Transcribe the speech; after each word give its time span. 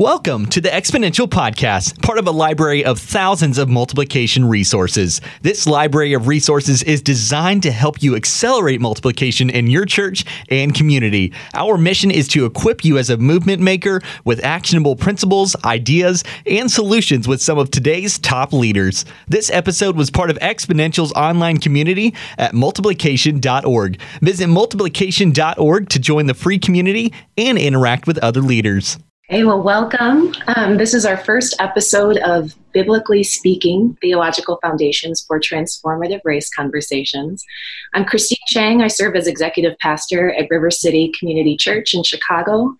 Welcome 0.00 0.46
to 0.50 0.60
the 0.60 0.68
Exponential 0.68 1.26
Podcast, 1.26 2.00
part 2.02 2.18
of 2.18 2.28
a 2.28 2.30
library 2.30 2.84
of 2.84 3.00
thousands 3.00 3.58
of 3.58 3.68
multiplication 3.68 4.44
resources. 4.44 5.20
This 5.42 5.66
library 5.66 6.12
of 6.12 6.28
resources 6.28 6.84
is 6.84 7.02
designed 7.02 7.64
to 7.64 7.72
help 7.72 8.00
you 8.00 8.14
accelerate 8.14 8.80
multiplication 8.80 9.50
in 9.50 9.66
your 9.66 9.84
church 9.86 10.24
and 10.50 10.72
community. 10.72 11.32
Our 11.52 11.76
mission 11.76 12.12
is 12.12 12.28
to 12.28 12.44
equip 12.44 12.84
you 12.84 12.96
as 12.96 13.10
a 13.10 13.16
movement 13.16 13.60
maker 13.60 14.00
with 14.24 14.44
actionable 14.44 14.94
principles, 14.94 15.56
ideas, 15.64 16.22
and 16.46 16.70
solutions 16.70 17.26
with 17.26 17.42
some 17.42 17.58
of 17.58 17.72
today's 17.72 18.20
top 18.20 18.52
leaders. 18.52 19.04
This 19.26 19.50
episode 19.50 19.96
was 19.96 20.12
part 20.12 20.30
of 20.30 20.38
Exponential's 20.38 21.12
online 21.14 21.58
community 21.58 22.14
at 22.38 22.54
multiplication.org. 22.54 24.00
Visit 24.22 24.46
multiplication.org 24.46 25.88
to 25.88 25.98
join 25.98 26.26
the 26.26 26.34
free 26.34 26.60
community 26.60 27.12
and 27.36 27.58
interact 27.58 28.06
with 28.06 28.18
other 28.18 28.42
leaders. 28.42 28.96
Hey, 29.30 29.44
well, 29.44 29.62
welcome. 29.62 30.32
Um, 30.56 30.78
this 30.78 30.94
is 30.94 31.04
our 31.04 31.18
first 31.18 31.54
episode 31.60 32.16
of 32.16 32.54
Biblically 32.72 33.22
Speaking 33.22 33.94
Theological 34.00 34.58
Foundations 34.62 35.20
for 35.20 35.38
Transformative 35.38 36.22
Race 36.24 36.48
Conversations. 36.48 37.44
I'm 37.92 38.06
Christine 38.06 38.38
Chang. 38.46 38.80
I 38.80 38.88
serve 38.88 39.16
as 39.16 39.26
executive 39.26 39.78
pastor 39.80 40.32
at 40.32 40.48
River 40.48 40.70
City 40.70 41.12
Community 41.18 41.58
Church 41.58 41.92
in 41.92 42.04
Chicago. 42.04 42.74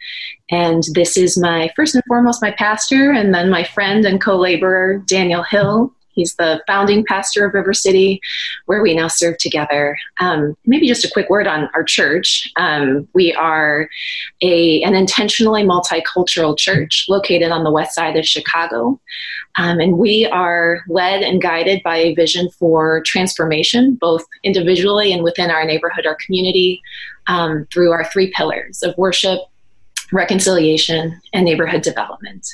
And 0.51 0.85
this 0.95 1.19
is 1.19 1.37
my 1.37 1.71
first 1.77 1.95
and 1.95 2.05
foremost 2.09 2.41
my 2.41 2.53
pastor, 2.53 3.11
and 3.11 3.35
then 3.35 3.51
my 3.51 3.63
friend 3.63 4.07
and 4.07 4.19
co 4.19 4.39
laborer, 4.39 5.03
Daniel 5.07 5.43
Hill. 5.43 5.93
He's 6.19 6.35
the 6.35 6.61
founding 6.67 7.05
pastor 7.05 7.47
of 7.47 7.55
River 7.55 7.73
City, 7.73 8.21
where 8.67 8.83
we 8.83 8.93
now 8.93 9.07
serve 9.07 9.39
together. 9.39 9.97
Um, 10.19 10.57
maybe 10.67 10.89
just 10.89 11.05
a 11.05 11.11
quick 11.11 11.31
word 11.31 11.47
on 11.47 11.71
our 11.75 11.85
church. 11.85 12.51
Um, 12.57 13.07
we 13.15 13.33
are 13.35 13.89
a, 14.43 14.83
an 14.83 14.97
intentionally 14.97 15.63
multicultural 15.63 16.59
church 16.59 17.07
located 17.09 17.53
on 17.53 17.63
the 17.63 17.71
west 17.71 17.95
side 17.95 18.17
of 18.17 18.27
Chicago. 18.27 19.01
Um, 19.57 19.79
and 19.79 19.97
we 19.97 20.27
are 20.27 20.81
led 20.89 21.23
and 21.23 21.41
guided 21.41 21.85
by 21.85 21.99
a 21.99 22.15
vision 22.15 22.51
for 22.51 23.01
transformation, 23.07 23.95
both 23.95 24.25
individually 24.43 25.13
and 25.13 25.23
within 25.23 25.53
our 25.53 25.65
neighborhood, 25.65 26.05
our 26.05 26.17
community, 26.17 26.83
um, 27.29 27.69
through 27.73 27.93
our 27.93 28.05
three 28.07 28.33
pillars 28.33 28.83
of 28.83 28.99
worship, 28.99 29.39
reconciliation, 30.13 31.21
and 31.33 31.45
neighborhood 31.45 31.83
development. 31.83 32.45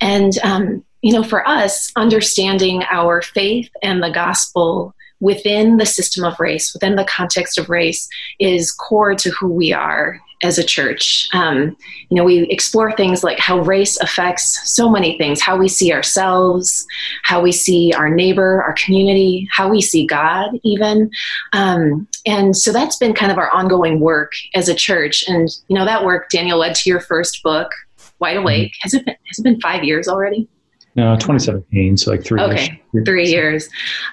And 0.00 0.38
um, 0.44 0.84
you 1.02 1.12
know, 1.12 1.22
for 1.22 1.46
us, 1.46 1.92
understanding 1.96 2.84
our 2.90 3.22
faith 3.22 3.70
and 3.82 4.02
the 4.02 4.10
gospel 4.10 4.94
within 5.20 5.76
the 5.76 5.86
system 5.86 6.24
of 6.24 6.38
race, 6.40 6.72
within 6.72 6.96
the 6.96 7.04
context 7.04 7.58
of 7.58 7.68
race, 7.68 8.08
is 8.38 8.72
core 8.72 9.14
to 9.14 9.30
who 9.30 9.48
we 9.48 9.72
are 9.72 10.20
as 10.42 10.58
a 10.58 10.64
church. 10.64 11.28
Um, 11.32 11.76
you 12.08 12.16
know, 12.16 12.24
we 12.24 12.40
explore 12.50 12.92
things 12.92 13.22
like 13.22 13.38
how 13.38 13.60
race 13.60 13.96
affects 14.00 14.68
so 14.68 14.90
many 14.90 15.16
things 15.16 15.40
how 15.40 15.56
we 15.56 15.68
see 15.68 15.92
ourselves, 15.92 16.84
how 17.22 17.40
we 17.40 17.52
see 17.52 17.92
our 17.92 18.10
neighbor, 18.10 18.62
our 18.62 18.74
community, 18.74 19.48
how 19.52 19.68
we 19.68 19.80
see 19.80 20.06
God, 20.06 20.50
even. 20.64 21.10
Um, 21.52 22.08
and 22.26 22.56
so 22.56 22.72
that's 22.72 22.96
been 22.96 23.14
kind 23.14 23.30
of 23.30 23.38
our 23.38 23.50
ongoing 23.50 24.00
work 24.00 24.32
as 24.54 24.68
a 24.68 24.74
church. 24.74 25.24
And, 25.28 25.48
you 25.68 25.76
know, 25.76 25.84
that 25.84 26.04
work, 26.04 26.30
Daniel, 26.30 26.58
led 26.58 26.74
to 26.76 26.90
your 26.90 27.00
first 27.00 27.42
book, 27.44 27.70
Wide 28.18 28.36
Awake. 28.36 28.72
Mm-hmm. 28.72 28.82
Has 28.82 28.94
it 28.94 29.04
been, 29.04 29.16
has 29.28 29.38
it 29.38 29.42
been 29.42 29.60
five 29.60 29.84
years 29.84 30.08
already? 30.08 30.48
No, 30.94 31.14
2017, 31.16 31.96
so 31.96 32.10
like 32.10 32.24
three 32.24 32.40
okay, 32.40 32.80
years. 32.92 33.06
three 33.06 33.28
years. 33.28 33.68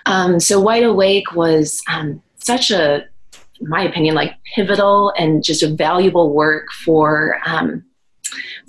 Um, 0.06 0.40
so 0.40 0.60
Wide 0.60 0.84
Awake 0.84 1.34
was 1.34 1.82
um, 1.90 2.22
such 2.38 2.72
a, 2.72 3.04
in 3.60 3.70
my 3.70 3.84
opinion, 3.84 4.16
like 4.16 4.36
pivotal 4.56 5.14
and 5.18 5.44
just 5.44 5.62
a 5.62 5.68
valuable 5.68 6.34
work 6.34 6.72
for 6.72 7.42
um, 7.46 7.84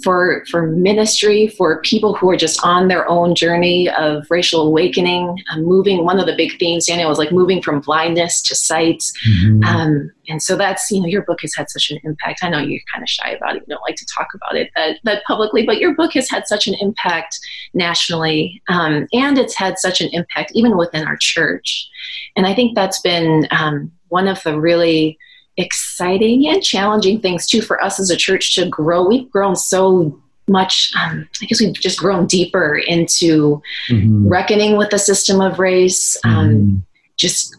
for 0.03 0.45
for 0.51 0.67
ministry 0.67 1.49
for 1.49 1.81
people 1.83 2.15
who 2.15 2.31
are 2.31 2.37
just 2.37 2.65
on 2.65 2.89
their 2.89 3.09
own 3.09 3.35
journey 3.35 3.89
of 3.91 4.27
racial 4.31 4.67
awakening 4.67 5.37
um, 5.53 5.65
moving. 5.65 6.05
One 6.05 6.19
of 6.19 6.27
the 6.27 6.37
big 6.37 6.59
themes 6.59 6.87
daniel 6.87 7.09
was 7.09 7.19
like 7.19 7.33
moving 7.33 7.63
from 7.63 7.81
blindness 7.81 8.43
to 8.43 8.55
sight. 8.55 9.03
Mm-hmm. 9.29 9.65
um, 9.65 10.11
and 10.29 10.43
so 10.43 10.57
that's 10.57 10.91
you 10.91 11.01
know 11.01 11.07
your 11.07 11.23
book 11.23 11.41
has 11.43 11.55
had 11.57 11.71
such 11.71 11.91
an 11.91 11.99
impact. 12.05 12.41
I 12.43 12.49
know 12.49 12.59
you're 12.59 12.81
kind 12.93 13.03
of 13.03 13.09
shy 13.09 13.31
about 13.31 13.57
it. 13.57 13.63
You 13.67 13.75
don't 13.75 13.89
like 13.89 13.97
to 13.97 14.07
talk 14.17 14.29
about 14.35 14.57
it 14.57 14.71
that, 14.77 14.99
that 15.05 15.25
publicly 15.25 15.65
but 15.65 15.79
your 15.79 15.95
book 15.95 16.13
has 16.15 16.29
had 16.31 16.47
such 16.47 16.67
an 16.67 16.75
impact 16.81 17.39
nationally 17.75 18.63
um, 18.69 19.07
and 19.13 19.39
it's 19.39 19.57
had 19.57 19.79
such 19.79 20.01
an 20.01 20.09
impact 20.13 20.53
even 20.55 20.77
within 20.77 21.07
our 21.07 21.17
church. 21.17 21.89
And 22.37 22.47
i 22.47 22.55
think 22.55 22.75
that's 22.75 23.01
been 23.01 23.47
um, 23.51 23.93
one 24.09 24.29
of 24.29 24.43
the 24.43 24.61
really 24.61 25.19
exciting 25.57 26.47
and 26.47 26.63
challenging 26.63 27.21
things 27.21 27.47
too 27.47 27.63
for 27.63 27.83
us 27.83 28.01
as 28.01 28.11
a 28.11 28.17
church 28.17 28.55
to 28.55 28.69
grow. 28.69 29.07
We've 29.07 29.31
grown 29.31 29.57
so 29.57 30.21
much 30.51 30.93
um, 31.01 31.27
i 31.41 31.47
guess 31.47 31.61
we've 31.61 31.75
just 31.75 31.99
grown 31.99 32.27
deeper 32.27 32.77
into 32.77 33.63
mm-hmm. 33.89 34.29
reckoning 34.29 34.77
with 34.77 34.91
the 34.91 34.99
system 34.99 35.41
of 35.41 35.59
race 35.59 36.17
um, 36.25 36.49
mm-hmm. 36.49 36.77
just 37.17 37.57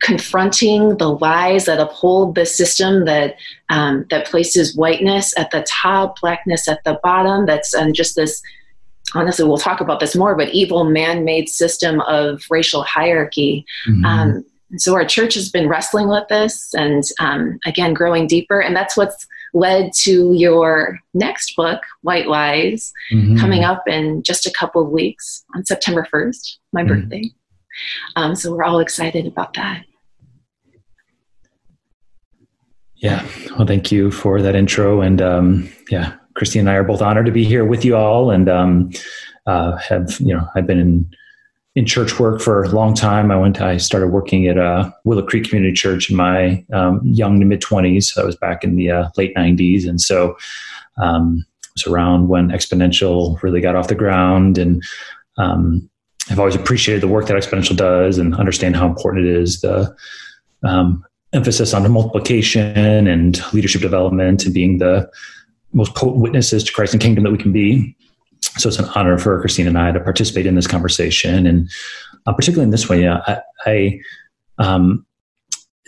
confronting 0.00 0.96
the 0.96 1.10
lies 1.10 1.66
that 1.66 1.78
uphold 1.78 2.34
the 2.34 2.46
system 2.46 3.04
that 3.04 3.36
um, 3.68 4.04
that 4.10 4.26
places 4.26 4.76
whiteness 4.76 5.36
at 5.38 5.50
the 5.52 5.64
top 5.68 6.20
blackness 6.20 6.66
at 6.68 6.82
the 6.84 6.98
bottom 7.02 7.46
that's 7.46 7.74
um, 7.74 7.92
just 7.92 8.16
this 8.16 8.42
honestly 9.14 9.44
we'll 9.44 9.58
talk 9.58 9.80
about 9.80 10.00
this 10.00 10.16
more 10.16 10.34
but 10.34 10.48
evil 10.48 10.84
man-made 10.84 11.48
system 11.48 12.00
of 12.02 12.42
racial 12.50 12.82
hierarchy 12.82 13.64
mm-hmm. 13.86 14.04
Um, 14.04 14.44
so 14.76 14.94
our 14.94 15.04
church 15.04 15.34
has 15.34 15.50
been 15.50 15.68
wrestling 15.68 16.08
with 16.08 16.26
this 16.28 16.72
and 16.74 17.02
um, 17.20 17.58
again 17.66 17.94
growing 17.94 18.26
deeper. 18.26 18.60
And 18.60 18.74
that's 18.74 18.96
what's 18.96 19.26
led 19.54 19.92
to 19.92 20.32
your 20.32 20.98
next 21.14 21.54
book, 21.56 21.82
White 22.02 22.26
Lies, 22.26 22.92
mm-hmm. 23.12 23.36
coming 23.36 23.64
up 23.64 23.86
in 23.86 24.22
just 24.22 24.46
a 24.46 24.52
couple 24.52 24.82
of 24.82 24.90
weeks 24.90 25.44
on 25.54 25.64
September 25.64 26.06
1st, 26.12 26.56
my 26.72 26.82
mm-hmm. 26.82 26.88
birthday. 26.88 27.30
Um, 28.16 28.34
so 28.34 28.54
we're 28.54 28.64
all 28.64 28.80
excited 28.80 29.26
about 29.26 29.54
that. 29.54 29.84
Yeah. 32.96 33.26
Well, 33.56 33.66
thank 33.66 33.90
you 33.90 34.10
for 34.10 34.40
that 34.40 34.54
intro. 34.54 35.00
And 35.00 35.20
um, 35.20 35.68
yeah, 35.90 36.14
Christine 36.34 36.60
and 36.60 36.70
I 36.70 36.74
are 36.74 36.84
both 36.84 37.02
honored 37.02 37.26
to 37.26 37.32
be 37.32 37.44
here 37.44 37.64
with 37.64 37.84
you 37.84 37.96
all 37.96 38.30
and 38.30 38.48
um, 38.48 38.90
uh, 39.46 39.76
have, 39.78 40.20
you 40.20 40.34
know, 40.34 40.46
I've 40.54 40.66
been 40.66 40.78
in 40.78 41.10
in 41.74 41.86
church 41.86 42.18
work 42.18 42.40
for 42.40 42.64
a 42.64 42.68
long 42.68 42.94
time. 42.94 43.30
I 43.30 43.36
went. 43.36 43.60
I 43.60 43.78
started 43.78 44.08
working 44.08 44.46
at 44.46 44.58
uh, 44.58 44.90
Willow 45.04 45.22
Creek 45.22 45.48
Community 45.48 45.74
Church 45.74 46.10
in 46.10 46.16
my 46.16 46.64
um, 46.72 47.00
young 47.02 47.40
to 47.40 47.46
mid 47.46 47.60
twenties. 47.60 48.16
I 48.16 48.24
was 48.24 48.36
back 48.36 48.62
in 48.62 48.76
the 48.76 48.90
uh, 48.90 49.08
late 49.16 49.32
nineties, 49.34 49.86
and 49.86 50.00
so 50.00 50.36
um, 50.98 51.44
it 51.64 51.70
was 51.74 51.92
around 51.92 52.28
when 52.28 52.48
Exponential 52.48 53.40
really 53.42 53.60
got 53.60 53.76
off 53.76 53.88
the 53.88 53.94
ground. 53.94 54.58
And 54.58 54.82
um, 55.38 55.88
I've 56.30 56.38
always 56.38 56.54
appreciated 56.54 57.02
the 57.02 57.08
work 57.08 57.26
that 57.26 57.36
Exponential 57.36 57.76
does, 57.76 58.18
and 58.18 58.34
understand 58.34 58.76
how 58.76 58.86
important 58.86 59.26
it 59.26 59.34
is. 59.34 59.62
The 59.62 59.94
um, 60.62 61.04
emphasis 61.32 61.72
on 61.72 61.90
multiplication 61.90 63.06
and 63.06 63.40
leadership 63.54 63.80
development, 63.80 64.44
and 64.44 64.52
being 64.52 64.76
the 64.76 65.10
most 65.72 65.94
potent 65.94 66.20
witnesses 66.20 66.62
to 66.64 66.72
Christ 66.72 66.92
and 66.92 67.02
kingdom 67.02 67.24
that 67.24 67.30
we 67.30 67.38
can 67.38 67.52
be 67.52 67.96
so 68.58 68.68
it's 68.68 68.78
an 68.78 68.86
honor 68.94 69.18
for 69.18 69.40
Christine 69.40 69.66
and 69.66 69.78
I 69.78 69.92
to 69.92 70.00
participate 70.00 70.46
in 70.46 70.54
this 70.54 70.66
conversation, 70.66 71.46
and 71.46 71.70
uh, 72.26 72.32
particularly 72.32 72.64
in 72.64 72.70
this 72.70 72.88
way, 72.88 73.02
yeah, 73.02 73.20
I, 73.26 73.40
I 73.66 74.00
um, 74.58 75.06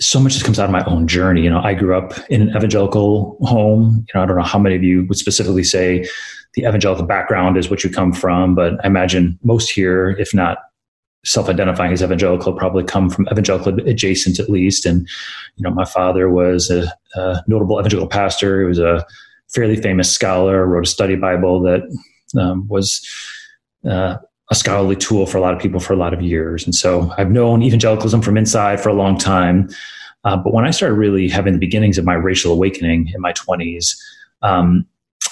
so 0.00 0.19
much 0.19 0.32
just 0.32 0.44
comes 0.44 0.58
out 0.58 0.64
of 0.64 0.70
my 0.70 0.84
own 0.84 1.06
journey. 1.06 1.42
You 1.42 1.50
know, 1.50 1.60
I 1.60 1.74
grew 1.74 1.97
up 1.97 2.14
in 2.28 2.42
an 2.42 2.56
evangelical 2.56 3.36
home. 3.42 4.04
You 4.08 4.12
know, 4.14 4.22
I 4.22 4.26
don't 4.26 4.36
know 4.36 4.42
how 4.42 4.58
many 4.58 4.74
of 4.74 4.82
you 4.82 5.06
would 5.06 5.19
specifically 5.19 5.62
say 5.64 6.08
the 6.54 6.62
evangelical 6.62 7.04
background 7.04 7.56
is 7.56 7.70
what 7.70 7.84
you 7.84 7.91
come 7.91 8.12
from, 8.12 8.54
but 8.54 8.74
I 8.84 8.86
imagine 8.86 9.38
most 9.42 9.70
here, 9.70 10.10
if 10.19 10.34
not 10.34 10.58
self-identifying 11.24 11.92
as 11.92 12.03
evangelical, 12.03 12.53
probably 12.53 12.84
come 12.84 13.08
from 13.08 13.26
evangelical 13.30 13.78
adjacent 13.88 14.38
at 14.38 14.50
least. 14.50 14.84
And 14.84 15.08
you 15.56 15.62
know, 15.62 15.70
my 15.70 15.84
father 15.84 16.28
was 16.28 16.70
a, 16.70 16.92
a 17.14 17.42
notable 17.47 17.78
evangelical 17.78 18.08
pastor. 18.08 18.62
He 18.62 18.66
was 18.66 18.78
a 18.78 19.04
fairly 19.48 19.76
famous 19.76 20.10
scholar. 20.10 20.66
Wrote 20.66 20.86
a 20.86 20.91
study 20.91 21.16
Bible 21.16 21.60
that 21.62 21.82
um, 22.37 22.67
was 22.69 23.07
uh, 23.89 24.16
a 24.51 24.54
scholarly 24.54 24.97
tool 24.97 25.27
for 25.27 25.39
a 25.39 25.41
lot 25.41 25.54
of 25.54 25.60
people 25.60 25.81
for 25.81 25.92
a 25.92 25.97
lot 25.97 26.13
of 26.13 26.22
years. 26.22 26.65
And 26.65 26.75
so 26.75 27.13
I've 27.16 27.31
known 27.31 27.63
evangelicalism 27.63 28.22
from 28.22 28.36
inside 28.36 28.81
for 28.81 28.89
a 28.89 28.95
long 28.95 29.19
time. 29.19 29.69
Uh, 30.25 30.36
but 30.36 30.53
when 30.53 30.65
I 30.65 30.71
started 30.71 30.95
really 30.95 31.28
having 31.28 31.54
the 31.54 31.59
beginnings 31.59 31.98
of 31.98 32.04
my 32.04 32.15
racial 32.15 32.53
awakening 32.53 33.10
in 33.15 33.21
my 33.21 33.33
20s, 33.33 33.97
um, 34.42 34.86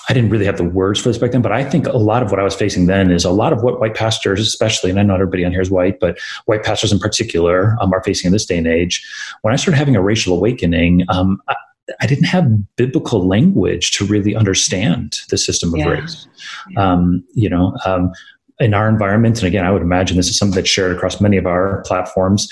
I 0.08 0.14
didn't 0.14 0.30
really 0.30 0.46
have 0.46 0.56
the 0.56 0.64
words 0.64 1.00
for 1.00 1.08
this 1.08 1.18
back 1.18 1.32
then, 1.32 1.42
but 1.42 1.52
I 1.52 1.64
think 1.64 1.86
a 1.86 1.96
lot 1.96 2.22
of 2.22 2.30
what 2.30 2.40
I 2.40 2.42
was 2.42 2.54
facing 2.54 2.86
then 2.86 3.10
is 3.10 3.24
a 3.24 3.30
lot 3.30 3.52
of 3.52 3.62
what 3.62 3.78
white 3.78 3.94
pastors, 3.94 4.40
especially, 4.40 4.90
and 4.90 4.98
I 4.98 5.02
know 5.02 5.14
everybody 5.14 5.44
on 5.44 5.52
here 5.52 5.60
is 5.60 5.70
white, 5.70 6.00
but 6.00 6.18
white 6.46 6.62
pastors 6.62 6.92
in 6.92 6.98
particular 6.98 7.76
um, 7.80 7.92
are 7.92 8.02
facing 8.02 8.28
in 8.28 8.32
this 8.32 8.46
day 8.46 8.58
and 8.58 8.66
age. 8.66 9.06
When 9.42 9.52
I 9.52 9.56
started 9.56 9.76
having 9.78 9.96
a 9.96 10.02
racial 10.02 10.36
awakening, 10.36 11.04
um, 11.08 11.40
I, 11.48 11.54
I 12.00 12.06
didn't 12.06 12.24
have 12.24 12.76
biblical 12.76 13.26
language 13.26 13.90
to 13.92 14.04
really 14.04 14.36
understand 14.36 15.18
the 15.30 15.38
system 15.38 15.74
of 15.74 15.80
yeah. 15.80 15.88
race. 15.88 16.28
Um, 16.76 17.24
you 17.34 17.50
know, 17.50 17.76
um, 17.84 18.12
in 18.60 18.74
our 18.74 18.88
environment, 18.88 19.38
and 19.38 19.48
again, 19.48 19.64
I 19.64 19.72
would 19.72 19.82
imagine 19.82 20.16
this 20.16 20.28
is 20.28 20.38
something 20.38 20.54
that's 20.54 20.68
shared 20.68 20.94
across 20.94 21.20
many 21.20 21.36
of 21.36 21.46
our 21.46 21.82
platforms. 21.82 22.48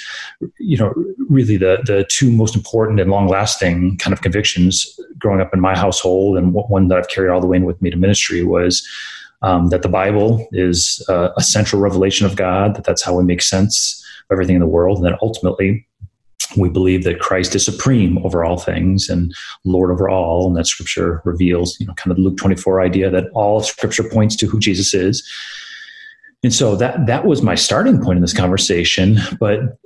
You 0.58 0.76
know, 0.78 0.94
really 1.28 1.56
the 1.56 1.78
the 1.84 2.06
two 2.10 2.30
most 2.32 2.56
important 2.56 2.98
and 2.98 3.10
long 3.10 3.28
lasting 3.28 3.98
kind 3.98 4.12
of 4.12 4.22
convictions 4.22 4.98
growing 5.18 5.40
up 5.40 5.54
in 5.54 5.60
my 5.60 5.76
household, 5.76 6.36
and 6.36 6.52
one 6.52 6.88
that 6.88 6.98
I've 6.98 7.08
carried 7.08 7.30
all 7.30 7.40
the 7.40 7.46
way 7.46 7.58
in 7.58 7.64
with 7.64 7.80
me 7.80 7.90
to 7.90 7.96
ministry 7.96 8.42
was 8.42 8.86
um, 9.42 9.68
that 9.68 9.82
the 9.82 9.88
Bible 9.88 10.48
is 10.52 11.04
uh, 11.08 11.30
a 11.36 11.42
central 11.42 11.80
revelation 11.80 12.26
of 12.26 12.34
God. 12.34 12.74
That 12.74 12.84
that's 12.84 13.02
how 13.02 13.16
we 13.16 13.22
make 13.22 13.42
sense 13.42 14.04
of 14.28 14.34
everything 14.34 14.56
in 14.56 14.60
the 14.60 14.66
world, 14.66 14.98
and 14.98 15.06
that 15.06 15.18
ultimately 15.22 15.86
we 16.56 16.68
believe 16.68 17.04
that 17.04 17.20
Christ 17.20 17.54
is 17.54 17.64
supreme 17.64 18.18
over 18.24 18.44
all 18.44 18.58
things 18.58 19.08
and 19.08 19.34
Lord 19.64 19.90
over 19.90 20.08
all, 20.08 20.46
and 20.46 20.56
that 20.56 20.66
Scripture 20.66 21.22
reveals, 21.24 21.78
you 21.80 21.86
know, 21.86 21.94
kind 21.94 22.10
of 22.10 22.16
the 22.16 22.22
Luke 22.22 22.36
24 22.38 22.80
idea 22.80 23.10
that 23.10 23.28
all 23.34 23.60
Scripture 23.60 24.04
points 24.04 24.36
to 24.36 24.46
who 24.46 24.58
Jesus 24.58 24.94
is. 24.94 25.28
And 26.42 26.54
so 26.54 26.74
that 26.76 27.06
that 27.06 27.26
was 27.26 27.42
my 27.42 27.54
starting 27.54 28.02
point 28.02 28.16
in 28.16 28.22
this 28.22 28.32
conversation. 28.32 29.18
But 29.38 29.78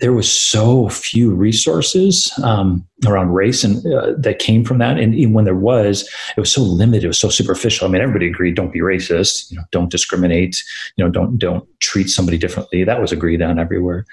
there 0.00 0.12
was 0.12 0.30
so 0.30 0.88
few 0.88 1.34
resources 1.34 2.30
um, 2.42 2.86
around 3.06 3.32
race 3.32 3.64
and 3.64 3.78
uh, 3.86 4.12
that 4.18 4.38
came 4.38 4.64
from 4.64 4.78
that 4.78 4.98
and 4.98 5.14
even 5.14 5.32
when 5.32 5.46
there 5.46 5.54
was 5.54 6.02
it 6.36 6.40
was 6.40 6.52
so 6.52 6.60
limited 6.60 7.04
it 7.04 7.08
was 7.08 7.18
so 7.18 7.30
superficial 7.30 7.86
i 7.86 7.90
mean 7.90 8.02
everybody 8.02 8.26
agreed 8.26 8.54
don't 8.54 8.72
be 8.72 8.80
racist 8.80 9.50
you 9.50 9.56
know 9.56 9.64
don't 9.70 9.90
discriminate 9.90 10.62
you 10.96 11.04
know 11.04 11.10
don't 11.10 11.38
don't 11.38 11.66
treat 11.80 12.08
somebody 12.08 12.36
differently 12.36 12.84
that 12.84 13.00
was 13.00 13.12
agreed 13.12 13.40
on 13.40 13.58
everywhere 13.58 14.04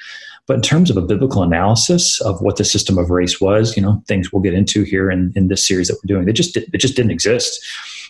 but 0.47 0.55
in 0.55 0.61
terms 0.61 0.89
of 0.89 0.97
a 0.97 1.01
biblical 1.01 1.43
analysis 1.43 2.21
of 2.21 2.41
what 2.41 2.57
the 2.57 2.63
system 2.63 2.97
of 2.97 3.09
race 3.09 3.41
was, 3.41 3.75
you 3.75 3.81
know, 3.81 4.01
things 4.07 4.31
we'll 4.31 4.41
get 4.41 4.53
into 4.53 4.83
here 4.83 5.09
in, 5.09 5.33
in 5.35 5.47
this 5.47 5.67
series 5.67 5.87
that 5.87 5.95
we're 5.95 6.15
doing, 6.15 6.29
it 6.29 6.33
just 6.33 6.55
it 6.55 6.77
just 6.77 6.95
didn't 6.95 7.11
exist. 7.11 7.63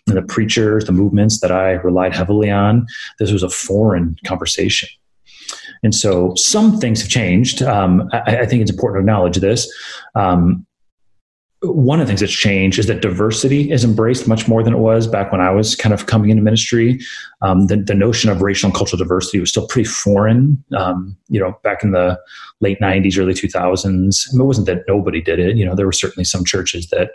And 0.07 0.17
the 0.17 0.21
preachers, 0.21 0.85
the 0.85 0.91
movements 0.91 1.39
that 1.39 1.51
I 1.51 1.71
relied 1.71 2.13
heavily 2.13 2.51
on, 2.51 2.85
this 3.19 3.31
was 3.31 3.43
a 3.43 3.49
foreign 3.49 4.15
conversation. 4.25 4.89
And 5.83 5.93
so 5.93 6.33
some 6.35 6.79
things 6.79 7.01
have 7.01 7.09
changed. 7.09 7.61
Um, 7.61 8.09
I, 8.11 8.39
I, 8.39 8.45
think 8.45 8.61
it's 8.61 8.71
important 8.71 8.97
to 8.97 8.99
acknowledge 9.01 9.37
this. 9.37 9.71
Um, 10.15 10.64
one 11.61 11.99
of 11.99 12.05
the 12.05 12.09
things 12.09 12.19
that's 12.19 12.33
changed 12.33 12.79
is 12.79 12.87
that 12.87 13.01
diversity 13.01 13.71
is 13.71 13.83
embraced 13.83 14.27
much 14.27 14.47
more 14.47 14.61
than 14.61 14.73
it 14.73 14.79
was 14.79 15.07
back 15.07 15.31
when 15.31 15.41
I 15.41 15.51
was 15.51 15.75
kind 15.75 15.93
of 15.93 16.05
coming 16.05 16.29
into 16.29 16.43
ministry. 16.43 16.99
Um, 17.41 17.67
the, 17.67 17.77
the, 17.77 17.95
notion 17.95 18.29
of 18.29 18.41
racial 18.41 18.67
and 18.67 18.75
cultural 18.75 18.97
diversity 18.97 19.39
was 19.39 19.49
still 19.49 19.67
pretty 19.67 19.87
foreign. 19.87 20.63
Um, 20.75 21.17
you 21.29 21.39
know, 21.39 21.57
back 21.63 21.83
in 21.83 21.91
the 21.91 22.19
late 22.61 22.79
'90s, 22.79 23.17
early 23.17 23.33
2000s, 23.33 24.33
it 24.33 24.43
wasn't 24.43 24.67
that 24.67 24.83
nobody 24.87 25.21
did 25.21 25.39
it. 25.39 25.55
You 25.55 25.65
know, 25.65 25.75
there 25.75 25.85
were 25.85 25.91
certainly 25.91 26.25
some 26.25 26.45
churches 26.45 26.89
that 26.89 27.11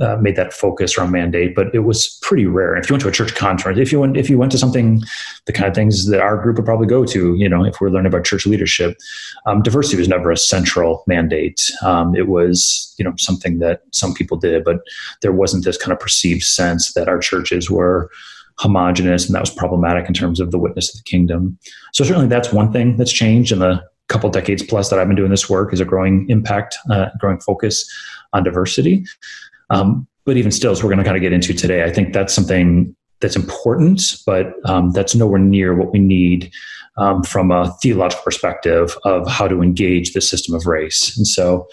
uh, 0.00 0.16
made 0.16 0.36
that 0.36 0.52
focus 0.52 0.96
around 0.96 1.12
mandate, 1.12 1.54
but 1.54 1.74
it 1.74 1.80
was 1.80 2.18
pretty 2.22 2.46
rare. 2.46 2.76
If 2.76 2.88
you 2.88 2.94
went 2.94 3.02
to 3.02 3.08
a 3.08 3.12
church 3.12 3.34
conference, 3.34 3.78
if 3.78 3.92
you 3.92 4.00
went, 4.00 4.16
if 4.16 4.28
you 4.28 4.38
went 4.38 4.52
to 4.52 4.58
something, 4.58 5.02
the 5.46 5.52
kind 5.52 5.68
of 5.68 5.74
things 5.74 6.08
that 6.08 6.20
our 6.20 6.36
group 6.40 6.56
would 6.56 6.64
probably 6.64 6.86
go 6.86 7.04
to, 7.04 7.34
you 7.36 7.48
know, 7.48 7.64
if 7.64 7.80
we're 7.80 7.90
learning 7.90 8.12
about 8.12 8.24
church 8.24 8.46
leadership, 8.46 8.96
um, 9.46 9.62
diversity 9.62 9.96
was 9.96 10.08
never 10.08 10.30
a 10.30 10.36
central 10.36 11.04
mandate. 11.06 11.70
Um, 11.82 12.14
it 12.14 12.28
was, 12.28 12.94
you 12.98 13.04
know, 13.04 13.14
something 13.16 13.58
that 13.60 13.82
some 13.92 14.14
people 14.14 14.36
did, 14.36 14.64
but 14.64 14.80
there 15.22 15.32
wasn't 15.32 15.64
this 15.64 15.78
kind 15.78 15.92
of 15.92 16.00
perceived 16.00 16.42
sense 16.42 16.92
that 16.94 17.08
our 17.08 17.18
churches 17.18 17.70
were 17.70 18.10
homogenous 18.58 19.26
and 19.26 19.34
that 19.34 19.40
was 19.40 19.50
problematic 19.50 20.06
in 20.06 20.14
terms 20.14 20.40
of 20.40 20.50
the 20.50 20.58
witness 20.58 20.94
of 20.94 21.00
the 21.00 21.10
kingdom. 21.10 21.58
So 21.92 22.04
certainly 22.04 22.28
that's 22.28 22.52
one 22.52 22.72
thing 22.72 22.96
that's 22.96 23.12
changed 23.12 23.52
in 23.52 23.58
the 23.58 23.82
couple 24.08 24.28
decades 24.30 24.62
plus 24.62 24.90
that 24.90 24.98
I've 24.98 25.06
been 25.06 25.16
doing 25.16 25.30
this 25.30 25.48
work 25.48 25.72
is 25.72 25.80
a 25.80 25.84
growing 25.84 26.28
impact, 26.28 26.76
uh, 26.90 27.06
growing 27.18 27.40
focus 27.40 27.90
on 28.32 28.44
diversity. 28.44 29.04
Um, 29.70 30.06
but 30.24 30.36
even 30.36 30.50
still, 30.50 30.72
as 30.72 30.82
we're 30.82 30.90
going 30.90 30.98
to 30.98 31.04
kind 31.04 31.16
of 31.16 31.22
get 31.22 31.32
into 31.32 31.52
today, 31.52 31.84
I 31.84 31.90
think 31.90 32.12
that's 32.12 32.32
something 32.32 32.94
that's 33.20 33.36
important, 33.36 34.16
but 34.26 34.52
um, 34.64 34.90
that's 34.92 35.14
nowhere 35.14 35.38
near 35.38 35.74
what 35.74 35.92
we 35.92 35.98
need 35.98 36.50
um, 36.96 37.22
from 37.22 37.50
a 37.50 37.74
theological 37.82 38.22
perspective 38.22 38.96
of 39.04 39.28
how 39.28 39.48
to 39.48 39.62
engage 39.62 40.12
the 40.12 40.20
system 40.20 40.54
of 40.54 40.66
race. 40.66 41.16
And 41.16 41.26
so, 41.26 41.66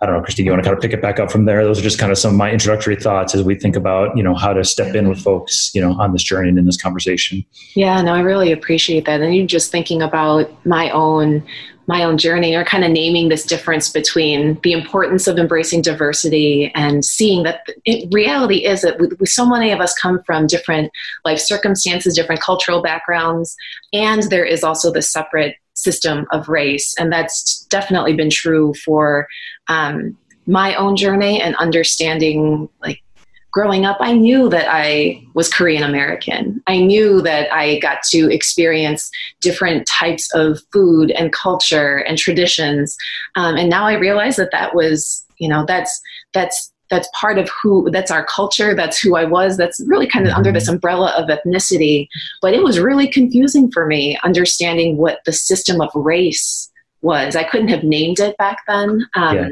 I 0.00 0.06
don't 0.06 0.16
know, 0.16 0.22
Christine, 0.22 0.46
you 0.46 0.52
want 0.52 0.62
to 0.62 0.68
kind 0.68 0.76
of 0.76 0.82
pick 0.82 0.92
it 0.92 1.02
back 1.02 1.18
up 1.18 1.30
from 1.30 1.46
there? 1.46 1.64
Those 1.64 1.80
are 1.80 1.82
just 1.82 1.98
kind 1.98 2.12
of 2.12 2.18
some 2.18 2.32
of 2.32 2.36
my 2.36 2.50
introductory 2.50 2.94
thoughts 2.94 3.34
as 3.34 3.42
we 3.42 3.56
think 3.56 3.74
about, 3.74 4.16
you 4.16 4.22
know, 4.22 4.34
how 4.34 4.52
to 4.52 4.64
step 4.64 4.94
in 4.94 5.08
with 5.08 5.20
folks, 5.20 5.74
you 5.74 5.80
know, 5.80 5.92
on 6.00 6.12
this 6.12 6.22
journey 6.22 6.48
and 6.48 6.58
in 6.58 6.66
this 6.66 6.80
conversation. 6.80 7.44
Yeah, 7.74 8.00
no, 8.02 8.14
I 8.14 8.20
really 8.20 8.52
appreciate 8.52 9.04
that. 9.06 9.20
And 9.20 9.34
you 9.34 9.46
just 9.46 9.72
thinking 9.72 10.00
about 10.02 10.50
my 10.64 10.90
own 10.90 11.44
my 11.88 12.04
own 12.04 12.18
journey 12.18 12.54
or 12.54 12.64
kind 12.64 12.84
of 12.84 12.90
naming 12.90 13.28
this 13.28 13.44
difference 13.44 13.90
between 13.90 14.60
the 14.62 14.72
importance 14.72 15.26
of 15.26 15.38
embracing 15.38 15.82
diversity 15.82 16.70
and 16.74 17.04
seeing 17.04 17.42
that 17.42 17.66
it, 17.84 18.06
reality 18.12 18.64
is 18.64 18.82
that 18.82 19.00
we, 19.00 19.26
so 19.26 19.44
many 19.44 19.72
of 19.72 19.80
us 19.80 19.94
come 19.94 20.22
from 20.24 20.46
different 20.46 20.92
life 21.24 21.40
circumstances 21.40 22.14
different 22.14 22.42
cultural 22.42 22.82
backgrounds 22.82 23.56
and 23.92 24.24
there 24.24 24.44
is 24.44 24.62
also 24.62 24.92
the 24.92 25.02
separate 25.02 25.56
system 25.78 26.26
of 26.32 26.48
race. 26.48 26.94
And 26.98 27.12
that's 27.12 27.64
definitely 27.66 28.14
been 28.14 28.30
true 28.30 28.74
for 28.84 29.28
um, 29.68 30.16
my 30.46 30.74
own 30.74 30.96
journey 30.96 31.40
and 31.40 31.54
understanding 31.56 32.68
like 32.82 33.00
growing 33.50 33.84
up, 33.84 33.96
I 34.00 34.12
knew 34.12 34.48
that 34.50 34.66
I 34.68 35.22
was 35.34 35.52
Korean 35.52 35.82
American. 35.82 36.62
I 36.66 36.78
knew 36.78 37.22
that 37.22 37.52
I 37.52 37.78
got 37.78 38.02
to 38.10 38.32
experience 38.32 39.10
different 39.40 39.86
types 39.86 40.32
of 40.34 40.60
food 40.72 41.10
and 41.12 41.32
culture 41.32 41.98
and 41.98 42.18
traditions. 42.18 42.96
Um, 43.36 43.56
and 43.56 43.70
now 43.70 43.86
I 43.86 43.94
realize 43.94 44.36
that 44.36 44.52
that 44.52 44.74
was, 44.74 45.24
you 45.38 45.48
know, 45.48 45.64
that's, 45.66 46.00
that's, 46.32 46.72
that's 46.90 47.08
part 47.14 47.38
of 47.38 47.50
who 47.50 47.90
that's 47.90 48.10
our 48.10 48.24
culture 48.24 48.74
that's 48.74 48.98
who 48.98 49.14
i 49.14 49.22
was 49.22 49.58
that's 49.58 49.78
really 49.88 50.06
kind 50.06 50.26
of 50.26 50.32
under 50.32 50.50
this 50.50 50.64
mm-hmm. 50.64 50.76
umbrella 50.76 51.12
of 51.18 51.28
ethnicity 51.28 52.08
but 52.40 52.54
it 52.54 52.62
was 52.62 52.80
really 52.80 53.06
confusing 53.06 53.70
for 53.70 53.84
me 53.84 54.18
understanding 54.24 54.96
what 54.96 55.18
the 55.26 55.32
system 55.32 55.82
of 55.82 55.90
race 55.94 56.70
was 57.02 57.36
i 57.36 57.44
couldn't 57.44 57.68
have 57.68 57.84
named 57.84 58.18
it 58.20 58.34
back 58.38 58.56
then 58.66 59.06
um, 59.16 59.36
yeah. 59.36 59.48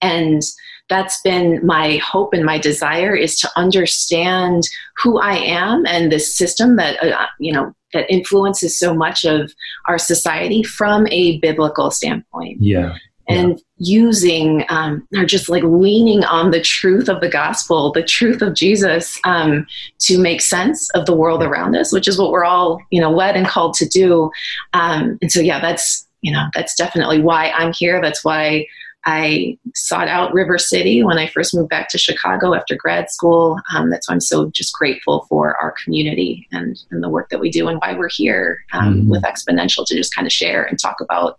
and 0.00 0.40
that's 0.88 1.20
been 1.22 1.64
my 1.64 1.96
hope 1.96 2.34
and 2.34 2.44
my 2.44 2.58
desire 2.58 3.14
is 3.14 3.38
to 3.40 3.50
understand 3.56 4.68
who 4.96 5.18
I 5.18 5.36
am 5.36 5.86
and 5.86 6.12
this 6.12 6.36
system 6.36 6.76
that 6.76 7.02
uh, 7.02 7.26
you 7.38 7.52
know 7.52 7.74
that 7.92 8.10
influences 8.12 8.78
so 8.78 8.94
much 8.94 9.24
of 9.24 9.52
our 9.86 9.98
society 9.98 10.62
from 10.62 11.06
a 11.08 11.38
biblical 11.38 11.90
standpoint. 11.90 12.60
Yeah. 12.60 12.96
And 13.26 13.52
yeah. 13.52 13.56
using 13.78 14.66
um, 14.68 15.08
or 15.16 15.24
just 15.24 15.48
like 15.48 15.62
leaning 15.62 16.24
on 16.24 16.50
the 16.50 16.60
truth 16.60 17.08
of 17.08 17.22
the 17.22 17.28
gospel, 17.28 17.90
the 17.90 18.02
truth 18.02 18.42
of 18.42 18.52
Jesus, 18.52 19.18
um, 19.24 19.66
to 20.00 20.18
make 20.18 20.42
sense 20.42 20.90
of 20.90 21.06
the 21.06 21.16
world 21.16 21.42
around 21.42 21.74
us, 21.74 21.90
which 21.90 22.06
is 22.06 22.18
what 22.18 22.32
we're 22.32 22.44
all, 22.44 22.80
you 22.90 23.00
know, 23.00 23.10
led 23.10 23.34
and 23.34 23.46
called 23.46 23.72
to 23.74 23.88
do. 23.88 24.30
Um, 24.74 25.18
and 25.22 25.32
so, 25.32 25.40
yeah, 25.40 25.58
that's 25.58 26.06
you 26.20 26.32
know, 26.32 26.46
that's 26.54 26.74
definitely 26.74 27.20
why 27.20 27.50
I'm 27.50 27.72
here. 27.72 28.00
That's 28.00 28.24
why 28.24 28.66
I 29.06 29.58
sought 29.74 30.08
out 30.08 30.32
River 30.32 30.56
City 30.56 31.04
when 31.04 31.18
I 31.18 31.26
first 31.26 31.54
moved 31.54 31.68
back 31.68 31.88
to 31.90 31.98
Chicago 31.98 32.54
after 32.54 32.74
grad 32.74 33.10
school. 33.10 33.58
Um, 33.74 33.90
that's 33.90 34.08
why 34.08 34.14
I'm 34.14 34.20
so 34.20 34.50
just 34.50 34.72
grateful 34.72 35.26
for 35.28 35.56
our 35.58 35.74
community 35.84 36.48
and, 36.52 36.78
and 36.90 37.02
the 37.02 37.10
work 37.10 37.28
that 37.28 37.40
we 37.40 37.50
do 37.50 37.68
and 37.68 37.78
why 37.80 37.94
we're 37.94 38.08
here 38.08 38.64
um, 38.72 38.94
mm-hmm. 38.94 39.10
with 39.10 39.22
Exponential 39.22 39.84
to 39.86 39.94
just 39.94 40.14
kind 40.14 40.26
of 40.26 40.32
share 40.32 40.64
and 40.64 40.78
talk 40.78 41.00
about 41.00 41.38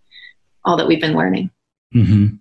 all 0.64 0.78
that 0.78 0.88
we've 0.88 1.02
been 1.02 1.16
learning. 1.16 1.50
Mm-hmm. 1.96 2.36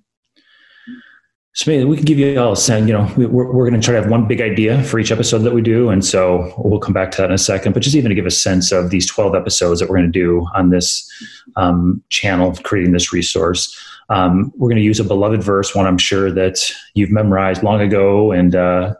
So 1.56 1.70
maybe 1.70 1.84
we 1.84 1.96
can 1.96 2.04
give 2.04 2.18
you 2.18 2.36
all 2.40 2.52
a 2.52 2.56
sense, 2.56 2.88
you 2.88 2.92
know, 2.92 3.08
we're, 3.16 3.28
we're 3.28 3.70
going 3.70 3.80
to 3.80 3.84
try 3.84 3.94
to 3.94 4.02
have 4.02 4.10
one 4.10 4.26
big 4.26 4.40
idea 4.40 4.82
for 4.82 4.98
each 4.98 5.12
episode 5.12 5.38
that 5.38 5.54
we 5.54 5.62
do. 5.62 5.88
And 5.88 6.04
so 6.04 6.52
we'll 6.58 6.80
come 6.80 6.92
back 6.92 7.12
to 7.12 7.18
that 7.18 7.26
in 7.26 7.32
a 7.32 7.38
second, 7.38 7.74
but 7.74 7.82
just 7.82 7.94
even 7.94 8.08
to 8.08 8.14
give 8.16 8.26
a 8.26 8.30
sense 8.30 8.72
of 8.72 8.90
these 8.90 9.06
12 9.06 9.36
episodes 9.36 9.78
that 9.78 9.88
we're 9.88 9.98
going 9.98 10.10
to 10.10 10.18
do 10.18 10.48
on 10.52 10.70
this 10.70 11.08
um, 11.54 12.02
channel, 12.08 12.56
creating 12.64 12.92
this 12.92 13.12
resource. 13.12 13.80
Um, 14.08 14.52
we're 14.56 14.68
going 14.68 14.80
to 14.80 14.84
use 14.84 14.98
a 14.98 15.04
beloved 15.04 15.44
verse, 15.44 15.76
one 15.76 15.86
I'm 15.86 15.96
sure 15.96 16.32
that 16.32 16.58
you've 16.94 17.12
memorized 17.12 17.62
long 17.62 17.80
ago 17.80 18.32
and 18.32 18.56
uh, 18.56 18.94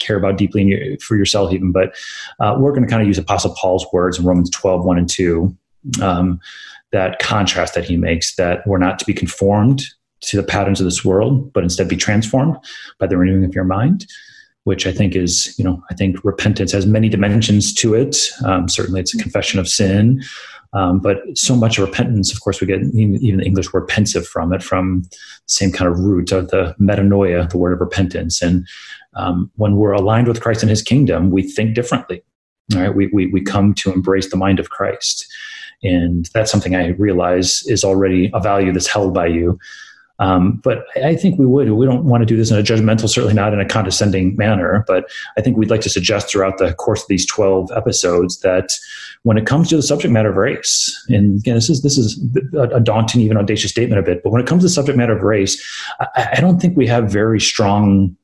care 0.00 0.16
about 0.16 0.36
deeply 0.36 0.64
your, 0.64 0.98
for 0.98 1.16
yourself, 1.16 1.52
even. 1.52 1.70
But 1.70 1.94
uh, 2.40 2.56
we're 2.58 2.72
going 2.72 2.82
to 2.82 2.90
kind 2.90 3.02
of 3.02 3.06
use 3.06 3.18
Apostle 3.18 3.54
Paul's 3.56 3.86
words 3.92 4.18
in 4.18 4.24
Romans 4.24 4.50
12, 4.50 4.84
1 4.84 4.98
and 4.98 5.08
2. 5.08 5.56
Um, 6.02 6.40
that 6.90 7.20
contrast 7.20 7.74
that 7.74 7.84
he 7.84 7.96
makes 7.96 8.34
that 8.34 8.66
we're 8.66 8.78
not 8.78 8.98
to 8.98 9.04
be 9.04 9.14
conformed 9.14 9.84
to 10.22 10.36
the 10.36 10.42
patterns 10.42 10.80
of 10.80 10.84
this 10.84 11.04
world, 11.04 11.52
but 11.52 11.62
instead 11.62 11.88
be 11.88 11.96
transformed 11.96 12.56
by 12.98 13.06
the 13.06 13.16
renewing 13.16 13.44
of 13.44 13.54
your 13.54 13.64
mind 13.64 14.06
which 14.64 14.86
I 14.86 14.92
think 14.92 15.16
is, 15.16 15.58
you 15.58 15.64
know, 15.64 15.82
I 15.90 15.94
think 15.94 16.22
repentance 16.22 16.70
has 16.72 16.84
many 16.84 17.08
dimensions 17.08 17.72
to 17.76 17.94
it. 17.94 18.18
Um, 18.44 18.68
certainly, 18.68 19.00
it's 19.00 19.14
a 19.14 19.18
confession 19.18 19.58
of 19.58 19.66
sin, 19.66 20.22
um, 20.72 21.00
but 21.00 21.18
so 21.34 21.56
much 21.56 21.78
of 21.78 21.88
repentance, 21.88 22.32
of 22.32 22.40
course, 22.40 22.60
we 22.60 22.66
get 22.66 22.82
even 22.94 23.38
the 23.38 23.44
English 23.44 23.72
word 23.72 23.88
pensive 23.88 24.26
from 24.26 24.52
it, 24.52 24.62
from 24.62 25.02
the 25.02 25.18
same 25.46 25.72
kind 25.72 25.90
of 25.90 25.98
root 25.98 26.30
of 26.30 26.48
the 26.50 26.74
metanoia, 26.80 27.48
the 27.50 27.58
word 27.58 27.72
of 27.72 27.80
repentance. 27.80 28.40
And 28.40 28.66
um, 29.14 29.50
when 29.56 29.76
we're 29.76 29.92
aligned 29.92 30.28
with 30.28 30.40
Christ 30.40 30.62
and 30.62 30.70
his 30.70 30.82
kingdom, 30.82 31.30
we 31.30 31.42
think 31.42 31.74
differently. 31.74 32.22
All 32.74 32.80
right, 32.80 32.94
we, 32.94 33.08
we, 33.08 33.26
we 33.26 33.40
come 33.40 33.74
to 33.74 33.92
embrace 33.92 34.30
the 34.30 34.36
mind 34.36 34.60
of 34.60 34.70
Christ. 34.70 35.26
And 35.82 36.28
that's 36.34 36.52
something 36.52 36.76
I 36.76 36.88
realize 36.88 37.64
is 37.66 37.82
already 37.82 38.30
a 38.32 38.40
value 38.40 38.72
that's 38.72 38.86
held 38.86 39.12
by 39.12 39.26
you. 39.26 39.58
Um, 40.20 40.60
but 40.62 40.84
I 41.02 41.16
think 41.16 41.38
we 41.38 41.46
would. 41.46 41.70
We 41.72 41.86
don't 41.86 42.04
want 42.04 42.20
to 42.20 42.26
do 42.26 42.36
this 42.36 42.50
in 42.50 42.58
a 42.58 42.62
judgmental, 42.62 43.08
certainly 43.08 43.34
not 43.34 43.54
in 43.54 43.60
a 43.60 43.66
condescending 43.66 44.36
manner. 44.36 44.84
But 44.86 45.10
I 45.36 45.40
think 45.40 45.56
we'd 45.56 45.70
like 45.70 45.80
to 45.80 45.90
suggest 45.90 46.30
throughout 46.30 46.58
the 46.58 46.74
course 46.74 47.02
of 47.02 47.08
these 47.08 47.26
12 47.26 47.70
episodes 47.74 48.40
that 48.40 48.70
when 49.22 49.38
it 49.38 49.46
comes 49.46 49.70
to 49.70 49.76
the 49.76 49.82
subject 49.82 50.12
matter 50.12 50.30
of 50.30 50.36
race, 50.36 50.94
and 51.08 51.40
again, 51.40 51.54
this 51.54 51.70
is 51.70 51.82
this 51.82 51.96
is 51.96 52.22
a 52.58 52.80
daunting, 52.80 53.22
even 53.22 53.38
audacious 53.38 53.70
statement 53.70 53.98
a 53.98 54.02
bit, 54.02 54.22
but 54.22 54.30
when 54.30 54.42
it 54.42 54.46
comes 54.46 54.62
to 54.62 54.66
the 54.66 54.70
subject 54.70 54.98
matter 54.98 55.16
of 55.16 55.22
race, 55.22 55.60
I, 56.00 56.30
I 56.36 56.40
don't 56.40 56.60
think 56.60 56.76
we 56.76 56.86
have 56.86 57.10
very 57.10 57.40
strong 57.40 58.14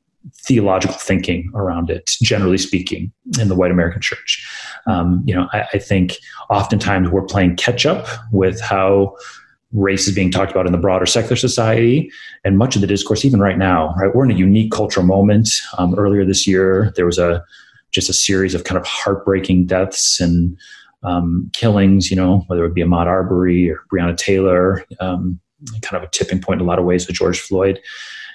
theological 0.45 0.97
thinking 0.97 1.49
around 1.55 1.89
it, 1.89 2.11
generally 2.21 2.57
speaking, 2.57 3.11
in 3.39 3.47
the 3.47 3.55
white 3.55 3.71
American 3.71 4.01
church. 4.01 4.45
Um, 4.85 5.23
you 5.25 5.33
know, 5.33 5.47
I, 5.53 5.65
I, 5.73 5.77
think 5.79 6.17
oftentimes 6.49 7.09
we're 7.09 7.25
playing 7.25 7.55
catch 7.55 7.85
up 7.85 8.07
with 8.31 8.59
how 8.59 9.15
race 9.77 10.07
is 10.07 10.15
being 10.15 10.31
talked 10.31 10.51
about 10.51 10.65
in 10.65 10.71
the 10.71 10.77
broader 10.77 11.05
secular 11.05 11.35
society, 11.35 12.11
and 12.43 12.57
much 12.57 12.75
of 12.75 12.81
the 12.81 12.87
discourse, 12.87 13.23
even 13.23 13.39
right 13.39 13.57
now, 13.57 13.93
right, 13.97 14.13
we're 14.13 14.25
in 14.25 14.31
a 14.31 14.35
unique 14.35 14.71
cultural 14.71 15.05
moment. 15.05 15.49
Um, 15.77 15.95
earlier 15.95 16.25
this 16.25 16.47
year, 16.47 16.91
there 16.95 17.05
was 17.05 17.17
a 17.17 17.43
just 17.91 18.09
a 18.09 18.13
series 18.13 18.53
of 18.53 18.63
kind 18.63 18.77
of 18.77 18.85
heartbreaking 18.85 19.65
deaths 19.65 20.19
and 20.19 20.57
um, 21.03 21.49
killings. 21.53 22.09
You 22.09 22.17
know, 22.17 22.43
whether 22.47 22.63
it 22.63 22.67
would 22.67 22.73
be 22.73 22.83
Ahmaud 22.83 23.05
Arbery 23.05 23.69
or 23.69 23.81
Breonna 23.91 24.17
Taylor. 24.17 24.83
Um, 24.99 25.39
kind 25.81 26.01
of 26.01 26.03
a 26.03 26.11
tipping 26.11 26.39
point 26.39 26.61
in 26.61 26.65
a 26.65 26.69
lot 26.69 26.79
of 26.79 26.85
ways 26.85 27.07
with 27.07 27.15
George 27.15 27.39
Floyd. 27.39 27.79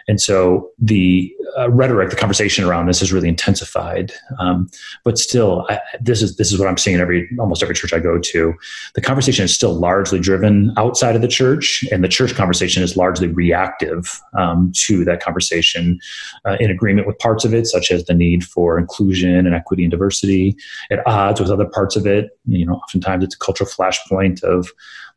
And 0.09 0.21
so 0.21 0.71
the 0.79 1.33
uh, 1.59 1.71
rhetoric, 1.71 2.11
the 2.11 2.17
conversation 2.17 2.65
around 2.65 2.87
this 2.87 3.01
has 3.01 3.13
really 3.13 3.29
intensified. 3.29 4.13
Um, 4.39 4.69
but 5.05 5.19
still, 5.19 5.67
I, 5.69 5.81
this 6.01 6.23
is 6.23 6.37
this 6.37 6.53
is 6.53 6.59
what 6.59 6.69
I'm 6.69 6.79
seeing 6.79 6.95
in 6.95 7.01
every 7.01 7.29
almost 7.39 7.63
every 7.63 7.75
church 7.75 7.93
I 7.93 7.99
go 7.99 8.19
to. 8.19 8.55
The 8.95 9.01
conversation 9.01 9.45
is 9.45 9.55
still 9.55 9.75
largely 9.75 10.19
driven 10.19 10.73
outside 10.77 11.15
of 11.15 11.23
the 11.23 11.29
church, 11.29 11.85
and 11.93 12.03
the 12.03 12.09
church 12.09 12.35
conversation 12.35 12.83
is 12.83 12.97
largely 12.97 13.29
reactive 13.29 14.21
um, 14.37 14.73
to 14.77 15.05
that 15.05 15.23
conversation, 15.23 16.01
uh, 16.45 16.57
in 16.61 16.71
agreement 16.71 17.07
with 17.07 17.19
parts 17.19 17.45
of 17.45 17.55
it, 17.55 17.67
such 17.67 17.91
as 17.91 18.05
the 18.05 18.15
need 18.15 18.45
for 18.45 18.79
inclusion 18.79 19.47
and 19.47 19.55
equity 19.55 19.85
and 19.85 19.91
diversity, 19.91 20.57
at 20.91 21.07
odds 21.07 21.41
with 21.41 21.51
other 21.51 21.67
parts 21.67 21.97
of 21.97 22.07
it. 22.07 22.31
You 22.47 22.67
know, 22.67 22.75
oftentimes 22.75 23.25
it's 23.25 23.35
a 23.35 23.39
cultural 23.39 23.69
flashpoint 23.69 24.43
of 24.43 24.69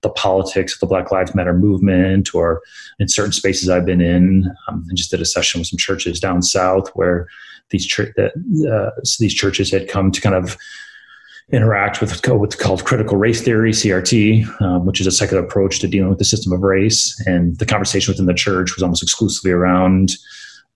the 0.05 0.11
politics 0.11 0.73
of 0.73 0.79
the 0.79 0.85
Black 0.85 1.11
Lives 1.11 1.33
Matter 1.33 1.53
movement, 1.53 2.33
or 2.35 2.61
in 2.99 3.07
certain 3.07 3.33
spaces 3.33 3.69
I've 3.69 3.85
been 3.85 4.01
in. 4.01 4.45
Um, 4.67 4.85
I 4.89 4.93
just 4.93 5.09
did 5.09 5.19
a 5.19 5.25
session 5.25 5.59
with 5.59 5.67
some 5.67 5.79
churches 5.79 6.19
down 6.19 6.41
south 6.43 6.89
where 6.93 7.27
these 7.71 7.87
ch- 7.87 8.13
uh, 8.19 8.91
these 9.19 9.33
churches 9.33 9.71
had 9.71 9.89
come 9.89 10.11
to 10.11 10.21
kind 10.21 10.35
of 10.35 10.57
interact 11.51 12.01
with 12.01 12.27
what's 12.27 12.55
called 12.55 12.85
critical 12.85 13.17
race 13.17 13.41
theory 13.41 13.71
(CRT), 13.71 14.61
um, 14.61 14.85
which 14.85 15.01
is 15.01 15.07
a 15.07 15.11
secular 15.11 15.43
approach 15.43 15.79
to 15.79 15.87
dealing 15.87 16.09
with 16.09 16.19
the 16.19 16.25
system 16.25 16.53
of 16.53 16.61
race. 16.61 17.19
And 17.25 17.57
the 17.57 17.65
conversation 17.65 18.11
within 18.11 18.27
the 18.27 18.33
church 18.33 18.75
was 18.75 18.83
almost 18.83 19.01
exclusively 19.01 19.51
around 19.51 20.17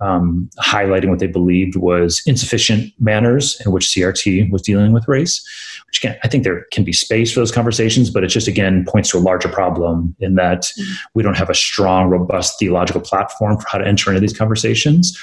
um, 0.02 0.50
highlighting 0.60 1.10
what 1.10 1.20
they 1.20 1.28
believed 1.28 1.76
was 1.76 2.22
insufficient 2.26 2.94
manners 3.00 3.62
in 3.66 3.72
which 3.72 3.88
CRT 3.88 4.50
was 4.52 4.62
dealing 4.62 4.94
with 4.94 5.08
race. 5.08 5.46
Which 5.88 6.00
again, 6.00 6.18
I 6.24 6.28
think 6.28 6.44
there 6.44 6.66
can 6.72 6.84
be 6.84 6.94
space 6.94 7.34
for 7.34 7.40
those 7.40 7.52
conversations, 7.52 8.10
but 8.10 8.24
it 8.24 8.28
just 8.28 8.48
again 8.48 8.86
points 8.88 9.10
to 9.12 9.18
a 9.18 9.20
larger 9.20 9.50
problem 9.50 10.16
in 10.20 10.36
that 10.36 10.64
mm-hmm. 10.64 10.94
we 11.14 11.24
don't 11.24 11.38
have 11.38 11.50
a 11.50 11.56
strong, 11.56 12.10
robust 12.10 12.60
theological 12.60 13.02
platform 13.02 13.58
for 13.60 13.68
how 13.68 13.78
to 13.78 13.88
enter 13.88 14.10
into 14.10 14.22
these 14.22 14.38
conversations. 14.38 15.18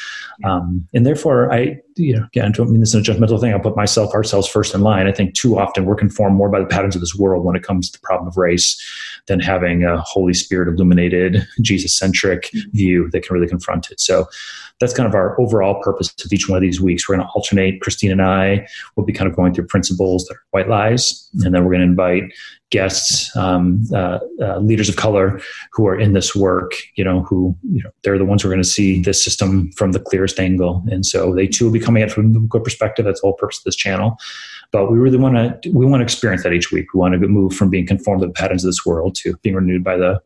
Um, 0.45 0.87
and 0.92 1.06
therefore, 1.06 1.52
I, 1.52 1.80
you 1.97 2.16
know, 2.16 2.26
again, 2.26 2.47
I 2.47 2.50
don't 2.50 2.71
mean 2.71 2.80
this 2.80 2.95
in 2.95 3.00
a 3.00 3.02
judgmental 3.02 3.40
thing. 3.40 3.52
I'll 3.52 3.61
put 3.61 3.76
myself, 3.76 4.12
ourselves 4.12 4.47
first 4.47 4.75
in 4.75 4.83
line. 4.83 5.06
I 5.06 5.12
think 5.12 5.35
too 5.35 5.59
often 5.59 5.87
we're 5.87 5.95
conformed 5.95 6.37
more 6.37 6.50
by 6.50 6.61
the 6.61 6.66
patterns 6.66 6.95
of 6.95 7.00
this 7.00 7.14
world 7.14 7.45
when 7.45 7.56
it 7.56 7.62
comes 7.62 7.90
to 7.90 7.99
the 7.99 8.06
problem 8.06 8.28
of 8.28 8.37
race 8.37 8.78
than 9.26 9.40
having 9.40 9.85
a 9.85 9.99
Holy 10.00 10.35
Spirit 10.35 10.68
illuminated, 10.68 11.47
Jesus 11.62 11.97
centric 11.97 12.50
mm-hmm. 12.50 12.71
view 12.73 13.11
that 13.12 13.26
can 13.26 13.35
really 13.35 13.49
confront 13.49 13.90
it. 13.90 14.00
So 14.00 14.26
that's 14.78 14.92
kind 14.92 15.09
of 15.09 15.14
our 15.14 15.40
overall 15.40 15.80
purpose 15.83 16.12
of 16.25 16.33
each 16.33 16.49
one 16.49 16.56
of 16.56 16.62
these 16.62 16.80
weeks. 16.80 17.09
We're 17.09 17.16
going 17.16 17.26
to 17.26 17.33
alternate. 17.33 17.80
Christine 17.80 18.12
and 18.12 18.21
I 18.21 18.66
will 18.95 19.04
be 19.04 19.12
kind 19.12 19.30
of 19.30 19.35
going 19.35 19.54
through 19.54 19.66
principles 19.66 20.26
that 20.26 20.35
are 20.35 20.42
white 20.50 20.68
lies, 20.68 21.30
and 21.42 21.54
then 21.54 21.64
we're 21.64 21.71
going 21.71 21.80
to 21.80 21.87
invite 21.87 22.25
guests, 22.71 23.35
um, 23.37 23.85
uh, 23.95 24.18
uh, 24.40 24.59
leaders 24.59 24.88
of 24.88 24.97
color 24.97 25.40
who 25.73 25.87
are 25.87 25.99
in 25.99 26.12
this 26.12 26.35
work. 26.37 26.73
You 26.97 27.04
know, 27.04 27.23
who 27.23 27.56
you 27.62 27.83
know 27.83 27.90
they're 28.02 28.18
the 28.18 28.25
ones 28.25 28.42
who 28.42 28.49
are 28.49 28.52
going 28.52 28.62
to 28.62 28.68
see 28.68 29.00
this 29.00 29.25
system 29.25 29.73
from 29.73 29.92
the 29.92 30.00
clearest 30.00 30.38
angle, 30.38 30.85
and 30.90 31.06
so 31.06 31.35
they 31.35 31.47
too 31.47 31.66
will 31.66 31.73
be 31.73 31.80
coming 31.80 32.02
at 32.02 32.11
from 32.11 32.37
a 32.37 32.40
good 32.40 32.64
perspective. 32.64 33.04
That's 33.04 33.21
the 33.21 33.26
whole 33.26 33.37
purpose 33.37 33.59
of 33.59 33.64
this 33.64 33.76
channel. 33.76 34.18
But 34.73 34.90
we 34.90 34.99
really 34.99 35.18
want 35.18 35.62
to 35.62 35.71
we 35.71 35.87
want 35.87 36.00
to 36.00 36.04
experience 36.04 36.42
that 36.42 36.52
each 36.52 36.71
week. 36.71 36.92
We 36.92 36.99
want 36.99 37.14
to 37.14 37.28
move 37.28 37.54
from 37.54 37.71
being 37.71 37.87
conformed 37.87 38.21
to 38.23 38.26
the 38.26 38.33
patterns 38.33 38.62
of 38.64 38.68
this 38.68 38.85
world 38.85 39.14
to 39.16 39.37
being 39.38 39.54
renewed 39.54 39.85
by 39.85 39.97
the 39.97 40.21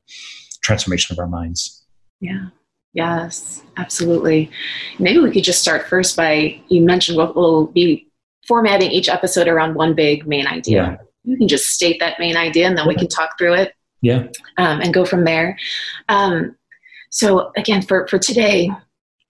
transformation 0.63 1.15
of 1.15 1.19
our 1.19 1.29
minds. 1.29 1.85
Yeah. 2.21 2.49
Yes, 2.93 3.63
absolutely. 3.77 4.51
Maybe 4.99 5.21
we 5.21 5.31
could 5.31 5.45
just 5.45 5.63
start 5.63 5.87
first 5.87 6.17
by 6.17 6.61
you 6.69 6.83
mentioned 6.83 7.17
we'll, 7.19 7.33
we'll 7.35 7.67
be 7.67 8.09
formatting 8.47 8.91
each 8.91 9.09
episode 9.09 9.47
around 9.47 9.75
one 9.75 9.95
big 9.95 10.27
main 10.27 10.47
idea. 10.47 10.83
Yeah. 10.83 10.97
You 11.23 11.37
can 11.39 11.49
just 11.49 11.67
state 11.67 12.01
that 12.01 12.19
main 12.19 12.37
idea 12.37 12.67
and 12.67 12.77
then 12.77 12.89
we 12.89 12.97
can 12.97 13.07
talk 13.07 13.39
through 13.39 13.55
it. 13.55 13.75
Yeah. 14.03 14.27
Um, 14.57 14.81
and 14.81 14.93
go 14.93 15.05
from 15.05 15.25
there. 15.25 15.59
Um, 16.09 16.57
so, 17.11 17.53
again, 17.57 17.83
for, 17.83 18.07
for 18.09 18.19
today, 18.19 18.71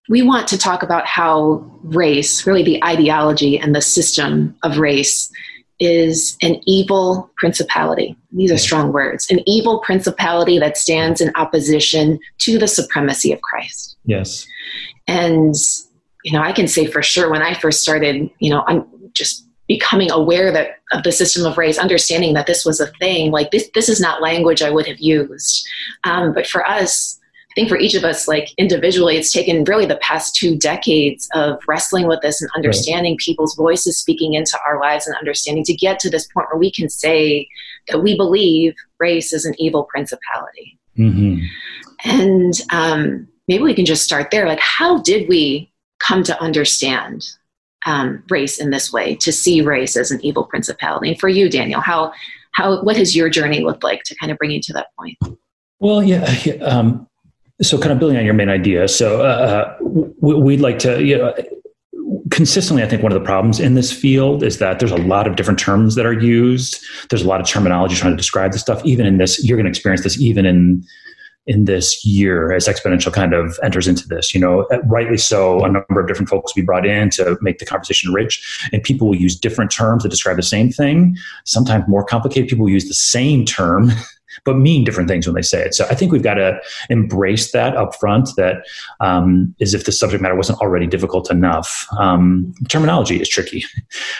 we 0.09 0.23
want 0.23 0.49
to 0.49 0.59
talk 0.59 0.83
about 0.83 1.07
how 1.07 1.64
race, 1.83 2.47
really 2.47 2.62
the 2.62 2.83
ideology 2.85 3.59
and 3.59 3.75
the 3.75 3.81
system 3.81 4.57
of 4.62 4.79
race, 4.79 5.31
is 5.80 6.37
an 6.42 6.60
evil 6.66 7.30
principality. 7.37 8.14
These 8.32 8.52
are 8.52 8.58
strong 8.58 8.92
words. 8.92 9.30
An 9.30 9.40
evil 9.49 9.80
principality 9.80 10.58
that 10.58 10.76
stands 10.76 11.20
in 11.20 11.32
opposition 11.37 12.18
to 12.38 12.58
the 12.58 12.68
supremacy 12.68 13.32
of 13.32 13.40
Christ. 13.40 13.96
Yes. 14.04 14.46
And, 15.08 15.54
you 16.22 16.32
know, 16.32 16.42
I 16.42 16.52
can 16.52 16.68
say 16.68 16.87
for 16.87 17.02
sure 17.02 17.30
when 17.30 17.42
I 17.42 17.54
first 17.54 17.80
started, 17.80 18.30
you 18.38 18.50
know, 18.50 18.62
I'm 18.66 18.87
just 19.14 19.46
becoming 19.66 20.10
aware 20.10 20.52
that 20.52 20.80
of 20.92 21.04
the 21.04 21.12
system 21.12 21.46
of 21.46 21.56
race, 21.56 21.78
understanding 21.78 22.34
that 22.34 22.46
this 22.46 22.64
was 22.64 22.80
a 22.80 22.88
thing, 22.99 23.30
like 23.30 23.52
this, 23.52 23.70
this 23.75 23.88
is 23.88 24.00
not 24.00 24.20
language 24.20 24.62
I 24.62 24.70
would 24.70 24.87
have 24.87 24.99
used. 24.99 25.64
Um, 26.02 26.34
but 26.34 26.46
for 26.46 26.68
us, 26.68 27.20
I 27.50 27.54
think 27.54 27.69
for 27.69 27.78
each 27.78 27.95
of 27.95 28.04
us, 28.04 28.28
like 28.28 28.54
individually, 28.59 29.16
it's 29.16 29.33
taken 29.33 29.64
really 29.64 29.87
the 29.87 29.97
past 29.97 30.37
two 30.37 30.57
decades 30.57 31.28
of 31.35 31.59
wrestling 31.66 32.07
with 32.07 32.21
this 32.21 32.40
and 32.40 32.49
understanding 32.54 33.14
right. 33.14 33.19
people's 33.19 33.57
voices 33.57 33.99
speaking 33.99 34.35
into 34.35 34.57
our 34.64 34.80
lives 34.80 35.07
and 35.07 35.16
understanding 35.16 35.64
to 35.64 35.75
get 35.75 35.99
to 36.00 36.11
this 36.11 36.28
point 36.28 36.47
where 36.52 36.61
we 36.61 36.71
can 36.71 36.88
say 36.88 37.49
that 37.88 38.02
we 38.02 38.16
believe 38.16 38.75
race 39.00 39.33
is 39.33 39.45
an 39.45 39.54
evil 39.59 39.83
principality. 39.85 40.78
Mm-hmm. 40.97 41.45
And 42.04 42.54
um, 42.71 43.28
maybe 43.49 43.64
we 43.64 43.75
can 43.75 43.85
just 43.85 44.04
start 44.04 44.30
there. 44.30 44.47
Like, 44.47 44.61
how 44.61 45.02
did 45.02 45.28
we 45.28 45.73
come 45.99 46.23
to 46.25 46.40
understand 46.40 47.26
um, 47.85 48.23
race 48.30 48.61
in 48.61 48.71
this 48.71 48.92
way, 48.92 49.16
to 49.16 49.33
see 49.33 49.61
race 49.61 49.97
as 49.97 50.12
an 50.12 50.25
evil 50.25 50.45
principality? 50.45 51.11
And 51.11 51.21
for 51.21 51.28
you, 51.28 51.50
Daniel, 51.50 51.80
how, 51.80 52.12
how, 52.52 52.80
what 52.83 52.97
has 52.97 53.16
your 53.16 53.28
journey 53.28 53.61
looked 53.61 53.83
like 53.83 54.04
to 54.04 54.14
kind 54.14 54.30
of 54.30 54.38
bring 54.38 54.52
you 54.52 54.61
to 54.62 54.73
that 54.75 54.88
point? 54.97 55.19
Well, 55.80 56.02
yeah, 56.02 56.23
um, 56.62 57.09
so 57.62 57.79
kind 57.79 57.93
of 57.93 57.99
building 57.99 58.17
on 58.17 58.25
your 58.25 58.35
main 58.35 58.49
idea 58.49 58.88
so 58.88 59.21
uh, 59.21 59.25
uh 59.25 59.76
we'd 60.21 60.61
like 60.61 60.79
to 60.79 61.02
you 61.02 61.17
know 61.17 61.35
consistently 62.31 62.83
i 62.83 62.88
think 62.88 63.02
one 63.02 63.12
of 63.12 63.19
the 63.19 63.25
problems 63.25 63.61
in 63.61 63.75
this 63.75 63.93
field 63.93 64.43
is 64.43 64.59
that 64.59 64.79
there's 64.79 64.93
a 64.93 64.97
lot 64.97 65.26
of 65.26 65.37
different 65.37 65.59
terms 65.59 65.95
that 65.95 66.07
are 66.07 66.12
used. 66.12 66.85
There's 67.09 67.23
a 67.23 67.29
lot 67.29 67.40
of 67.40 67.47
terminology 67.47 67.95
trying 67.95 68.12
to 68.12 68.17
describe 68.17 68.52
this 68.52 68.61
stuff. 68.61 68.85
Even 68.85 69.07
in 69.07 69.19
this 69.19 69.45
you're 69.45 69.57
going 69.57 69.67
to 69.67 69.71
experience 69.71 70.02
this 70.02 70.21
even 70.21 70.47
in 70.47 70.83
in 71.47 71.64
this 71.64 72.05
year 72.05 72.52
as 72.52 72.69
exponential 72.69 73.12
kind 73.12 73.33
of 73.33 73.59
enters 73.62 73.88
into 73.88 74.07
this 74.07 74.35
you 74.35 74.40
know 74.40 74.69
rightly 74.85 75.17
so 75.17 75.64
a 75.64 75.71
number 75.71 76.00
of 76.00 76.07
different 76.07 76.29
folks 76.29 76.52
be 76.52 76.61
brought 76.61 76.87
in 76.87 77.09
to 77.09 77.38
make 77.40 77.59
the 77.59 77.64
conversation 77.64 78.12
rich 78.12 78.69
and 78.73 78.83
people 78.83 79.09
will 79.09 79.17
use 79.17 79.38
different 79.38 79.71
terms 79.71 80.02
to 80.02 80.09
describe 80.09 80.37
the 80.37 80.43
same 80.43 80.71
thing. 80.71 81.17
Sometimes 81.45 81.85
more 81.88 82.05
complicated 82.05 82.49
people 82.49 82.69
use 82.69 82.88
the 82.88 82.95
same 82.95 83.45
term 83.45 83.90
but 84.44 84.56
mean 84.56 84.85
different 84.85 85.09
things 85.09 85.26
when 85.26 85.35
they 85.35 85.42
say 85.42 85.62
it. 85.64 85.75
So 85.75 85.87
I 85.90 85.94
think 85.94 86.12
we've 86.12 86.23
got 86.23 86.35
to 86.35 86.61
embrace 86.88 87.52
that 87.52 87.76
up 87.76 87.94
front, 87.97 88.30
that 88.37 88.66
um, 89.00 89.54
as 89.61 89.75
if 89.75 89.85
the 89.85 89.92
subject 89.92 90.23
matter 90.23 90.35
wasn't 90.35 90.61
already 90.61 90.87
difficult 90.87 91.30
enough. 91.30 91.87
Um, 91.99 92.54
terminology 92.68 93.20
is 93.20 93.28
tricky. 93.28 93.64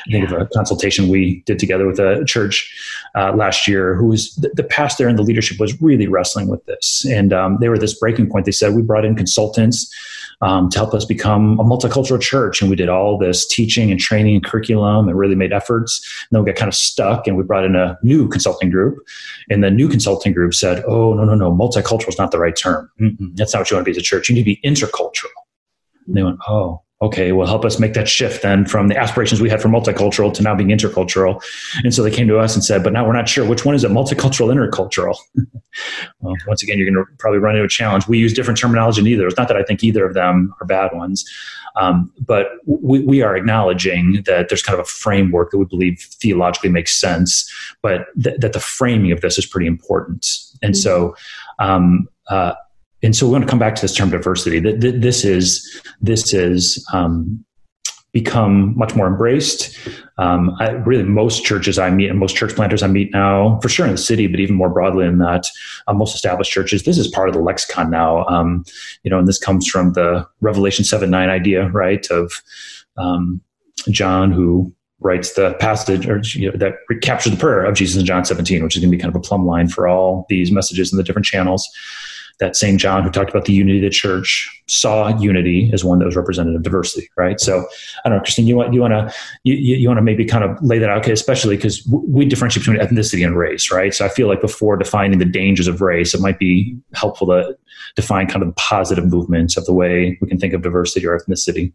I 0.07 0.13
think 0.13 0.31
of 0.31 0.41
a 0.41 0.47
consultation 0.47 1.09
we 1.09 1.43
did 1.47 1.59
together 1.59 1.87
with 1.87 1.99
a 1.99 2.25
church 2.27 2.73
uh, 3.15 3.33
last 3.35 3.67
year 3.67 3.95
who 3.95 4.07
was 4.07 4.35
the, 4.37 4.51
the, 4.55 4.71
pastor 4.71 5.09
and 5.09 5.19
the 5.19 5.23
leadership 5.23 5.59
was 5.59 5.81
really 5.83 6.07
wrestling 6.07 6.47
with 6.49 6.65
this. 6.67 7.05
And 7.11 7.33
um, 7.33 7.59
they 7.61 7.69
were 7.69 7.79
this 7.79 7.99
breaking 7.99 8.31
point. 8.31 8.47
They 8.47 8.53
said, 8.53 8.75
we 8.75 8.83
brought 8.83 9.05
in 9.05 9.17
consultants 9.17 9.93
um, 10.43 10.71
to 10.71 10.79
help 10.79 10.95
us 10.95 11.05
become 11.05 11.59
a 11.61 11.65
multicultural 11.65 12.21
church. 12.21 12.61
And 12.61 12.71
we 12.71 12.77
did 12.77 12.89
all 12.89 13.19
this 13.19 13.47
teaching 13.47 13.91
and 13.91 14.01
training 14.01 14.37
and 14.37 14.45
curriculum 14.45 15.09
and 15.09 15.19
really 15.19 15.35
made 15.35 15.53
efforts. 15.53 16.01
And 16.31 16.37
then 16.37 16.45
we 16.45 16.51
got 16.51 16.59
kind 16.59 16.69
of 16.69 16.75
stuck 16.75 17.27
and 17.27 17.37
we 17.37 17.43
brought 17.43 17.65
in 17.65 17.77
a 17.77 17.99
new 18.03 18.29
consulting 18.29 18.71
group. 18.71 18.99
And 19.51 19.63
the 19.63 19.71
new 19.71 19.89
consulting 19.89 20.10
group 20.35 20.55
said, 20.55 20.85
oh, 20.87 21.15
no, 21.15 21.25
no, 21.25 21.35
no, 21.35 21.53
multicultural 21.53 22.09
is 22.09 22.19
not 22.19 22.31
the 22.31 22.39
right 22.39 22.57
term. 22.57 22.91
Mm-mm, 23.01 23.37
that's 23.37 23.53
not 23.53 23.61
what 23.61 23.71
you 23.71 23.77
want 23.77 23.85
to 23.87 23.93
be 23.93 23.97
as 23.97 23.99
a 23.99 24.03
church. 24.03 24.29
You 24.29 24.35
need 24.35 24.43
to 24.43 24.45
be 24.45 24.61
intercultural. 24.65 25.29
And 26.07 26.17
they 26.17 26.23
went, 26.23 26.39
oh, 26.49 26.83
okay, 27.03 27.33
well, 27.33 27.47
help 27.47 27.65
us 27.65 27.79
make 27.79 27.95
that 27.95 28.09
shift 28.09 28.43
then 28.43 28.67
from 28.67 28.89
the 28.89 28.97
aspirations 28.97 29.41
we 29.41 29.49
had 29.49 29.63
for 29.63 29.69
multicultural 29.69 30.33
to 30.35 30.43
now 30.43 30.55
being 30.55 30.69
intercultural. 30.69 31.43
And 31.83 31.95
so 31.95 32.03
they 32.03 32.11
came 32.11 32.29
to 32.29 32.39
us 32.39 32.55
and 32.55 32.63
said, 32.63 32.85
but 32.85 32.93
now 32.93 33.07
we're 33.07 33.15
not 33.15 33.29
sure 33.29 33.47
which 33.47 33.65
one 33.65 33.75
is 33.75 33.85
it, 33.85 33.91
multicultural, 33.91 34.53
intercultural. 34.53 35.17
well, 36.21 36.35
once 36.47 36.63
again, 36.63 36.77
you're 36.77 36.91
going 36.91 37.03
to 37.03 37.11
probably 37.19 37.39
run 37.39 37.55
into 37.55 37.65
a 37.65 37.69
challenge. 37.69 38.07
We 38.07 38.19
use 38.19 38.35
different 38.35 38.61
terminology 38.61 39.01
in 39.01 39.07
either. 39.07 39.27
It's 39.27 39.39
not 39.39 39.49
that 39.49 39.57
I 39.57 39.63
think 39.63 39.83
either 39.83 40.05
of 40.05 40.13
them 40.13 40.55
are 40.61 40.67
bad 40.67 40.91
ones. 40.93 41.25
Um, 41.77 42.13
but 42.19 42.49
we, 42.67 43.01
we, 43.01 43.23
are 43.23 43.37
acknowledging 43.37 44.25
that 44.27 44.49
there's 44.49 44.63
kind 44.63 44.79
of 44.79 44.85
a 44.85 44.89
framework 44.89 45.53
that 45.53 45.59
we 45.59 45.65
believe 45.65 46.01
theologically 46.21 46.69
makes 46.69 47.01
sense, 47.01 47.51
but 47.81 48.07
th- 48.21 48.41
that 48.41 48.53
the 48.53 48.61
framing 48.61 49.13
of 49.13 49.21
this 49.21 49.39
is 49.39 49.47
pretty 49.47 49.69
important. 49.69 50.27
And 50.63 50.75
mm-hmm. 50.75 50.81
so, 50.81 51.17
um, 51.61 52.09
uh, 52.29 52.55
and 53.03 53.17
so 53.17 53.27
we 53.27 53.33
want 53.33 53.45
to 53.45 53.51
come 53.51 53.59
back 53.59 53.75
to 53.77 53.83
this 53.83 53.95
term 53.95 54.11
diversity. 54.11 54.61
That 54.61 54.81
this 54.81 55.25
is 55.25 55.83
this 56.01 56.35
is 56.35 56.85
um, 56.93 57.45
become 58.13 58.77
much 58.77 58.95
more 58.95 59.07
embraced. 59.07 59.77
Um, 60.19 60.55
I, 60.59 60.71
really, 60.71 61.05
most 61.05 61.45
churches 61.45 61.79
I 61.79 61.91
meet 61.91 62.11
and 62.11 62.19
most 62.19 62.37
church 62.37 62.55
planters 62.55 62.83
I 62.83 62.89
meet 62.89 63.13
now, 63.13 63.59
for 63.61 63.69
sure 63.69 63.87
in 63.87 63.93
the 63.93 63.99
city, 63.99 64.27
but 64.27 64.41
even 64.41 64.57
more 64.57 64.69
broadly 64.69 65.07
than 65.07 65.19
that, 65.19 65.47
uh, 65.87 65.95
most 65.95 66.15
established 66.15 66.51
churches, 66.51 66.83
this 66.83 66.99
is 66.99 67.09
part 67.09 67.29
of 67.29 67.35
the 67.35 67.41
lexicon 67.41 67.91
now. 67.91 68.27
Um, 68.27 68.65
you 69.03 69.11
know, 69.11 69.19
and 69.19 69.29
this 69.29 69.39
comes 69.39 69.67
from 69.67 69.93
the 69.95 70.27
Revelation 70.41 70.85
seven 70.85 71.11
nine 71.11 71.31
idea, 71.31 71.69
right? 71.69 72.07
Of 72.11 72.33
um, 72.97 73.41
John 73.91 74.31
who 74.31 74.75
writes 75.03 75.33
the 75.33 75.55
passage 75.55 76.07
or 76.07 76.21
you 76.35 76.51
know, 76.51 76.59
that 76.59 76.75
captures 77.01 77.33
the 77.33 77.39
prayer 77.39 77.65
of 77.65 77.75
Jesus 77.75 77.99
in 77.99 78.05
John 78.05 78.23
17, 78.27 78.63
which 78.63 78.77
is 78.77 78.83
going 78.83 78.91
to 78.91 78.95
be 78.95 79.01
kind 79.01 79.15
of 79.15 79.19
a 79.19 79.27
plumb 79.27 79.47
line 79.47 79.67
for 79.67 79.89
all 79.89 80.27
these 80.29 80.53
messages 80.53 80.93
in 80.93 80.99
the 80.99 81.03
different 81.03 81.25
channels 81.25 81.67
that 82.41 82.57
same 82.57 82.79
John 82.79 83.05
who 83.05 83.11
talked 83.11 83.31
about 83.31 83.45
the 83.45 83.53
unity 83.53 83.79
of 83.79 83.83
the 83.85 83.91
church 83.91 84.63
saw 84.67 85.17
unity 85.19 85.71
as 85.73 85.85
one 85.85 85.99
that 85.99 86.07
was 86.07 86.17
representative 86.17 86.57
of 86.59 86.63
diversity, 86.63 87.09
right? 87.17 87.39
So 87.39 87.67
I 88.05 88.09
don't 88.09 88.19
know, 88.19 88.23
Christine, 88.23 88.47
you 88.47 88.57
want 88.57 88.73
you 88.73 88.81
want 88.81 88.93
to 88.93 89.15
you, 89.45 89.55
you 89.55 89.87
want 89.87 89.99
to 89.99 90.03
maybe 90.03 90.25
kind 90.25 90.43
of 90.43 90.61
lay 90.63 90.79
that 90.79 90.89
out, 90.89 90.99
okay, 90.99 91.13
especially 91.13 91.57
because 91.57 91.87
we 91.87 92.25
differentiate 92.25 92.67
between 92.67 92.81
ethnicity 92.81 93.25
and 93.25 93.37
race, 93.37 93.71
right? 93.71 93.95
So 93.95 94.05
I 94.05 94.09
feel 94.09 94.27
like 94.27 94.41
before 94.41 94.77
defining 94.77 95.19
the 95.19 95.25
dangers 95.25 95.69
of 95.69 95.81
race, 95.81 96.15
it 96.15 96.21
might 96.21 96.39
be 96.39 96.77
helpful 96.95 97.27
to 97.29 97.57
define 97.95 98.27
kind 98.27 98.43
of 98.43 98.49
the 98.49 98.55
positive 98.55 99.07
movements 99.07 99.57
of 99.57 99.67
the 99.67 99.75
way 99.75 100.19
we 100.21 100.29
can 100.29 100.39
think 100.39 100.55
of 100.55 100.63
diversity 100.63 101.07
or 101.07 101.19
ethnicity. 101.19 101.73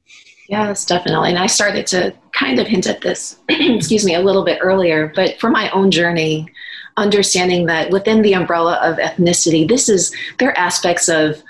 Yes, 0.50 0.86
definitely. 0.86 1.30
And 1.30 1.40
I 1.40 1.48
started 1.48 1.88
to 1.88 2.14
kind 2.34 2.60
of 2.60 2.68
hint 2.68 2.88
at 2.88 3.02
this, 3.02 3.38
excuse 3.50 4.06
me, 4.06 4.14
a 4.14 4.22
little 4.22 4.46
bit 4.46 4.60
earlier, 4.62 5.12
but 5.16 5.40
for 5.40 5.50
my 5.50 5.70
own 5.72 5.90
journey, 5.90 6.48
understanding 6.98 7.66
that 7.66 7.92
within 7.92 8.22
the 8.22 8.34
umbrella 8.34 8.80
of 8.82 8.98
ethnicity, 8.98 9.68
this 9.68 9.90
is 9.90 10.16
there 10.40 10.50
are 10.50 10.58
aspects 10.58 11.10
of 11.10 11.42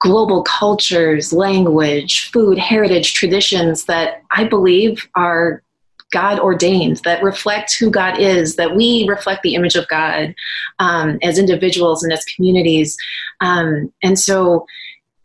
global 0.00 0.42
cultures, 0.42 1.32
language, 1.32 2.30
food, 2.32 2.58
heritage, 2.58 3.12
traditions 3.12 3.84
that 3.84 4.22
I 4.30 4.44
believe 4.44 5.08
are 5.14 5.62
God 6.10 6.40
ordained, 6.40 6.98
that 7.04 7.22
reflect 7.22 7.76
who 7.78 7.90
God 7.90 8.18
is, 8.18 8.56
that 8.56 8.74
we 8.74 9.06
reflect 9.08 9.42
the 9.42 9.54
image 9.54 9.76
of 9.76 9.86
God 9.88 10.34
um, 10.78 11.18
as 11.22 11.38
individuals 11.38 12.02
and 12.02 12.12
as 12.12 12.24
communities. 12.24 12.96
Um, 13.40 13.92
and 14.02 14.18
so 14.18 14.66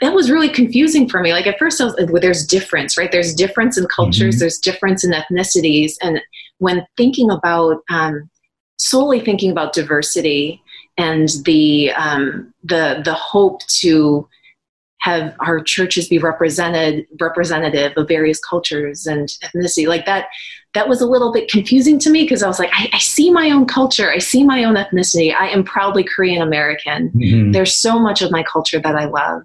that 0.02 0.14
was 0.14 0.30
really 0.30 0.50
confusing 0.50 1.10
for 1.10 1.22
me. 1.22 1.32
Like 1.32 1.48
at 1.48 1.58
first, 1.58 1.82
I 1.82 1.86
was 1.86 1.96
like, 1.96 2.12
well, 2.12 2.22
there's 2.22 2.46
difference, 2.46 2.98
right? 2.98 3.12
There's 3.12 3.34
difference 3.34 3.78
in 3.78 3.88
cultures, 3.88 4.36
mm-hmm. 4.36 4.40
there's 4.42 4.60
difference 4.60 5.04
in 5.04 5.12
ethnicities. 5.12 5.94
And 6.02 6.22
when 6.60 6.86
thinking 6.98 7.32
about 7.32 7.78
um, 7.90 8.30
solely 8.78 9.20
thinking 9.20 9.52
about 9.52 9.74
diversity 9.74 10.62
and 10.98 11.30
the 11.44 11.92
um, 11.92 12.54
the 12.64 13.02
the 13.04 13.14
hope 13.14 13.66
to 13.68 14.28
have 15.00 15.36
our 15.40 15.62
churches 15.62 16.08
be 16.08 16.18
represented 16.18 17.06
representative 17.20 17.94
of 17.96 18.08
various 18.08 18.40
cultures 18.40 19.06
and 19.06 19.30
ethnicity 19.44 19.88
like 19.88 20.06
that 20.06 20.28
that 20.74 20.90
was 20.90 21.00
a 21.00 21.06
little 21.06 21.32
bit 21.32 21.50
confusing 21.50 22.00
to 22.00 22.10
me 22.10 22.24
because 22.24 22.42
i 22.42 22.48
was 22.48 22.58
like 22.58 22.72
I, 22.74 22.90
I, 22.92 22.98
see 22.98 23.30
my 23.30 23.52
own 23.52 23.68
culture 23.68 24.10
i 24.10 24.18
see 24.18 24.44
my 24.44 24.64
own 24.64 24.76
ethnicity 24.76 25.32
i 25.34 25.48
am 25.50 25.64
proudly 25.64 26.04
korean 26.04 26.42
american 26.42 27.12
mm-hmm. 27.12 27.52
there's 27.52 27.76
so 27.76 28.00
much 28.00 28.24
of 28.24 28.32
my 28.32 28.44
culture 28.52 28.80
that 28.80 28.96
i 28.96 29.06
love 29.06 29.44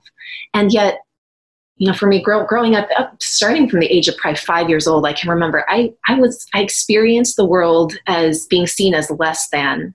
and 0.54 0.72
yet 0.72 1.00
you 1.80 1.86
know, 1.86 1.94
for 1.94 2.06
me, 2.06 2.20
grow, 2.20 2.44
growing 2.44 2.76
up, 2.76 2.88
up, 2.98 3.16
starting 3.22 3.66
from 3.66 3.80
the 3.80 3.86
age 3.86 4.06
of 4.06 4.14
probably 4.18 4.36
five 4.36 4.68
years 4.68 4.86
old, 4.86 5.06
I 5.06 5.14
can 5.14 5.30
remember 5.30 5.64
I, 5.66 5.94
I 6.06 6.14
was, 6.20 6.46
I 6.52 6.60
experienced 6.60 7.36
the 7.36 7.46
world 7.46 7.94
as 8.06 8.46
being 8.50 8.66
seen 8.66 8.92
as 8.92 9.10
less 9.10 9.48
than 9.48 9.94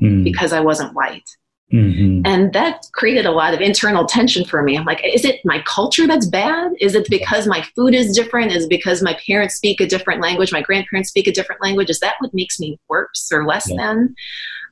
mm. 0.00 0.22
because 0.22 0.52
I 0.52 0.60
wasn't 0.60 0.94
white. 0.94 1.28
Mm-hmm. 1.72 2.20
And 2.24 2.52
that 2.52 2.86
created 2.92 3.26
a 3.26 3.32
lot 3.32 3.52
of 3.52 3.60
internal 3.60 4.06
tension 4.06 4.44
for 4.44 4.62
me. 4.62 4.78
I'm 4.78 4.84
like, 4.84 5.00
is 5.04 5.24
it 5.24 5.40
my 5.44 5.60
culture 5.66 6.06
that's 6.06 6.26
bad? 6.26 6.70
Is 6.80 6.94
it 6.94 7.08
because 7.10 7.48
my 7.48 7.62
food 7.74 7.96
is 7.96 8.14
different? 8.14 8.52
Is 8.52 8.66
it 8.66 8.70
because 8.70 9.02
my 9.02 9.18
parents 9.26 9.56
speak 9.56 9.80
a 9.80 9.88
different 9.88 10.20
language? 10.20 10.52
My 10.52 10.62
grandparents 10.62 11.08
speak 11.08 11.26
a 11.26 11.32
different 11.32 11.60
language? 11.60 11.90
Is 11.90 11.98
that 11.98 12.14
what 12.20 12.32
makes 12.32 12.60
me 12.60 12.78
worse 12.88 13.28
or 13.32 13.44
less 13.44 13.68
yeah. 13.68 13.76
than? 13.76 14.14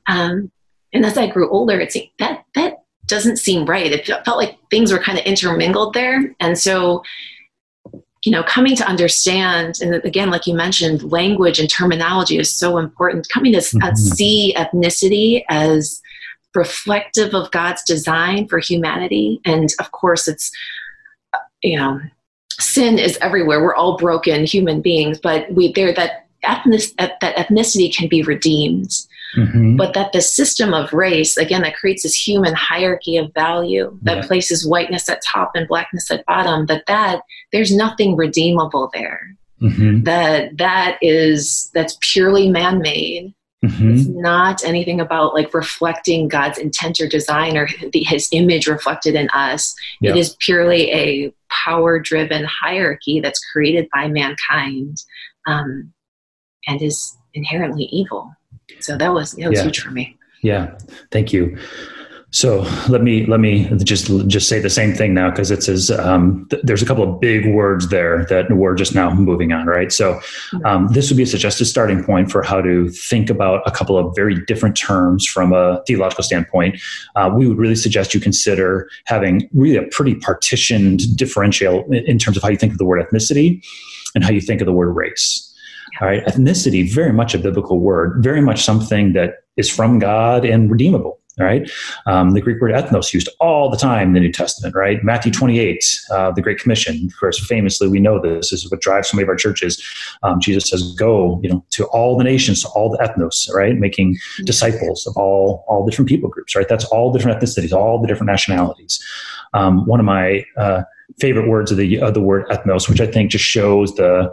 Um, 0.07 0.51
and 0.93 1.05
as 1.05 1.17
I 1.17 1.27
grew 1.27 1.49
older, 1.49 1.77
it 1.81 1.91
seemed 1.91 2.07
that 2.19 2.45
that 2.55 2.82
doesn't 3.07 3.37
seem 3.37 3.65
right. 3.65 3.91
It 3.91 4.05
felt 4.05 4.37
like 4.37 4.57
things 4.69 4.91
were 4.91 4.99
kind 4.99 5.17
of 5.17 5.25
intermingled 5.25 5.93
there. 5.93 6.33
And 6.39 6.57
so, 6.57 7.03
you 8.23 8.31
know, 8.31 8.43
coming 8.43 8.75
to 8.77 8.87
understand, 8.87 9.79
and 9.81 9.95
again, 10.05 10.29
like 10.29 10.47
you 10.47 10.53
mentioned, 10.53 11.11
language 11.11 11.59
and 11.59 11.69
terminology 11.69 12.37
is 12.37 12.49
so 12.49 12.77
important. 12.77 13.27
Coming 13.29 13.51
to 13.53 13.59
mm-hmm. 13.59 13.95
see 13.95 14.53
ethnicity 14.57 15.43
as 15.49 16.01
reflective 16.55 17.33
of 17.33 17.51
God's 17.51 17.83
design 17.83 18.47
for 18.47 18.59
humanity. 18.59 19.41
And 19.43 19.69
of 19.79 19.91
course, 19.91 20.27
it's, 20.27 20.51
you 21.61 21.77
know, 21.77 21.99
sin 22.59 22.99
is 22.99 23.17
everywhere. 23.21 23.61
We're 23.61 23.75
all 23.75 23.97
broken 23.97 24.45
human 24.45 24.81
beings, 24.81 25.19
but 25.19 25.51
we 25.51 25.73
there 25.73 25.93
that 25.93 26.27
ethnic, 26.43 26.83
that 26.97 27.19
ethnicity 27.21 27.93
can 27.93 28.07
be 28.07 28.21
redeemed 28.21 28.91
mm-hmm. 29.37 29.75
but 29.75 29.93
that 29.93 30.13
the 30.13 30.21
system 30.21 30.73
of 30.73 30.93
race, 30.93 31.37
again, 31.37 31.61
that 31.61 31.75
creates 31.75 32.03
this 32.03 32.15
human 32.15 32.53
hierarchy 32.53 33.17
of 33.17 33.33
value 33.33 33.97
that 34.03 34.17
yeah. 34.17 34.27
places 34.27 34.67
whiteness 34.67 35.09
at 35.09 35.21
top 35.25 35.51
and 35.55 35.67
blackness 35.67 36.09
at 36.11 36.25
bottom, 36.25 36.65
that 36.67 36.85
that 36.87 37.21
there's 37.51 37.75
nothing 37.75 38.15
redeemable 38.15 38.89
there. 38.93 39.35
Mm-hmm. 39.61 40.03
That 40.03 40.57
that 40.57 40.97
is 41.01 41.69
that's 41.73 41.97
purely 42.01 42.49
man-made. 42.49 43.33
Mm-hmm. 43.63 43.91
It's 43.93 44.07
not 44.07 44.61
anything 44.65 44.99
about 44.99 45.33
like 45.33 45.53
reflecting 45.53 46.27
God's 46.27 46.57
intent 46.57 46.99
or 46.99 47.07
design 47.07 47.55
or 47.55 47.69
the, 47.93 48.03
His 48.03 48.27
image 48.33 48.67
reflected 48.67 49.15
in 49.15 49.29
us. 49.29 49.73
Yeah. 50.01 50.11
It 50.11 50.17
is 50.17 50.35
purely 50.39 50.91
a 50.91 51.33
power-driven 51.49 52.43
hierarchy 52.43 53.21
that's 53.21 53.39
created 53.53 53.87
by 53.93 54.09
mankind, 54.09 54.97
um, 55.47 55.93
and 56.67 56.81
is 56.81 57.15
inherently 57.33 57.85
evil. 57.85 58.33
So 58.79 58.97
that 58.97 59.13
was 59.13 59.33
that 59.33 59.49
was 59.49 59.59
yeah. 59.59 59.63
huge 59.63 59.79
for 59.79 59.91
me. 59.91 60.17
Yeah, 60.41 60.77
thank 61.11 61.31
you. 61.31 61.57
So 62.33 62.61
let 62.89 63.03
me 63.03 63.27
let 63.27 63.39
me 63.39 63.69
just 63.83 64.07
just 64.27 64.49
say 64.49 64.59
the 64.59 64.69
same 64.69 64.95
thing 64.95 65.13
now 65.13 65.29
because 65.29 65.51
it's 65.51 65.69
as 65.69 65.91
um, 65.91 66.47
th- 66.49 66.63
there's 66.63 66.81
a 66.81 66.85
couple 66.85 67.03
of 67.03 67.19
big 67.19 67.53
words 67.53 67.89
there 67.89 68.25
that 68.25 68.51
we're 68.51 68.73
just 68.73 68.95
now 68.95 69.13
moving 69.13 69.53
on, 69.53 69.67
right? 69.67 69.91
So 69.91 70.19
um, 70.65 70.87
this 70.87 71.11
would 71.11 71.17
be 71.17 71.23
a 71.23 71.27
suggested 71.27 71.65
starting 71.65 72.03
point 72.03 72.31
for 72.31 72.41
how 72.41 72.59
to 72.59 72.89
think 72.89 73.29
about 73.29 73.61
a 73.67 73.71
couple 73.71 73.99
of 73.99 74.15
very 74.15 74.43
different 74.45 74.75
terms 74.75 75.27
from 75.27 75.53
a 75.53 75.83
theological 75.85 76.23
standpoint. 76.23 76.81
Uh, 77.15 77.29
we 77.31 77.47
would 77.47 77.59
really 77.59 77.75
suggest 77.75 78.15
you 78.15 78.19
consider 78.19 78.89
having 79.05 79.47
really 79.53 79.77
a 79.77 79.87
pretty 79.91 80.15
partitioned 80.15 81.15
differential 81.15 81.83
in 81.93 82.17
terms 82.17 82.35
of 82.35 82.41
how 82.41 82.49
you 82.49 82.57
think 82.57 82.71
of 82.71 82.79
the 82.79 82.85
word 82.85 83.05
ethnicity 83.05 83.63
and 84.15 84.23
how 84.23 84.31
you 84.31 84.41
think 84.41 84.59
of 84.59 84.65
the 84.65 84.73
word 84.73 84.89
race. 84.89 85.52
All 86.01 86.07
right, 86.07 86.25
ethnicity, 86.25 86.91
very 86.91 87.13
much 87.13 87.35
a 87.35 87.39
biblical 87.39 87.79
word, 87.79 88.23
very 88.23 88.41
much 88.41 88.63
something 88.63 89.13
that 89.13 89.43
is 89.57 89.69
from 89.69 89.99
God 89.99 90.45
and 90.45 90.69
redeemable. 90.71 91.19
All 91.39 91.47
right, 91.47 91.67
um, 92.05 92.31
the 92.31 92.41
Greek 92.41 92.61
word 92.61 92.73
ethnos 92.73 93.11
used 93.11 93.27
all 93.39 93.71
the 93.71 93.77
time 93.77 94.09
in 94.09 94.13
the 94.13 94.19
New 94.19 94.31
Testament. 94.31 94.75
Right, 94.75 95.03
Matthew 95.03 95.31
28, 95.31 95.83
uh, 96.11 96.31
the 96.31 96.43
Great 96.43 96.59
Commission. 96.59 97.07
Of 97.07 97.19
course, 97.19 97.43
famously, 97.43 97.87
we 97.87 97.99
know 97.99 98.21
this. 98.21 98.51
This 98.51 98.63
is 98.63 98.69
what 98.69 98.81
drives 98.81 99.09
so 99.09 99.17
many 99.17 99.23
of 99.23 99.29
our 99.29 99.35
churches. 99.35 99.83
Um, 100.21 100.39
Jesus 100.39 100.69
says, 100.69 100.93
"Go, 100.93 101.39
you 101.41 101.49
know, 101.49 101.65
to 101.71 101.85
all 101.85 102.19
the 102.19 102.23
nations, 102.23 102.61
to 102.61 102.67
all 102.69 102.91
the 102.91 102.99
ethnos." 102.99 103.51
Right, 103.51 103.75
making 103.75 104.13
mm-hmm. 104.13 104.43
disciples 104.43 105.07
of 105.07 105.17
all 105.17 105.65
all 105.67 105.87
different 105.87 106.07
people 106.07 106.29
groups. 106.29 106.55
Right, 106.55 106.69
that's 106.69 106.85
all 106.85 107.11
different 107.11 107.39
ethnicities, 107.39 107.73
all 107.73 107.99
the 107.99 108.07
different 108.07 108.29
nationalities. 108.29 109.03
Um, 109.55 109.87
one 109.87 109.99
of 109.99 110.05
my 110.05 110.45
uh, 110.55 110.83
favorite 111.19 111.49
words 111.49 111.71
of 111.71 111.77
the 111.77 111.99
of 111.99 112.13
the 112.13 112.21
word 112.21 112.47
ethnos, 112.49 112.87
which 112.87 113.01
I 113.01 113.07
think 113.07 113.31
just 113.31 113.45
shows 113.45 113.95
the 113.95 114.31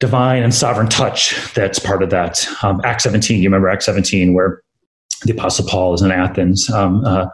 divine 0.00 0.42
and 0.42 0.54
sovereign 0.54 0.88
touch 0.88 1.52
that's 1.54 1.78
part 1.78 2.02
of 2.02 2.10
that. 2.10 2.46
Um, 2.62 2.80
Act 2.84 3.02
17, 3.02 3.42
you 3.42 3.48
remember 3.48 3.68
Act 3.68 3.82
17, 3.82 4.32
where 4.32 4.62
the 5.24 5.32
Apostle 5.32 5.66
Paul 5.66 5.94
is 5.94 6.02
in 6.02 6.12
Athens 6.12 6.70
um, 6.70 7.04
uh, 7.04 7.26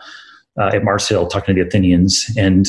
uh, 0.59 0.71
at 0.73 0.85
Mars 0.85 1.09
Hill 1.09 1.27
talking 1.27 1.55
to 1.55 1.63
the 1.63 1.69
Athenians, 1.69 2.25
and 2.39 2.67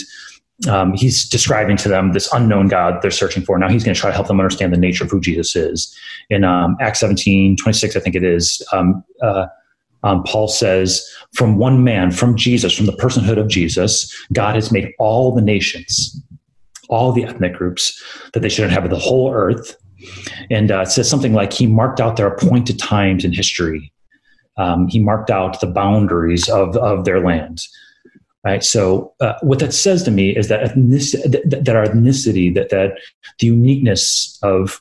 um, 0.68 0.94
he's 0.94 1.28
describing 1.28 1.78
to 1.78 1.90
them 1.90 2.14
this 2.14 2.32
unknown 2.34 2.68
God 2.68 3.02
they're 3.02 3.12
searching 3.12 3.44
for. 3.44 3.58
Now 3.58 3.70
he's 3.70 3.84
going 3.84 3.96
to 3.96 4.00
try 4.00 4.10
to 4.10 4.16
help 4.16 4.28
them 4.28 4.40
understand 4.40 4.74
the 4.74 4.78
nature 4.78 5.04
of 5.04 5.12
who 5.12 5.22
Jesus 5.22 5.56
is. 5.56 5.96
In 6.30 6.44
um, 6.44 6.76
Act 6.82 6.98
17, 6.98 7.58
26, 7.58 7.96
I 7.96 8.00
think 8.00 8.16
it 8.16 8.24
is, 8.24 8.62
um, 8.74 9.04
uh, 9.22 9.48
um, 10.04 10.24
Paul 10.24 10.48
says, 10.48 11.06
from 11.34 11.58
one 11.58 11.84
man, 11.84 12.12
from 12.12 12.36
Jesus, 12.36 12.76
from 12.76 12.86
the 12.86 12.94
personhood 12.94 13.38
of 13.38 13.48
Jesus, 13.48 14.14
God 14.34 14.56
has 14.56 14.72
made 14.72 14.94
all 15.00 15.34
the 15.34 15.42
nations 15.42 16.22
all 16.90 17.12
the 17.12 17.24
ethnic 17.24 17.54
groups, 17.54 18.02
that 18.34 18.42
they 18.42 18.50
should 18.50 18.66
inhabit 18.66 18.92
the 18.92 19.00
whole 19.00 19.34
earth. 19.34 19.76
And 20.50 20.72
uh, 20.72 20.82
it 20.82 20.88
says 20.88 21.10
something 21.10 21.34
like 21.34 21.54
he 21.54 21.68
marked 21.68 22.00
out 22.00 22.18
their 22.18 22.28
appointed 22.28 22.80
times 22.80 23.26
in 23.26 23.34
history. 23.34 23.92
Um, 24.58 24.88
he 24.88 25.00
marked 25.00 25.30
out 25.30 25.60
the 25.60 25.68
boundaries 25.68 26.48
of, 26.50 26.78
of 26.78 27.06
their 27.06 27.20
land. 27.20 27.62
Right. 28.44 28.64
So 28.64 29.14
uh, 29.22 29.34
what 29.42 29.58
that 29.60 29.74
says 29.74 30.04
to 30.04 30.12
me 30.12 30.36
is 30.36 30.50
that 30.50 30.62
ethnicity, 30.70 31.32
that, 31.32 31.66
that 31.66 31.76
our 31.76 31.86
ethnicity, 31.86 32.54
that 32.54 32.70
that 32.70 33.00
the 33.40 33.48
uniqueness 33.48 34.38
of 34.44 34.80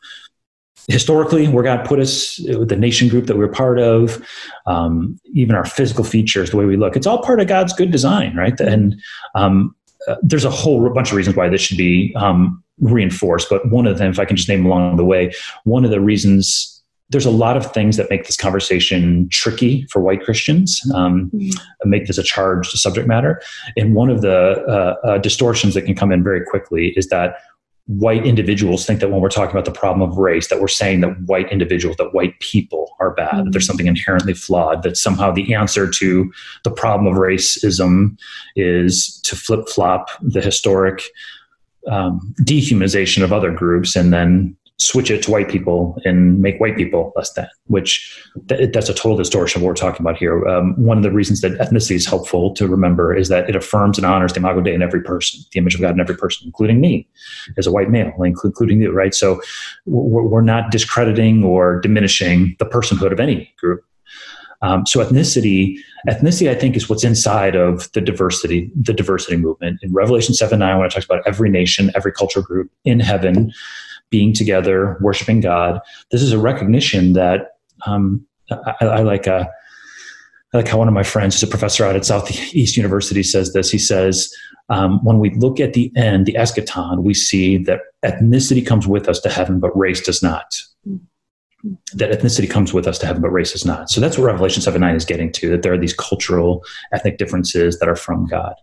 historically 0.89 1.49
where 1.49 1.65
God 1.65 1.87
put 1.87 1.99
us, 1.99 2.37
the 2.37 2.77
nation 2.77 3.09
group 3.09 3.27
that 3.27 3.39
we're 3.39 3.49
part 3.49 3.79
of, 3.79 4.23
um, 4.67 5.19
even 5.33 5.55
our 5.55 5.65
physical 5.65 6.05
features, 6.05 6.51
the 6.51 6.57
way 6.57 6.67
we 6.67 6.77
look, 6.77 6.97
it's 6.97 7.07
all 7.07 7.23
part 7.23 7.41
of 7.41 7.47
God's 7.47 7.73
good 7.73 7.91
design, 7.91 8.37
right? 8.37 8.59
And 8.61 9.01
um, 9.35 9.75
uh, 10.09 10.17
there's 10.23 10.45
a 10.45 10.51
whole 10.51 10.91
bunch 10.91 11.11
of 11.11 11.17
reasons 11.17 11.37
why 11.37 11.49
this 11.49 11.63
should 11.63 11.79
be 11.79 12.15
um, 12.17 12.63
reinforced, 12.81 13.49
but 13.49 13.71
one 13.71 13.87
of 13.87 13.99
them, 13.99 14.11
if 14.11 14.19
I 14.19 14.25
can 14.25 14.37
just 14.37 14.49
name 14.49 14.67
along 14.67 14.97
the 14.97 15.05
way, 15.05 15.33
one 15.65 15.85
of 15.85 15.91
the 15.91 16.01
reasons 16.01 16.71
there's 17.11 17.27
a 17.27 17.31
lot 17.31 17.57
of 17.57 17.71
things 17.73 17.97
that 17.97 18.09
make 18.09 18.25
this 18.25 18.37
conversation 18.37 19.29
tricky 19.31 19.87
for 19.91 20.01
white 20.01 20.25
Christians, 20.25 20.81
um, 20.95 21.31
mm-hmm. 21.35 21.89
make 21.89 22.07
this 22.07 22.19
a 22.19 22.23
charged 22.23 22.71
subject 22.71 23.07
matter. 23.07 23.43
And 23.77 23.95
one 23.95 24.11
of 24.11 24.23
the 24.23 24.65
uh, 24.67 25.07
uh, 25.07 25.19
distortions 25.19 25.75
that 25.75 25.83
can 25.83 25.95
come 25.95 26.11
in 26.11 26.25
very 26.25 26.45
quickly 26.45 26.95
is 26.97 27.09
that 27.09 27.37
white 27.87 28.25
individuals 28.25 28.87
think 28.87 29.01
that 29.01 29.11
when 29.11 29.21
we're 29.21 29.29
talking 29.29 29.51
about 29.51 29.67
the 29.67 29.71
problem 29.71 30.09
of 30.09 30.17
race 30.17 30.49
that 30.49 30.59
we're 30.59 30.69
saying 30.69 31.03
that 31.03 31.21
white 31.27 31.53
individuals 31.53 31.97
that 31.99 32.15
white 32.15 32.39
people 32.41 32.97
are 32.99 33.11
bad 33.11 33.29
mm-hmm. 33.29 33.45
that 33.45 33.51
there's 33.51 33.65
mm-hmm. 33.65 33.73
something 33.73 33.87
inherently 33.87 34.33
flawed 34.33 34.83
that 34.83 34.97
somehow 34.97 35.31
the 35.31 35.55
answer 35.55 35.91
to 35.91 36.33
the 36.63 36.71
problem 36.71 37.13
of 37.13 37.21
racism 37.21 38.17
is 38.57 39.21
to 39.21 39.37
flip-flop 39.37 40.09
the 40.23 40.41
historic 40.41 41.03
um, 41.91 42.35
dehumanization 42.43 43.23
of 43.23 43.33
other 43.33 43.51
groups 43.51 43.97
and 43.97 44.13
then 44.13 44.57
switch 44.79 45.11
it 45.11 45.23
to 45.23 45.31
white 45.31 45.49
people 45.49 45.97
and 46.05 46.41
make 46.41 46.59
white 46.59 46.77
people 46.77 47.13
less 47.15 47.33
than, 47.35 47.47
which 47.67 48.21
th- 48.49 48.73
that's 48.73 48.89
a 48.89 48.95
total 48.95 49.17
distortion 49.17 49.61
of 49.61 49.63
what 49.63 49.69
we're 49.69 49.75
talking 49.75 50.05
about 50.05 50.17
here. 50.17 50.47
Um, 50.49 50.75
one 50.83 50.97
of 50.97 51.05
the 51.05 51.13
reasons 51.13 51.41
that 51.43 51.53
ethnicity 51.59 51.95
is 51.95 52.07
helpful 52.07 52.53
to 52.55 52.67
remember 52.67 53.15
is 53.15 53.29
that 53.29 53.49
it 53.49 53.55
affirms 53.55 53.99
and 53.99 54.07
honors 54.07 54.33
the 54.33 54.41
imago 54.41 54.61
Dei 54.61 54.75
in 54.75 54.83
every 54.83 55.01
person, 55.01 55.41
the 55.53 55.59
image 55.59 55.77
of 55.77 55.81
God 55.81 55.95
in 55.95 56.01
every 56.01 56.17
person, 56.17 56.47
including 56.47 56.81
me 56.81 57.09
as 57.57 57.67
a 57.69 57.73
white 57.73 57.91
male, 57.91 58.13
including 58.25 58.81
you, 58.81 58.91
right? 58.91 59.15
So 59.15 59.41
we're, 59.87 60.25
we're 60.25 60.43
not 60.43 60.73
discrediting 60.73 61.45
or 61.45 61.81
diminishing 61.81 62.57
the 62.59 62.67
personhood 62.67 63.13
of 63.13 63.21
any 63.21 63.53
group. 63.59 63.85
Um, 64.65 64.87
so 64.87 65.05
ethnicity, 65.05 65.77
ethnicity, 66.09 66.49
I 66.49 66.55
think, 66.55 66.75
is 66.75 66.89
what's 66.89 67.05
inside 67.05 67.55
of 67.55 67.93
the 67.93 68.01
diversity, 68.01 68.71
the 68.75 68.95
diversity 68.95 69.37
movement. 69.37 69.79
In 69.83 69.93
Revelation 69.93 70.35
7 70.35 70.59
9, 70.59 70.79
when 70.79 70.87
it 70.87 70.91
talks 70.91 71.05
about 71.05 71.23
every 71.27 71.51
nation, 71.51 71.91
every 71.95 72.13
culture 72.13 72.41
group 72.41 72.71
in 72.85 72.99
heaven, 72.99 73.53
being 74.09 74.33
together, 74.33 74.97
worshiping 75.03 75.41
God. 75.41 75.81
This 76.11 76.23
is 76.23 76.33
a 76.33 76.39
recognition 76.39 77.13
that 77.13 77.59
um, 77.87 78.27
I, 78.51 78.75
I, 78.81 79.03
like. 79.03 79.27
A, 79.27 79.35
uh, 79.35 79.45
I 80.53 80.59
like 80.59 80.69
how 80.69 80.79
one 80.79 80.87
of 80.87 80.95
my 80.95 81.03
friends, 81.03 81.35
who's 81.35 81.43
a 81.43 81.51
professor 81.51 81.85
out 81.85 81.97
at 81.97 82.05
Southeast 82.05 82.77
University, 82.77 83.25
says 83.25 83.53
this. 83.55 83.73
He 83.73 83.79
says, 83.79 84.33
um, 84.69 85.05
when 85.05 85.19
we 85.19 85.31
look 85.35 85.59
at 85.59 85.73
the 85.73 85.91
end, 85.97 86.27
the 86.27 86.35
eschaton, 86.35 87.03
we 87.03 87.13
see 87.13 87.59
that 87.65 87.81
ethnicity 88.05 88.65
comes 88.65 88.87
with 88.87 89.09
us 89.09 89.19
to 89.23 89.29
heaven, 89.31 89.59
but 89.59 89.77
race 89.77 90.01
does 90.01 90.23
not. 90.23 90.55
That 91.95 92.11
ethnicity 92.11 92.49
comes 92.49 92.75
with 92.75 92.87
us 92.87 92.99
to 92.99 93.07
heaven, 93.07 93.23
but 93.23 93.31
race 93.31 93.55
is 93.55 93.65
not. 93.65 93.89
So 93.89 94.01
that's 94.01 94.19
what 94.19 94.25
Revelation 94.25 94.61
7 94.61 94.81
9 94.81 94.95
is 94.95 95.05
getting 95.05 95.33
to, 95.33 95.51
that 95.51 95.63
there 95.63 95.73
are 95.73 95.79
these 95.79 95.95
cultural, 95.95 96.63
ethnic 96.93 97.17
differences 97.17 97.79
that 97.79 97.89
are 97.89 97.97
from 97.97 98.27
God. 98.27 98.55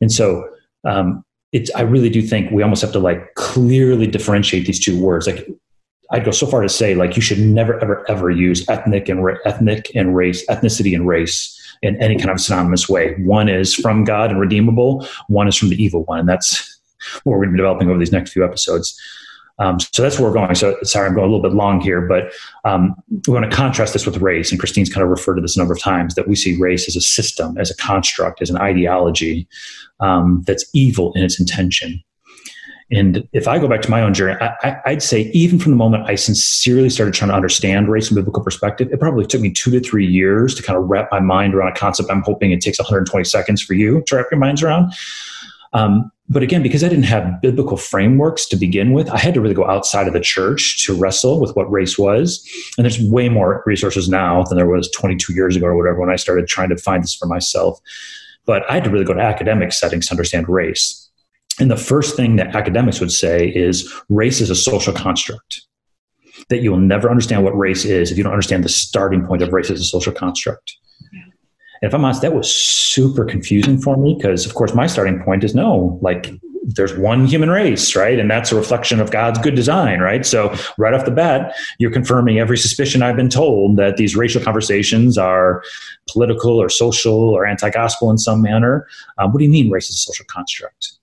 And 0.00 0.10
so 0.10 0.48
um, 0.84 1.24
it's 1.52 1.70
I 1.74 1.82
really 1.82 2.10
do 2.10 2.22
think 2.22 2.50
we 2.50 2.62
almost 2.62 2.82
have 2.82 2.92
to 2.92 2.98
like 2.98 3.34
clearly 3.34 4.06
differentiate 4.06 4.66
these 4.66 4.82
two 4.82 4.98
words. 4.98 5.26
Like 5.26 5.46
I'd 6.12 6.24
go 6.24 6.30
so 6.30 6.46
far 6.46 6.62
to 6.62 6.68
say 6.68 6.94
like 6.94 7.16
you 7.16 7.22
should 7.22 7.38
never 7.38 7.78
ever 7.82 8.08
ever 8.10 8.30
use 8.30 8.68
ethnic 8.68 9.08
and 9.08 9.24
ra- 9.24 9.38
ethnic 9.44 9.90
and 9.94 10.16
race, 10.16 10.46
ethnicity 10.46 10.94
and 10.94 11.06
race 11.06 11.56
in 11.82 12.00
any 12.02 12.16
kind 12.16 12.30
of 12.30 12.40
synonymous 12.40 12.88
way. 12.88 13.14
One 13.18 13.48
is 13.48 13.74
from 13.74 14.04
God 14.04 14.30
and 14.30 14.40
redeemable. 14.40 15.06
One 15.28 15.48
is 15.48 15.56
from 15.56 15.70
the 15.70 15.82
evil 15.82 16.04
one, 16.04 16.20
and 16.20 16.28
that's 16.28 16.80
what 17.24 17.32
we're 17.32 17.38
going 17.38 17.48
to 17.48 17.52
be 17.52 17.58
developing 17.58 17.88
over 17.88 17.98
these 17.98 18.12
next 18.12 18.32
few 18.32 18.44
episodes. 18.44 19.00
Um, 19.60 19.78
so 19.78 20.02
that's 20.02 20.18
where 20.18 20.28
we're 20.28 20.34
going. 20.34 20.54
So 20.54 20.76
sorry, 20.82 21.06
I'm 21.06 21.14
going 21.14 21.28
a 21.28 21.32
little 21.32 21.48
bit 21.48 21.54
long 21.54 21.80
here, 21.80 22.00
but 22.00 22.32
um, 22.64 22.94
we 23.28 23.34
want 23.34 23.48
to 23.48 23.54
contrast 23.54 23.92
this 23.92 24.06
with 24.06 24.16
race. 24.16 24.50
And 24.50 24.58
Christine's 24.58 24.92
kind 24.92 25.04
of 25.04 25.10
referred 25.10 25.36
to 25.36 25.42
this 25.42 25.54
a 25.54 25.58
number 25.58 25.74
of 25.74 25.80
times 25.80 26.14
that 26.14 26.26
we 26.26 26.34
see 26.34 26.58
race 26.58 26.88
as 26.88 26.96
a 26.96 27.00
system, 27.00 27.56
as 27.58 27.70
a 27.70 27.76
construct, 27.76 28.40
as 28.40 28.50
an 28.50 28.56
ideology 28.56 29.46
um, 30.00 30.42
that's 30.46 30.64
evil 30.72 31.12
in 31.12 31.22
its 31.22 31.38
intention. 31.38 32.02
And 32.92 33.28
if 33.32 33.46
I 33.46 33.58
go 33.60 33.68
back 33.68 33.82
to 33.82 33.90
my 33.90 34.02
own 34.02 34.14
journey, 34.14 34.36
I, 34.40 34.80
would 34.88 35.02
say 35.02 35.30
even 35.32 35.60
from 35.60 35.70
the 35.70 35.76
moment 35.76 36.08
I 36.08 36.16
sincerely 36.16 36.90
started 36.90 37.14
trying 37.14 37.28
to 37.28 37.36
understand 37.36 37.88
race 37.88 38.08
from 38.08 38.16
biblical 38.16 38.42
perspective, 38.42 38.88
it 38.92 38.98
probably 38.98 39.24
took 39.24 39.40
me 39.40 39.52
two 39.52 39.70
to 39.70 39.78
three 39.78 40.06
years 40.06 40.56
to 40.56 40.62
kind 40.62 40.76
of 40.76 40.88
wrap 40.88 41.08
my 41.12 41.20
mind 41.20 41.54
around 41.54 41.68
a 41.68 41.74
concept. 41.78 42.10
I'm 42.10 42.22
hoping 42.22 42.50
it 42.50 42.60
takes 42.60 42.80
120 42.80 43.24
seconds 43.24 43.62
for 43.62 43.74
you 43.74 44.02
to 44.06 44.16
wrap 44.16 44.26
your 44.32 44.40
minds 44.40 44.62
around. 44.64 44.92
Um, 45.72 46.10
but 46.28 46.44
again, 46.44 46.62
because 46.62 46.84
I 46.84 46.88
didn't 46.88 47.04
have 47.04 47.40
biblical 47.42 47.76
frameworks 47.76 48.46
to 48.46 48.56
begin 48.56 48.92
with, 48.92 49.10
I 49.10 49.18
had 49.18 49.34
to 49.34 49.40
really 49.40 49.54
go 49.54 49.66
outside 49.66 50.06
of 50.06 50.12
the 50.12 50.20
church 50.20 50.84
to 50.86 50.94
wrestle 50.94 51.40
with 51.40 51.56
what 51.56 51.70
race 51.70 51.98
was. 51.98 52.48
And 52.78 52.84
there's 52.84 53.00
way 53.00 53.28
more 53.28 53.64
resources 53.66 54.08
now 54.08 54.44
than 54.44 54.56
there 54.56 54.68
was 54.68 54.88
22 54.92 55.32
years 55.32 55.56
ago 55.56 55.66
or 55.66 55.76
whatever 55.76 55.98
when 56.00 56.10
I 56.10 56.16
started 56.16 56.46
trying 56.46 56.68
to 56.68 56.76
find 56.76 57.02
this 57.02 57.16
for 57.16 57.26
myself. 57.26 57.80
But 58.46 58.62
I 58.70 58.74
had 58.74 58.84
to 58.84 58.90
really 58.90 59.04
go 59.04 59.12
to 59.12 59.20
academic 59.20 59.72
settings 59.72 60.06
to 60.06 60.12
understand 60.12 60.48
race. 60.48 61.08
And 61.58 61.68
the 61.68 61.76
first 61.76 62.16
thing 62.16 62.36
that 62.36 62.54
academics 62.54 63.00
would 63.00 63.12
say 63.12 63.48
is 63.48 63.92
race 64.08 64.40
is 64.40 64.50
a 64.50 64.54
social 64.54 64.92
construct. 64.92 65.62
That 66.48 66.62
you 66.62 66.70
will 66.70 66.78
never 66.78 67.10
understand 67.10 67.44
what 67.44 67.58
race 67.58 67.84
is 67.84 68.10
if 68.10 68.16
you 68.16 68.24
don't 68.24 68.32
understand 68.32 68.64
the 68.64 68.68
starting 68.68 69.26
point 69.26 69.42
of 69.42 69.52
race 69.52 69.68
as 69.68 69.80
a 69.80 69.84
social 69.84 70.12
construct. 70.12 70.76
And 71.82 71.88
if 71.88 71.94
I'm 71.94 72.04
honest, 72.04 72.22
that 72.22 72.34
was 72.34 72.54
super 72.54 73.24
confusing 73.24 73.80
for 73.80 73.96
me 73.96 74.14
because, 74.14 74.44
of 74.44 74.54
course, 74.54 74.74
my 74.74 74.86
starting 74.86 75.22
point 75.22 75.44
is 75.44 75.54
no, 75.54 75.98
like 76.02 76.30
there's 76.62 76.96
one 76.96 77.26
human 77.26 77.50
race, 77.50 77.96
right? 77.96 78.18
And 78.18 78.30
that's 78.30 78.52
a 78.52 78.56
reflection 78.56 79.00
of 79.00 79.10
God's 79.10 79.38
good 79.38 79.54
design, 79.54 80.00
right? 80.00 80.26
So, 80.26 80.54
right 80.78 80.92
off 80.92 81.04
the 81.04 81.10
bat, 81.10 81.54
you're 81.78 81.90
confirming 81.90 82.38
every 82.38 82.58
suspicion 82.58 83.02
I've 83.02 83.16
been 83.16 83.30
told 83.30 83.76
that 83.78 83.96
these 83.96 84.14
racial 84.14 84.42
conversations 84.42 85.16
are 85.16 85.62
political 86.08 86.60
or 86.60 86.68
social 86.68 87.30
or 87.30 87.46
anti 87.46 87.70
gospel 87.70 88.10
in 88.10 88.18
some 88.18 88.42
manner. 88.42 88.86
Um, 89.18 89.32
what 89.32 89.38
do 89.38 89.44
you 89.44 89.50
mean 89.50 89.70
race 89.70 89.88
is 89.88 89.96
a 89.96 89.98
social 89.98 90.26
construct? 90.26 90.99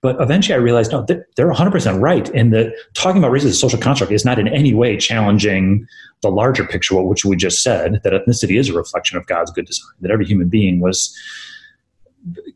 But 0.00 0.20
eventually 0.20 0.54
I 0.54 0.58
realized, 0.58 0.92
no, 0.92 1.04
they're 1.06 1.24
100% 1.52 2.00
right. 2.00 2.28
in 2.30 2.50
that 2.50 2.74
talking 2.94 3.18
about 3.18 3.30
race 3.30 3.44
as 3.44 3.52
a 3.52 3.56
social 3.56 3.78
construct 3.78 4.12
is 4.12 4.24
not 4.24 4.38
in 4.38 4.48
any 4.48 4.74
way 4.74 4.96
challenging 4.96 5.86
the 6.22 6.30
larger 6.30 6.64
picture, 6.64 7.00
which 7.02 7.24
we 7.24 7.36
just 7.36 7.62
said, 7.62 8.00
that 8.04 8.12
ethnicity 8.12 8.58
is 8.58 8.68
a 8.68 8.72
reflection 8.72 9.16
of 9.18 9.26
God's 9.26 9.50
good 9.50 9.66
design, 9.66 9.90
that 10.00 10.10
every 10.10 10.24
human 10.24 10.48
being 10.48 10.80
was 10.80 11.16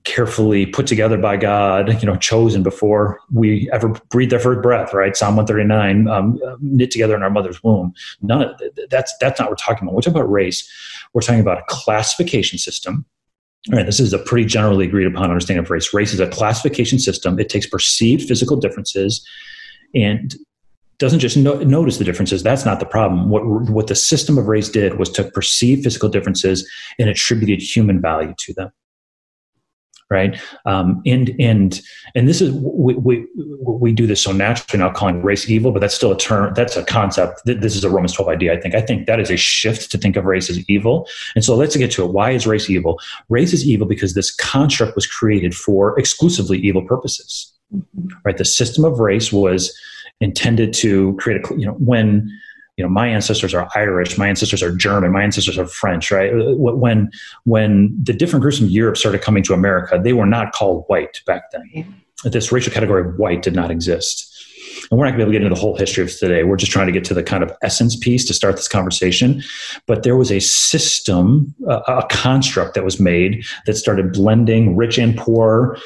carefully 0.05 0.67
put 0.67 0.87
together 0.87 1.19
by 1.19 1.37
God, 1.37 2.01
you 2.01 2.07
know, 2.07 2.17
chosen 2.17 2.62
before 2.62 3.19
we 3.33 3.69
ever 3.73 3.89
breathed 4.11 4.33
our 4.33 4.39
first 4.39 4.62
breath, 4.62 4.95
right? 4.95 5.17
Psalm 5.17 5.35
139, 5.37 6.07
um, 6.09 6.41
knit 6.61 6.93
together 6.93 7.17
in 7.17 7.23
our 7.25 7.31
mother's 7.31 7.62
womb. 7.65 7.93
None 8.23 8.43
of 8.43 8.61
that's, 8.91 9.12
that's 9.19 9.41
not 9.41 9.47
what 9.47 9.53
we're 9.53 9.57
talking 9.57 9.89
about. 9.89 9.95
We're 9.95 10.03
talking 10.03 10.21
about 10.21 10.31
race. 10.31 10.71
We're 11.12 11.23
talking 11.23 11.41
about 11.41 11.59
a 11.59 11.65
classification 11.67 12.59
system 12.59 13.05
all 13.71 13.79
right, 13.79 13.87
this 13.87 14.01
is 14.01 14.13
a 14.13 14.19
pretty 14.19 14.47
generally 14.47 14.87
agreed 14.87 15.07
upon 15.07 15.31
understanding 15.31 15.65
of 15.65 15.71
race. 15.71 15.93
Race 15.93 16.13
is 16.13 16.21
a 16.21 16.29
classification 16.29 16.99
system. 16.99 17.39
It 17.39 17.49
takes 17.49 17.67
perceived 17.67 18.29
physical 18.29 18.57
differences 18.57 19.27
and 19.95 20.35
doesn't 20.99 21.19
just 21.19 21.37
no- 21.37 21.59
notice 21.61 21.99
the 21.99 22.05
differences. 22.05 22.43
That's 22.43 22.65
not 22.65 22.81
the 22.81 22.87
problem. 22.87 23.29
What, 23.29 23.45
what 23.45 23.89
the 23.89 23.95
system 23.95 24.39
of 24.39 24.47
race 24.47 24.69
did 24.69 24.99
was 24.99 25.11
to 25.11 25.25
perceive 25.25 25.83
physical 25.83 26.09
differences 26.09 26.69
and 26.99 27.09
attributed 27.09 27.61
human 27.61 28.01
value 28.01 28.35
to 28.39 28.55
them 28.55 28.71
right? 30.11 30.40
Um, 30.64 31.03
and 31.07 31.35
and 31.40 31.81
and 32.14 32.29
this 32.29 32.40
is 32.40 32.53
we, 32.53 32.95
we 32.95 33.27
we 33.37 33.92
do 33.92 34.07
this 34.07 34.21
so 34.21 34.33
naturally 34.33 34.83
now 34.83 34.92
calling 34.92 35.23
race 35.23 35.49
evil, 35.49 35.73
but 35.73 35.81
that's 35.81 35.95
still 35.95 36.12
a 36.12 36.19
term. 36.19 36.55
That's 36.55 36.77
a 36.77 36.85
concept. 36.85 37.42
This 37.45 37.77
is 37.77 37.85
a 37.85 37.90
Romans 37.90 38.12
twelve 38.12 38.29
idea. 38.29 38.53
I 38.53 38.61
think. 38.61 38.75
I 38.75 38.81
think 38.81 39.07
that 39.07 39.21
is 39.21 39.31
a 39.31 39.37
shift 39.37 39.90
to 39.92 39.99
think 39.99 40.16
of 40.16 40.25
race 40.25 40.49
as 40.49 40.59
evil. 40.69 41.09
And 41.35 41.45
so 41.45 41.57
let's 41.57 41.77
get 41.77 41.90
to 41.92 42.05
it. 42.05 42.12
Why 42.12 42.31
is 42.31 42.47
race 42.47 42.71
evil? 42.71 43.01
Race 43.29 43.53
is 43.53 43.66
evil 43.66 43.87
because 43.87 44.14
this 44.14 44.35
construct 44.35 44.95
was 44.95 45.07
created 45.07 45.55
for 45.55 45.99
exclusively 45.99 46.59
evil 46.59 46.85
purposes. 46.85 47.53
Mm-hmm. 47.75 48.09
Right. 48.25 48.37
The 48.37 48.45
system 48.45 48.85
of 48.85 49.01
race 49.01 49.33
was 49.33 49.77
intended 50.21 50.73
to 50.73 51.14
create 51.16 51.45
a 51.45 51.55
you 51.59 51.66
know 51.66 51.75
when 51.75 52.31
you 52.77 52.85
know 52.85 52.89
my 52.89 53.09
ancestors 53.09 53.55
are 53.55 53.69
irish 53.75 54.19
my 54.19 54.29
ancestors 54.29 54.62
are 54.62 54.75
german 54.75 55.12
my 55.12 55.23
ancestors 55.23 55.59
are 55.59 55.67
french 55.67 56.11
right? 56.11 56.33
Uh, 56.33 56.55
when 56.55 57.11
when 57.45 57.97
the 58.03 58.12
different 58.12 58.43
groups 58.43 58.59
from 58.59 58.69
europe 58.69 58.97
started 58.97 59.23
coming 59.23 59.43
to 59.43 59.55
america 59.55 60.01
they 60.03 60.12
were 60.12 60.27
not 60.27 60.53
called 60.53 60.85
white 60.89 61.21
back 61.27 61.51
then. 61.51 61.69
Yeah. 61.73 61.85
this 62.25 62.53
racial 62.53 62.73
category 62.73 63.07
of 63.07 63.19
white 63.19 63.43
did 63.43 63.55
not 63.55 63.71
exist. 63.71 64.33
And 64.91 64.99
we're 64.99 65.07
not 65.07 65.12
going 65.12 65.21
to 65.21 65.27
be 65.27 65.31
able 65.31 65.33
to 65.33 65.39
get 65.39 65.43
into 65.43 65.55
the 65.55 65.61
whole 65.61 65.77
history 65.77 66.05
of 66.05 66.17
today. 66.17 66.45
We're 66.45 66.57
just 66.57 66.71
trying 66.71 66.87
to 66.87 66.93
get 66.93 67.05
to 67.07 67.15
the 67.15 67.23
kind 67.23 67.43
of 67.43 67.51
essence 67.62 67.97
piece 67.97 68.25
to 68.27 68.35
start 68.35 68.57
this 68.57 68.69
conversation. 68.69 69.43
But 69.87 70.03
there 70.03 70.17
was 70.17 70.31
a 70.31 70.41
system 70.41 71.55
a, 71.67 71.79
a 71.89 72.07
construct 72.11 72.75
that 72.75 72.85
was 72.85 73.01
made 73.01 73.45
that 73.65 73.75
started 73.75 74.12
blending 74.12 74.77
rich 74.77 74.99
and 74.99 75.17
poor 75.17 75.79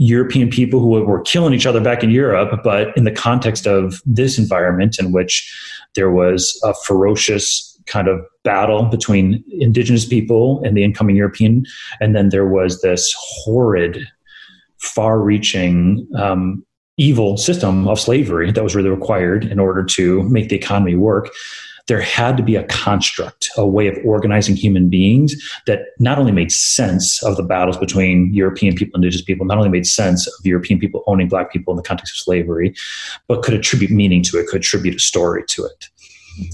European 0.00 0.48
people 0.48 0.80
who 0.80 0.88
were 0.88 1.20
killing 1.20 1.52
each 1.52 1.66
other 1.66 1.80
back 1.80 2.02
in 2.02 2.08
Europe, 2.08 2.62
but 2.64 2.96
in 2.96 3.04
the 3.04 3.12
context 3.12 3.66
of 3.66 4.00
this 4.06 4.38
environment 4.38 4.98
in 4.98 5.12
which 5.12 5.54
there 5.94 6.10
was 6.10 6.58
a 6.64 6.72
ferocious 6.86 7.78
kind 7.84 8.08
of 8.08 8.18
battle 8.42 8.84
between 8.84 9.44
indigenous 9.58 10.06
people 10.06 10.62
and 10.64 10.74
the 10.74 10.82
incoming 10.82 11.16
European, 11.16 11.66
and 12.00 12.16
then 12.16 12.30
there 12.30 12.48
was 12.48 12.80
this 12.80 13.14
horrid, 13.18 14.08
far-reaching, 14.78 16.08
um, 16.16 16.64
evil 16.96 17.36
system 17.36 17.86
of 17.86 18.00
slavery 18.00 18.50
that 18.52 18.64
was 18.64 18.74
really 18.74 18.88
required 18.88 19.44
in 19.44 19.58
order 19.58 19.84
to 19.84 20.22
make 20.24 20.48
the 20.48 20.56
economy 20.56 20.94
work 20.94 21.28
there 21.86 22.00
had 22.00 22.36
to 22.36 22.42
be 22.42 22.56
a 22.56 22.64
construct, 22.64 23.50
a 23.56 23.66
way 23.66 23.88
of 23.88 23.98
organizing 24.04 24.56
human 24.56 24.88
beings 24.88 25.34
that 25.66 25.86
not 25.98 26.18
only 26.18 26.32
made 26.32 26.52
sense 26.52 27.22
of 27.22 27.36
the 27.36 27.42
battles 27.42 27.76
between 27.76 28.32
European 28.32 28.74
people 28.74 28.96
and 28.96 29.04
indigenous 29.04 29.24
people, 29.24 29.46
not 29.46 29.58
only 29.58 29.70
made 29.70 29.86
sense 29.86 30.26
of 30.26 30.46
European 30.46 30.78
people 30.78 31.02
owning 31.06 31.28
black 31.28 31.52
people 31.52 31.72
in 31.72 31.76
the 31.76 31.82
context 31.82 32.14
of 32.14 32.18
slavery, 32.18 32.74
but 33.28 33.42
could 33.42 33.54
attribute 33.54 33.90
meaning 33.90 34.22
to 34.22 34.38
it, 34.38 34.46
could 34.46 34.60
attribute 34.60 34.94
a 34.94 35.00
story 35.00 35.44
to 35.48 35.64
it. 35.64 35.88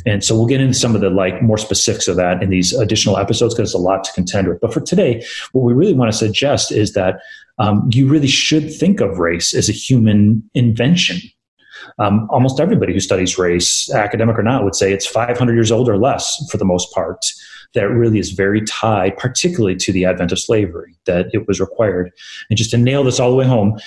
And 0.04 0.24
so 0.24 0.34
we'll 0.34 0.46
get 0.46 0.60
into 0.60 0.74
some 0.74 0.94
of 0.94 1.00
the 1.00 1.10
like 1.10 1.42
more 1.42 1.58
specifics 1.58 2.08
of 2.08 2.16
that 2.16 2.42
in 2.42 2.50
these 2.50 2.72
additional 2.72 3.18
episodes 3.18 3.54
because 3.54 3.70
it's 3.70 3.74
a 3.74 3.78
lot 3.78 4.04
to 4.04 4.12
contend 4.12 4.48
with. 4.48 4.60
But 4.60 4.72
for 4.72 4.80
today, 4.80 5.24
what 5.52 5.62
we 5.62 5.74
really 5.74 5.92
want 5.92 6.10
to 6.10 6.16
suggest 6.16 6.72
is 6.72 6.92
that 6.94 7.20
um, 7.58 7.88
you 7.92 8.08
really 8.08 8.26
should 8.26 8.74
think 8.74 9.00
of 9.00 9.18
race 9.18 9.54
as 9.54 9.68
a 9.68 9.72
human 9.72 10.48
invention 10.54 11.20
um, 11.98 12.28
almost 12.30 12.60
everybody 12.60 12.92
who 12.92 13.00
studies 13.00 13.38
race, 13.38 13.90
academic 13.92 14.38
or 14.38 14.42
not, 14.42 14.64
would 14.64 14.74
say 14.74 14.92
it's 14.92 15.06
500 15.06 15.54
years 15.54 15.72
old 15.72 15.88
or 15.88 15.96
less 15.96 16.36
for 16.50 16.58
the 16.58 16.64
most 16.64 16.92
part. 16.92 17.24
That 17.74 17.88
really 17.88 18.18
is 18.18 18.30
very 18.30 18.62
tied, 18.62 19.16
particularly 19.18 19.76
to 19.76 19.92
the 19.92 20.04
advent 20.04 20.32
of 20.32 20.38
slavery, 20.38 20.94
that 21.04 21.26
it 21.32 21.46
was 21.46 21.60
required. 21.60 22.12
And 22.48 22.56
just 22.56 22.70
to 22.70 22.78
nail 22.78 23.04
this 23.04 23.20
all 23.20 23.30
the 23.30 23.36
way 23.36 23.46
home, 23.46 23.78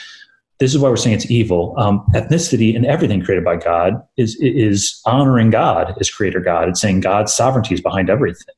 this 0.59 0.73
is 0.73 0.79
why 0.79 0.89
we're 0.89 0.97
saying 0.97 1.15
it's 1.15 1.31
evil. 1.31 1.73
Um, 1.77 2.05
ethnicity 2.13 2.75
and 2.75 2.85
everything 2.85 3.23
created 3.23 3.45
by 3.45 3.55
God 3.55 3.93
is 4.17 4.35
is 4.41 5.01
honoring 5.05 5.49
God 5.51 5.95
as 5.99 6.11
Creator 6.11 6.41
God. 6.41 6.67
It's 6.67 6.81
saying 6.81 6.99
God's 6.99 7.33
sovereignty 7.33 7.73
is 7.73 7.81
behind 7.81 8.09
everything, 8.09 8.53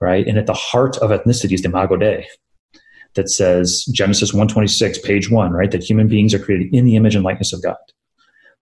right? 0.00 0.26
And 0.26 0.38
at 0.38 0.46
the 0.46 0.54
heart 0.54 0.96
of 0.98 1.10
ethnicity 1.10 1.52
is 1.52 1.62
the 1.62 1.68
Imago 1.68 1.96
Dei, 1.96 2.26
that 3.14 3.28
says 3.28 3.84
Genesis 3.92 4.32
one 4.32 4.48
twenty 4.48 4.68
six, 4.68 4.98
page 4.98 5.30
one, 5.30 5.52
right? 5.52 5.70
That 5.70 5.84
human 5.84 6.08
beings 6.08 6.32
are 6.32 6.38
created 6.38 6.74
in 6.74 6.86
the 6.86 6.96
image 6.96 7.14
and 7.14 7.22
likeness 7.22 7.52
of 7.52 7.62
God 7.62 7.76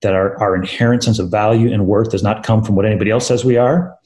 that 0.02 0.14
our, 0.14 0.40
our 0.40 0.56
inherent 0.56 1.04
sense 1.04 1.18
of 1.18 1.30
value 1.30 1.72
and 1.72 1.86
worth 1.86 2.10
does 2.10 2.22
not 2.22 2.42
come 2.42 2.64
from 2.64 2.74
what 2.74 2.86
anybody 2.86 3.10
else 3.10 3.26
says 3.26 3.44
we 3.44 3.56
are. 3.56 3.96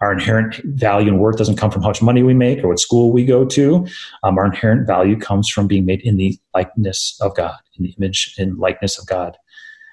Our 0.00 0.12
inherent 0.12 0.56
value 0.64 1.08
and 1.08 1.20
worth 1.20 1.36
doesn't 1.36 1.56
come 1.56 1.70
from 1.70 1.82
how 1.82 1.88
much 1.88 2.02
money 2.02 2.24
we 2.24 2.34
make 2.34 2.64
or 2.64 2.68
what 2.68 2.80
school 2.80 3.12
we 3.12 3.24
go 3.24 3.44
to. 3.44 3.86
Um, 4.24 4.36
our 4.36 4.46
inherent 4.46 4.86
value 4.86 5.16
comes 5.16 5.48
from 5.48 5.68
being 5.68 5.84
made 5.84 6.00
in 6.00 6.16
the 6.16 6.36
likeness 6.54 7.16
of 7.20 7.36
God, 7.36 7.56
in 7.78 7.84
the 7.84 7.94
image 7.98 8.34
and 8.36 8.58
likeness 8.58 8.98
of 8.98 9.06
God. 9.06 9.36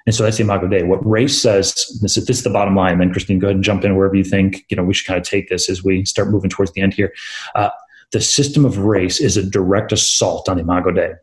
And 0.08 0.16
so 0.16 0.24
that's 0.24 0.38
the 0.38 0.44
Imago 0.44 0.68
Dei. 0.68 0.82
What 0.82 1.06
race 1.08 1.40
says, 1.40 1.74
this 2.02 2.18
is, 2.18 2.26
this 2.26 2.38
is 2.38 2.44
the 2.44 2.50
bottom 2.50 2.76
line. 2.76 2.98
Then 2.98 3.12
Christine, 3.12 3.38
go 3.38 3.48
ahead 3.48 3.58
and 3.58 3.64
jump 3.64 3.86
in 3.86 3.96
wherever 3.96 4.16
you 4.16 4.24
think 4.24 4.66
you 4.70 4.76
know 4.76 4.84
we 4.84 4.96
should 4.96 5.06
kind 5.06 5.20
of 5.20 5.24
take 5.24 5.50
this 5.50 5.70
as 5.70 5.84
we 5.84 6.04
start 6.06 6.32
moving 6.32 6.50
towards 6.50 6.72
the 6.72 6.82
end 6.82 6.96
here. 6.96 7.14
Uh, 7.54 7.70
the 8.12 8.22
system 8.22 8.66
of 8.66 8.80
race 8.80 9.20
is 9.20 9.38
a 9.38 9.48
direct 9.48 9.92
assault 9.92 10.50
on 10.50 10.58
the 10.58 10.64
Imago 10.64 10.90
Dei. 10.90 11.14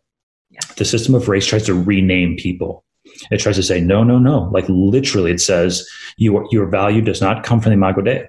Yeah. 0.50 0.60
The 0.76 0.84
system 0.84 1.16
of 1.16 1.28
race 1.28 1.46
tries 1.46 1.66
to 1.66 1.74
rename 1.74 2.36
people. 2.36 2.84
It 3.30 3.38
tries 3.38 3.56
to 3.56 3.62
say, 3.62 3.80
no, 3.80 4.04
no, 4.04 4.18
no. 4.18 4.48
Like 4.52 4.68
literally, 4.68 5.30
it 5.30 5.40
says, 5.40 5.88
your, 6.16 6.46
your 6.50 6.66
value 6.66 7.02
does 7.02 7.20
not 7.20 7.44
come 7.44 7.60
from 7.60 7.70
the 7.70 7.74
Imago 7.74 8.02
Dei. 8.02 8.26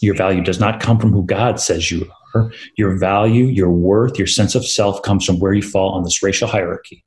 Your 0.00 0.14
value 0.14 0.42
does 0.42 0.60
not 0.60 0.80
come 0.80 0.98
from 0.98 1.12
who 1.12 1.24
God 1.24 1.60
says 1.60 1.90
you 1.90 2.08
are. 2.34 2.52
Your 2.76 2.96
value, 2.96 3.44
your 3.44 3.70
worth, 3.70 4.18
your 4.18 4.26
sense 4.26 4.54
of 4.54 4.66
self 4.66 5.02
comes 5.02 5.24
from 5.24 5.38
where 5.40 5.52
you 5.52 5.62
fall 5.62 5.90
on 5.90 6.04
this 6.04 6.22
racial 6.22 6.48
hierarchy. 6.48 7.04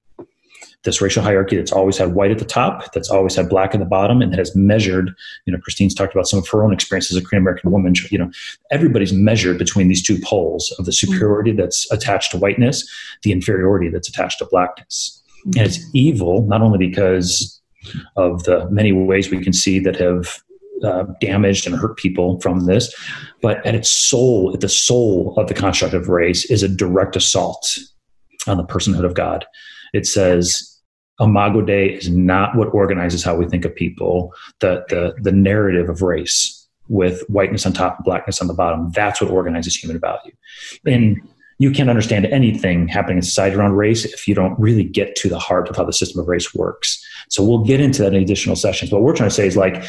This 0.84 1.00
racial 1.00 1.22
hierarchy 1.22 1.58
that's 1.58 1.72
always 1.72 1.96
had 1.96 2.16
white 2.16 2.32
at 2.32 2.40
the 2.40 2.46
top, 2.46 2.92
that's 2.92 3.10
always 3.10 3.36
had 3.36 3.50
black 3.50 3.76
at 3.76 3.80
the 3.80 3.86
bottom, 3.86 4.20
and 4.20 4.34
that 4.34 4.40
has 4.40 4.56
measured. 4.56 5.12
You 5.46 5.54
know, 5.54 5.60
Christine's 5.60 5.94
talked 5.94 6.14
about 6.16 6.28
some 6.28 6.40
of 6.40 6.48
her 6.50 6.64
own 6.64 6.74
experiences 6.74 7.16
as 7.16 7.22
a 7.22 7.26
Korean 7.26 7.44
American 7.44 7.72
woman. 7.72 7.94
You 8.10 8.18
know, 8.18 8.32
everybody's 8.72 9.14
measured 9.14 9.60
between 9.60 9.90
these 9.90 10.02
two 10.02 10.20
poles 10.22 10.74
of 10.80 10.86
the 10.86 10.92
mm-hmm. 10.92 11.12
superiority 11.12 11.52
that's 11.52 11.90
attached 11.92 12.32
to 12.32 12.40
whiteness, 12.40 12.90
the 13.22 13.32
inferiority 13.32 13.90
that's 13.90 14.10
attached 14.10 14.40
to 14.40 14.46
blackness. 14.46 15.21
And 15.46 15.58
it's 15.58 15.80
evil, 15.94 16.46
not 16.48 16.62
only 16.62 16.78
because 16.78 17.62
of 18.16 18.44
the 18.44 18.70
many 18.70 18.92
ways 18.92 19.32
we 19.32 19.44
can 19.44 19.54
see 19.54 19.80
that 19.80 19.96
have 19.98 20.40
uh, 20.84 21.04
damaged 21.20 21.68
and 21.68 21.76
hurt 21.76 21.98
people 21.98 22.40
from 22.40 22.66
this, 22.66 22.94
but 23.42 23.66
at 23.66 23.76
its 23.76 23.90
soul, 23.90 24.52
at 24.54 24.62
the 24.62 24.70
soul 24.70 25.34
of 25.38 25.48
the 25.48 25.54
construct 25.54 25.94
of 25.94 26.10
race, 26.10 26.50
is 26.50 26.64
a 26.64 26.68
direct 26.68 27.16
assault 27.16 27.78
on 28.48 28.58
the 28.58 28.64
personhood 28.64 29.06
of 29.06 29.14
God. 29.14 29.46
It 29.94 30.06
says, 30.06 30.68
Imago 31.20 31.62
Dei 31.62 31.90
is 31.94 32.10
not 32.10 32.56
what 32.56 32.74
organizes 32.74 33.24
how 33.24 33.36
we 33.36 33.48
think 33.48 33.66
of 33.66 33.76
people. 33.76 34.34
The, 34.60 34.84
the, 34.90 35.14
the 35.22 35.32
narrative 35.32 35.90
of 35.90 36.02
race 36.02 36.68
with 36.88 37.24
whiteness 37.30 37.66
on 37.66 37.74
top 37.74 37.98
and 37.98 38.06
blackness 38.06 38.42
on 38.42 38.48
the 38.48 38.54
bottom, 38.54 38.92
that's 38.92 39.22
what 39.22 39.32
organizes 39.32 39.76
human 39.76 40.00
value. 40.00 40.34
And 40.86 41.22
you 41.62 41.70
can't 41.70 41.92
understand 41.92 42.26
anything 42.26 42.88
happening 42.88 43.18
in 43.18 43.22
society 43.22 43.56
around 43.56 43.74
race 43.74 44.04
if 44.04 44.28
you 44.28 44.34
don't 44.34 44.60
really 44.60 44.84
get 44.84 45.16
to 45.16 45.30
the 45.30 45.38
heart 45.38 45.70
of 45.70 45.76
how 45.76 45.84
the 45.84 45.94
system 45.94 46.20
of 46.20 46.28
race 46.28 46.56
works. 46.56 47.00
So 47.30 47.44
we'll 47.44 47.64
get 47.64 47.80
into 47.80 48.02
that 48.02 48.16
in 48.16 48.24
additional 48.24 48.56
sessions. 48.56 48.92
What 48.92 49.04
we're 49.04 49.16
trying 49.16 49.30
to 49.30 49.36
say 49.36 49.46
is 49.46 49.56
like, 49.56 49.84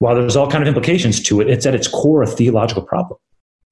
while 0.00 0.16
there's 0.16 0.34
all 0.34 0.50
kind 0.50 0.62
of 0.62 0.66
implications 0.66 1.22
to 1.22 1.40
it, 1.40 1.48
it's 1.48 1.66
at 1.66 1.76
its 1.76 1.86
core 1.86 2.24
a 2.24 2.26
theological 2.26 2.82
problem, 2.82 3.16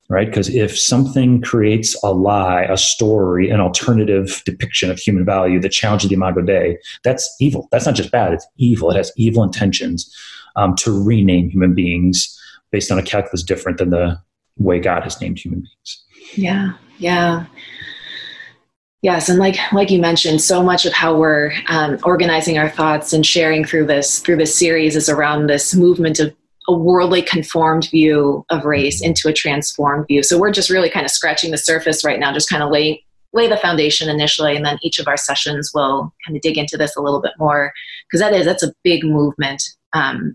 right? 0.09 0.29
Because 0.29 0.49
if 0.55 0.79
something 0.79 1.43
creates 1.43 2.01
a 2.05 2.13
lie, 2.13 2.63
a 2.63 2.77
story, 2.77 3.51
an 3.51 3.59
alternative 3.59 4.41
depiction 4.45 4.89
of 4.89 5.01
human 5.01 5.25
value 5.25 5.61
that 5.63 5.71
challenges 5.71 6.11
the 6.11 6.15
imago 6.15 6.43
Dei, 6.43 6.79
that's 7.03 7.29
evil. 7.41 7.67
That's 7.73 7.87
not 7.87 7.97
just 7.97 8.13
bad; 8.13 8.33
it's 8.33 8.47
evil. 8.57 8.93
It 8.93 8.97
has 8.97 9.11
evil 9.17 9.43
intentions 9.43 10.09
um, 10.55 10.77
to 10.77 11.03
rename 11.03 11.51
human 11.51 11.75
beings 11.75 12.41
based 12.71 12.93
on 12.93 13.01
a 13.01 13.03
calculus 13.03 13.43
different 13.43 13.79
than 13.79 13.91
the 13.91 14.17
way 14.59 14.79
God 14.79 15.03
has 15.03 15.21
named 15.21 15.41
human 15.41 15.59
beings. 15.59 16.05
Yeah, 16.37 16.75
yeah. 16.99 17.47
Yes, 19.03 19.29
and 19.29 19.39
like 19.39 19.57
like 19.71 19.91
you 19.91 20.01
mentioned, 20.01 20.41
so 20.41 20.63
much 20.63 20.87
of 20.87 20.95
how 20.95 21.15
we're 21.15 21.53
um, 21.69 21.99
organizing 22.05 22.57
our 22.57 22.71
thoughts 22.71 23.13
and 23.13 23.25
sharing 23.25 23.63
through 23.63 23.87
this 23.87 24.21
through 24.21 24.37
this 24.37 24.59
series 24.59 24.97
is 24.97 25.11
around 25.11 25.47
this 25.47 25.75
movement 25.75 26.21
of 26.21 26.35
a 26.69 26.73
worldly 26.73 27.21
conformed 27.21 27.91
view 27.91 28.47
of 28.49 28.65
race 28.65 29.03
into 29.03 29.29
a 29.29 29.33
transformed 29.35 30.07
view. 30.07 30.23
So 30.23 30.39
we're 30.39 30.53
just 30.53 30.71
really 30.71 30.89
kind 30.89 31.05
of 31.05 31.11
scratching 31.11 31.51
the 31.51 31.59
surface 31.59 32.03
right 32.03 32.19
now, 32.19 32.33
just 32.33 32.49
kind 32.49 32.63
of 32.63 32.71
lay 32.71 33.05
lay 33.35 33.47
the 33.47 33.59
foundation 33.59 34.09
initially, 34.09 34.57
and 34.57 34.65
then 34.65 34.79
each 34.81 34.99
of 34.99 35.07
our 35.07 35.19
sessions 35.19 35.73
will 35.75 36.11
kind 36.25 36.35
of 36.35 36.41
dig 36.41 36.57
into 36.57 36.79
this 36.79 36.97
a 36.97 37.03
little 37.03 37.21
bit 37.21 37.33
more 37.39 37.75
because 38.09 38.21
that 38.21 38.33
is 38.33 38.47
that's 38.47 38.63
a 38.63 38.73
big 38.85 39.05
movement, 39.05 39.63
um, 39.93 40.35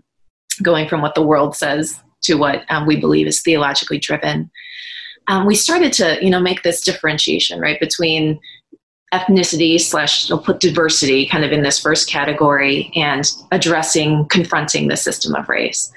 going 0.62 0.88
from 0.88 1.02
what 1.02 1.16
the 1.16 1.26
world 1.26 1.56
says 1.56 1.98
to 2.22 2.34
what 2.34 2.62
um, 2.70 2.86
we 2.86 3.00
believe 3.00 3.26
is 3.26 3.42
theologically 3.42 3.98
driven 3.98 4.48
um, 5.30 5.46
we 5.46 5.54
started 5.54 5.92
to 5.94 6.22
you 6.22 6.28
know 6.28 6.40
make 6.40 6.62
this 6.62 6.82
differentiation 6.82 7.60
right 7.60 7.80
between 7.80 8.38
ethnicity 9.14 9.80
slash 9.80 10.28
we'll 10.28 10.38
put 10.38 10.60
diversity 10.60 11.26
kind 11.26 11.44
of 11.44 11.52
in 11.52 11.62
this 11.62 11.80
first 11.80 12.08
category 12.08 12.92
and 12.94 13.32
addressing 13.52 14.26
confronting 14.26 14.88
the 14.88 14.96
system 14.96 15.34
of 15.34 15.48
race 15.48 15.90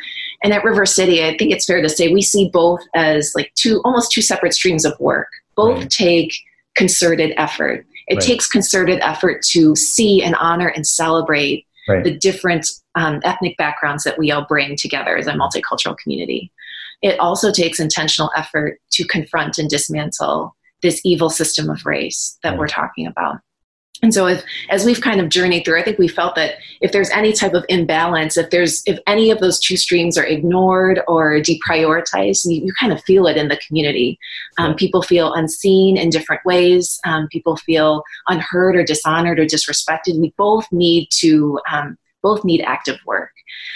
and 0.44 0.54
at 0.54 0.64
river 0.64 0.86
city 0.86 1.24
i 1.24 1.36
think 1.38 1.52
it's 1.52 1.66
fair 1.66 1.82
to 1.82 1.90
say 1.90 2.14
we 2.14 2.22
see 2.22 2.50
both 2.54 2.82
as 2.96 3.34
like 3.36 3.52
two 3.56 3.82
almost 3.84 4.12
two 4.12 4.22
separate 4.22 4.54
streams 4.54 4.86
of 4.86 4.98
work 5.00 5.28
both 5.56 5.80
right. 5.80 5.90
take 5.90 6.34
concerted 6.76 7.34
effort 7.38 7.86
it 8.08 8.16
right. 8.16 8.24
takes 8.24 8.48
concerted 8.48 9.00
effort 9.02 9.42
to 9.44 9.76
see 9.76 10.24
and 10.24 10.36
honor 10.36 10.68
and 10.68 10.86
celebrate 10.88 11.66
right. 11.88 12.04
the 12.04 12.18
different 12.18 12.68
um, 12.96 13.20
ethnic 13.24 13.58
backgrounds 13.58 14.04
that 14.04 14.18
we 14.18 14.32
all 14.32 14.46
bring 14.48 14.76
together 14.76 15.18
as 15.18 15.28
a 15.28 15.34
multicultural 15.34 15.98
community 15.98 16.52
it 17.04 17.20
also 17.20 17.52
takes 17.52 17.80
intentional 17.80 18.32
effort 18.36 18.80
to 18.94 19.06
confront 19.06 19.60
and 19.60 19.70
dismantle 19.70 20.56
this 20.82 21.02
evil 21.06 21.30
system 21.30 21.70
of 21.70 21.86
race 21.86 22.38
that 22.42 22.58
we're 22.58 22.68
talking 22.68 23.06
about. 23.06 23.38
And 24.02 24.14
so, 24.14 24.28
if, 24.28 24.44
as 24.70 24.84
we've 24.84 25.00
kind 25.00 25.22
of 25.22 25.30
journeyed 25.30 25.64
through, 25.64 25.80
I 25.80 25.84
think 25.84 25.98
we 25.98 26.10
felt 26.10 26.36
that 26.36 26.56
if 26.82 26.92
there's 26.92 27.10
any 27.12 27.32
type 27.32 27.54
of 27.54 27.64
imbalance, 27.70 28.36
if 28.36 28.50
there's 28.50 28.84
if 28.86 29.00
any 29.08 29.32
of 29.32 29.40
those 29.40 29.60
two 29.60 29.78
streams 29.78 30.18
are 30.18 30.26
ignored 30.26 31.02
or 31.08 31.40
deprioritized, 31.40 32.44
you, 32.46 32.66
you 32.66 32.74
kind 32.78 32.92
of 32.92 33.02
feel 33.04 33.28
it 33.28 33.38
in 33.38 33.48
the 33.48 33.60
community. 33.66 34.20
Um, 34.58 34.76
people 34.76 35.04
feel 35.04 35.34
unseen 35.34 35.96
in 35.96 36.10
different 36.10 36.44
ways. 36.44 37.00
Um, 37.06 37.30
people 37.32 37.56
feel 37.56 38.04
unheard 38.28 38.76
or 38.76 38.84
dishonored 38.84 39.40
or 39.40 39.46
disrespected. 39.46 40.20
We 40.20 40.34
both 40.38 40.66
need 40.74 41.08
to 41.20 41.62
um, 41.72 41.98
both 42.24 42.44
need 42.44 42.64
active 42.64 42.98
work. 43.06 43.32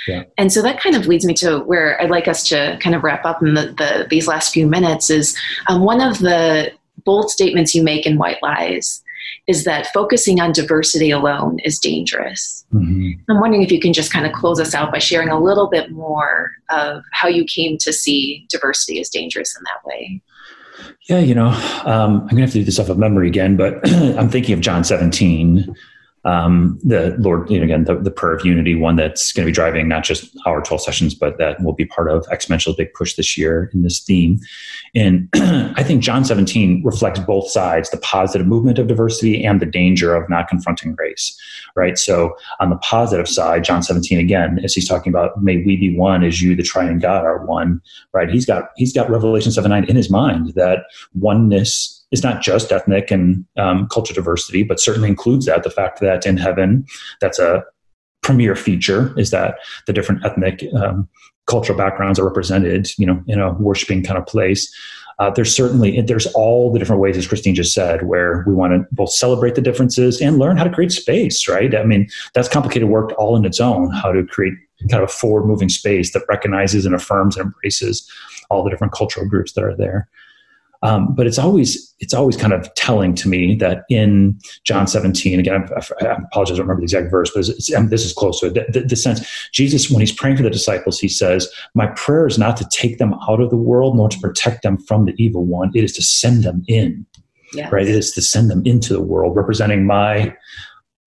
Yeah. 0.07 0.23
And 0.37 0.51
so 0.51 0.61
that 0.63 0.81
kind 0.81 0.95
of 0.95 1.05
leads 1.05 1.25
me 1.25 1.33
to 1.35 1.59
where 1.59 2.01
I'd 2.01 2.09
like 2.09 2.27
us 2.27 2.47
to 2.49 2.79
kind 2.81 2.95
of 2.95 3.03
wrap 3.03 3.25
up 3.25 3.43
in 3.43 3.53
the, 3.53 3.67
the 3.77 4.07
these 4.09 4.27
last 4.27 4.53
few 4.53 4.65
minutes 4.65 5.09
is 5.09 5.37
um, 5.67 5.83
one 5.83 6.01
of 6.01 6.19
the 6.19 6.71
bold 7.05 7.29
statements 7.29 7.75
you 7.75 7.83
make 7.83 8.05
in 8.05 8.17
White 8.17 8.41
Lies 8.41 9.03
is 9.47 9.63
that 9.63 9.87
focusing 9.93 10.39
on 10.39 10.51
diversity 10.51 11.11
alone 11.11 11.59
is 11.59 11.79
dangerous. 11.79 12.65
Mm-hmm. 12.73 13.19
I'm 13.29 13.39
wondering 13.39 13.63
if 13.63 13.71
you 13.71 13.79
can 13.79 13.93
just 13.93 14.11
kind 14.11 14.25
of 14.25 14.33
close 14.33 14.59
us 14.59 14.73
out 14.73 14.91
by 14.91 14.99
sharing 14.99 15.29
a 15.29 15.39
little 15.39 15.67
bit 15.67 15.91
more 15.91 16.51
of 16.69 17.03
how 17.13 17.27
you 17.27 17.45
came 17.45 17.77
to 17.79 17.93
see 17.93 18.45
diversity 18.49 18.99
as 18.99 19.09
dangerous 19.09 19.55
in 19.57 19.63
that 19.63 19.85
way. 19.85 20.21
Yeah, 21.09 21.19
you 21.19 21.33
know, 21.33 21.47
um, 21.85 22.21
I'm 22.21 22.27
gonna 22.27 22.41
have 22.41 22.51
to 22.51 22.59
do 22.59 22.65
this 22.65 22.79
off 22.79 22.89
of 22.89 22.97
memory 22.97 23.27
again, 23.27 23.55
but 23.55 23.79
I'm 23.91 24.29
thinking 24.29 24.53
of 24.53 24.61
John 24.61 24.83
17, 24.83 25.73
um, 26.27 26.77
the 26.83 27.15
Lord, 27.19 27.49
you 27.49 27.57
know, 27.57 27.63
again, 27.63 27.85
the, 27.85 27.95
the 27.95 28.11
prayer 28.11 28.33
of 28.33 28.45
unity, 28.45 28.75
one 28.75 28.97
that's 28.97 29.31
going 29.31 29.45
to 29.45 29.49
be 29.49 29.55
driving 29.55 29.87
not 29.87 30.03
just 30.03 30.37
our 30.45 30.61
12 30.61 30.81
sessions, 30.81 31.15
but 31.15 31.37
that 31.37 31.63
will 31.63 31.71
be 31.71 31.85
part 31.85 32.11
of 32.11 32.25
Exponential's 32.25 32.75
big 32.75 32.93
push 32.93 33.15
this 33.15 33.37
year 33.37 33.71
in 33.73 33.83
this 33.83 34.01
theme. 34.01 34.37
And 34.93 35.29
I 35.33 35.83
think 35.83 36.03
John 36.03 36.25
17 36.25 36.83
reflects 36.83 37.21
both 37.21 37.49
sides, 37.49 37.89
the 37.91 37.97
positive 37.97 38.45
movement 38.45 38.77
of 38.77 38.87
diversity 38.87 39.45
and 39.45 39.61
the 39.61 39.65
danger 39.65 40.15
of 40.15 40.29
not 40.29 40.49
confronting 40.49 40.95
race, 40.97 41.39
right? 41.77 41.97
So 41.97 42.35
on 42.59 42.71
the 42.71 42.77
positive 42.77 43.29
side, 43.29 43.63
John 43.63 43.81
17, 43.81 44.19
again, 44.19 44.59
as 44.65 44.73
he's 44.73 44.87
talking 44.87 45.13
about, 45.13 45.41
may 45.41 45.63
we 45.63 45.77
be 45.77 45.95
one 45.95 46.25
as 46.25 46.41
you, 46.41 46.57
the 46.57 46.63
triune 46.63 46.99
God, 46.99 47.23
are 47.23 47.45
one, 47.45 47.81
right? 48.11 48.29
He's 48.29 48.45
got, 48.45 48.71
he's 48.75 48.91
got 48.91 49.09
Revelation 49.09 49.53
7, 49.53 49.69
9 49.69 49.85
in 49.85 49.95
his 49.95 50.09
mind 50.09 50.55
that 50.55 50.79
oneness 51.15 51.96
is 52.11 52.23
not 52.23 52.41
just 52.41 52.71
ethnic 52.71 53.11
and 53.11 53.45
um, 53.57 53.87
cultural 53.89 54.15
diversity, 54.15 54.63
but 54.63 54.79
certainly 54.79 55.09
includes 55.09 55.45
that. 55.45 55.63
The 55.63 55.69
fact 55.69 55.99
that 55.99 56.25
in 56.25 56.37
heaven, 56.37 56.85
that's 57.21 57.39
a 57.39 57.63
premier 58.23 58.55
feature 58.55 59.17
is 59.17 59.31
that 59.31 59.55
the 59.85 59.93
different 59.93 60.25
ethnic 60.25 60.63
um, 60.73 61.07
cultural 61.47 61.77
backgrounds 61.77 62.19
are 62.19 62.25
represented, 62.25 62.89
you 62.97 63.05
know, 63.05 63.21
in 63.27 63.39
a 63.39 63.53
worshiping 63.53 64.03
kind 64.03 64.17
of 64.17 64.25
place. 64.25 64.73
Uh, 65.19 65.31
there's 65.31 65.55
certainly 65.55 65.99
there's 66.01 66.27
all 66.27 66.71
the 66.71 66.77
different 66.77 67.01
ways, 67.01 67.17
as 67.17 67.25
Christine 67.25 67.55
just 67.55 67.73
said, 67.73 68.05
where 68.05 68.43
we 68.45 68.53
want 68.53 68.73
to 68.73 68.85
both 68.91 69.09
celebrate 69.09 69.55
the 69.55 69.61
differences 69.61 70.21
and 70.21 70.37
learn 70.37 70.57
how 70.57 70.63
to 70.63 70.69
create 70.69 70.91
space. 70.91 71.47
Right? 71.47 71.73
I 71.73 71.83
mean, 71.83 72.07
that's 72.33 72.47
complicated 72.47 72.89
work 72.89 73.13
all 73.17 73.35
in 73.35 73.43
its 73.43 73.59
own. 73.59 73.91
How 73.91 74.11
to 74.11 74.23
create 74.23 74.53
kind 74.91 75.01
of 75.01 75.09
a 75.09 75.11
forward 75.11 75.47
moving 75.47 75.69
space 75.69 76.13
that 76.13 76.23
recognizes 76.29 76.85
and 76.85 76.93
affirms 76.93 77.35
and 77.35 77.47
embraces 77.47 78.09
all 78.49 78.63
the 78.63 78.69
different 78.69 78.93
cultural 78.93 79.27
groups 79.27 79.53
that 79.53 79.63
are 79.63 79.75
there. 79.75 80.07
Um, 80.83 81.15
but 81.15 81.27
it's 81.27 81.39
always 81.39 81.93
it's 81.99 82.13
always 82.13 82.37
kind 82.37 82.53
of 82.53 82.71
telling 82.75 83.15
to 83.15 83.27
me 83.27 83.55
that 83.55 83.83
in 83.89 84.39
John 84.63 84.85
17, 84.85 85.39
again, 85.39 85.67
I, 85.75 86.05
I 86.05 86.17
apologize, 86.17 86.55
I 86.55 86.57
don't 86.57 86.67
remember 86.67 86.81
the 86.81 86.83
exact 86.83 87.09
verse, 87.09 87.31
but 87.33 87.39
it's, 87.39 87.49
it's, 87.49 87.89
this 87.89 88.05
is 88.05 88.13
close 88.13 88.39
to 88.41 88.47
it. 88.47 88.53
The, 88.53 88.79
the, 88.81 88.87
the, 88.87 88.95
sense 88.95 89.49
Jesus, 89.51 89.89
when 89.89 90.01
he's 90.01 90.11
praying 90.11 90.37
for 90.37 90.43
the 90.43 90.49
disciples, 90.49 90.99
he 90.99 91.07
says, 91.07 91.51
"My 91.73 91.87
prayer 91.87 92.27
is 92.27 92.37
not 92.37 92.57
to 92.57 92.67
take 92.69 92.97
them 92.97 93.15
out 93.27 93.41
of 93.41 93.49
the 93.49 93.57
world, 93.57 93.95
nor 93.95 94.09
to 94.09 94.19
protect 94.19 94.61
them 94.63 94.77
from 94.77 95.05
the 95.05 95.13
evil 95.17 95.45
one. 95.45 95.71
It 95.73 95.83
is 95.83 95.93
to 95.93 96.03
send 96.03 96.43
them 96.43 96.63
in." 96.67 97.05
Yes. 97.53 97.71
Right, 97.71 97.87
it 97.87 97.95
is 97.95 98.11
to 98.11 98.21
send 98.21 98.51
them 98.51 98.61
into 98.65 98.91
the 98.91 99.01
world, 99.01 99.37
representing 99.37 99.85
my 99.85 100.35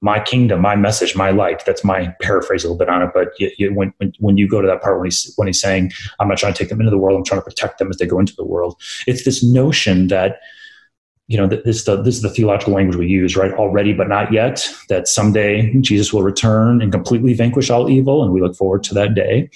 my 0.00 0.18
kingdom, 0.18 0.60
my 0.60 0.76
message, 0.76 1.14
my 1.14 1.30
light. 1.30 1.64
That's 1.66 1.84
my 1.84 2.14
paraphrase 2.22 2.64
a 2.64 2.68
little 2.68 2.78
bit 2.78 2.88
on 2.88 3.02
it. 3.02 3.10
But 3.12 3.28
you, 3.38 3.50
you, 3.58 3.74
when, 3.74 3.92
when, 4.18 4.36
you 4.38 4.48
go 4.48 4.60
to 4.60 4.66
that 4.66 4.80
part 4.82 4.98
when 4.98 5.06
he's 5.06 5.32
when 5.36 5.46
he's 5.46 5.60
saying, 5.60 5.92
"I'm 6.18 6.28
not 6.28 6.38
trying 6.38 6.54
to 6.54 6.58
take 6.58 6.70
them 6.70 6.80
into 6.80 6.90
the 6.90 6.98
world. 6.98 7.18
I'm 7.18 7.24
trying 7.24 7.40
to 7.40 7.44
protect 7.44 7.78
them 7.78 7.90
as 7.90 7.98
they 7.98 8.06
go 8.06 8.18
into 8.18 8.34
the 8.34 8.44
world," 8.44 8.80
it's 9.06 9.24
this 9.24 9.42
notion 9.42 10.08
that 10.08 10.40
you 11.31 11.37
know, 11.37 11.47
this, 11.47 11.85
the, 11.85 11.95
this 12.03 12.16
is 12.16 12.23
the 12.23 12.29
theological 12.29 12.75
language 12.75 12.97
we 12.97 13.07
use, 13.07 13.37
right? 13.37 13.53
Already, 13.53 13.93
but 13.93 14.09
not 14.09 14.33
yet. 14.33 14.69
That 14.88 15.07
someday 15.07 15.73
Jesus 15.75 16.12
will 16.12 16.25
return 16.25 16.83
and 16.83 16.90
completely 16.90 17.35
vanquish 17.35 17.71
all 17.71 17.88
evil, 17.88 18.25
and 18.25 18.33
we 18.33 18.40
look 18.40 18.57
forward 18.57 18.83
to 18.85 18.95
that 18.95 19.14
day. 19.14 19.49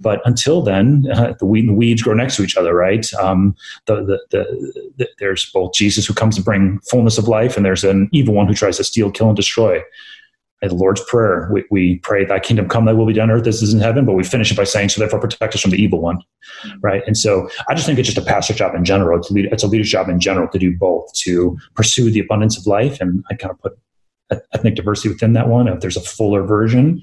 But 0.00 0.22
until 0.24 0.62
then, 0.62 1.04
uh, 1.12 1.34
the 1.38 1.44
weeds 1.44 2.00
grow 2.00 2.14
next 2.14 2.36
to 2.36 2.42
each 2.42 2.56
other, 2.56 2.74
right? 2.74 3.12
Um, 3.12 3.54
the, 3.84 4.18
the, 4.30 5.06
there's 5.18 5.52
both 5.52 5.74
Jesus 5.74 6.06
who 6.06 6.14
comes 6.14 6.36
to 6.36 6.42
bring 6.42 6.80
fullness 6.90 7.18
of 7.18 7.28
life, 7.28 7.58
and 7.58 7.66
there's 7.66 7.84
an 7.84 8.08
evil 8.10 8.32
one 8.32 8.46
who 8.46 8.54
tries 8.54 8.78
to 8.78 8.84
steal, 8.84 9.10
kill, 9.10 9.28
and 9.28 9.36
destroy 9.36 9.82
the 10.60 10.74
Lord's 10.74 11.02
Prayer, 11.04 11.48
we, 11.52 11.64
we 11.70 11.98
pray, 11.98 12.24
Thy 12.24 12.40
kingdom 12.40 12.68
come, 12.68 12.84
Thy 12.84 12.92
will 12.92 13.06
be 13.06 13.12
done 13.12 13.30
earth 13.30 13.46
as 13.46 13.62
is 13.62 13.72
in 13.72 13.80
heaven, 13.80 14.04
but 14.04 14.14
we 14.14 14.24
finish 14.24 14.50
it 14.50 14.56
by 14.56 14.64
saying, 14.64 14.88
So 14.88 15.00
therefore 15.00 15.20
protect 15.20 15.54
us 15.54 15.60
from 15.60 15.70
the 15.70 15.80
evil 15.80 16.00
one. 16.00 16.18
Right. 16.80 17.02
And 17.06 17.16
so 17.16 17.48
I 17.68 17.74
just 17.74 17.86
think 17.86 17.98
it's 17.98 18.08
just 18.08 18.18
a 18.18 18.28
pastor 18.28 18.54
job 18.54 18.74
in 18.74 18.84
general. 18.84 19.18
It's 19.18 19.30
a, 19.30 19.34
lead, 19.34 19.46
it's 19.52 19.62
a 19.62 19.68
leadership 19.68 19.92
job 19.92 20.08
in 20.08 20.18
general 20.18 20.48
to 20.48 20.58
do 20.58 20.76
both, 20.76 21.12
to 21.20 21.56
pursue 21.74 22.10
the 22.10 22.20
abundance 22.20 22.58
of 22.58 22.66
life. 22.66 23.00
And 23.00 23.22
I 23.30 23.34
kind 23.34 23.52
of 23.52 23.60
put 23.60 23.78
ethnic 24.52 24.74
diversity 24.74 25.08
within 25.08 25.32
that 25.34 25.48
one. 25.48 25.68
If 25.68 25.80
there's 25.80 25.96
a 25.96 26.02
fuller 26.02 26.42
version 26.42 27.02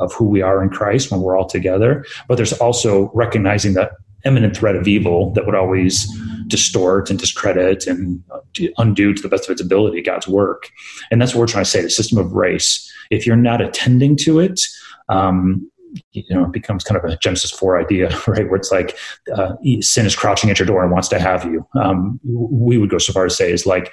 of 0.00 0.12
who 0.12 0.24
we 0.24 0.42
are 0.42 0.62
in 0.62 0.70
Christ 0.70 1.10
when 1.10 1.20
we're 1.20 1.36
all 1.36 1.46
together, 1.46 2.04
but 2.28 2.36
there's 2.36 2.52
also 2.54 3.10
recognizing 3.14 3.74
that 3.74 3.92
imminent 4.24 4.56
threat 4.56 4.74
of 4.74 4.88
evil 4.88 5.32
that 5.32 5.46
would 5.46 5.54
always 5.54 6.08
distort 6.48 7.10
and 7.10 7.18
discredit 7.18 7.86
and 7.86 8.22
uh, 8.30 8.40
undo 8.78 9.12
to 9.12 9.22
the 9.22 9.28
best 9.28 9.44
of 9.44 9.50
its 9.50 9.60
ability 9.60 10.02
God's 10.02 10.26
work. 10.26 10.70
And 11.10 11.20
that's 11.20 11.34
what 11.34 11.40
we're 11.40 11.46
trying 11.46 11.64
to 11.64 11.70
say 11.70 11.82
the 11.82 11.90
system 11.90 12.18
of 12.18 12.32
race. 12.32 12.83
If 13.10 13.26
you're 13.26 13.36
not 13.36 13.60
attending 13.60 14.16
to 14.18 14.38
it, 14.40 14.60
um, 15.08 15.70
you 16.12 16.24
know, 16.30 16.44
it 16.44 16.52
becomes 16.52 16.84
kind 16.84 17.02
of 17.02 17.10
a 17.10 17.16
Genesis 17.18 17.50
4 17.50 17.80
idea, 17.80 18.08
right? 18.26 18.48
Where 18.48 18.56
it's 18.56 18.72
like 18.72 18.96
uh, 19.34 19.54
sin 19.80 20.06
is 20.06 20.16
crouching 20.16 20.50
at 20.50 20.58
your 20.58 20.66
door 20.66 20.82
and 20.82 20.92
wants 20.92 21.08
to 21.08 21.18
have 21.18 21.44
you. 21.44 21.66
Um, 21.80 22.20
we 22.24 22.78
would 22.78 22.90
go 22.90 22.98
so 22.98 23.12
far 23.12 23.24
to 23.24 23.30
say 23.30 23.50
is 23.50 23.66
like 23.66 23.92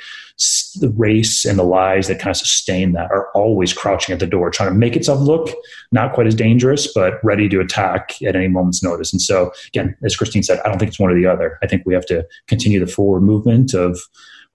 the 0.80 0.92
race 0.96 1.46
and 1.46 1.60
the 1.60 1.64
lies 1.64 2.08
that 2.08 2.20
kind 2.20 2.32
of 2.32 2.38
sustain 2.38 2.94
that 2.94 3.12
are 3.12 3.30
always 3.34 3.74
crouching 3.74 4.14
at 4.14 4.20
the 4.20 4.28
door, 4.28 4.50
trying 4.50 4.70
to 4.70 4.76
make 4.76 4.96
itself 4.96 5.20
look 5.20 5.50
not 5.92 6.14
quite 6.14 6.28
as 6.28 6.36
dangerous, 6.36 6.92
but 6.94 7.24
ready 7.24 7.48
to 7.50 7.60
attack 7.60 8.22
at 8.24 8.36
any 8.36 8.48
moment's 8.48 8.82
notice. 8.82 9.12
And 9.14 9.22
so, 9.22 9.52
again, 9.68 9.96
as 10.04 10.16
Christine 10.16 10.44
said, 10.44 10.60
I 10.62 10.70
don't 10.70 10.80
think 10.80 10.90
it's 10.90 11.00
one 11.00 11.12
or 11.12 11.16
the 11.16 11.28
other. 11.28 11.60
I 11.62 11.68
think 11.68 11.84
we 11.86 11.94
have 11.94 12.06
to 12.08 12.26
continue 12.48 12.80
the 12.84 12.92
forward 12.92 13.22
movement 13.22 13.74
of 13.74 14.00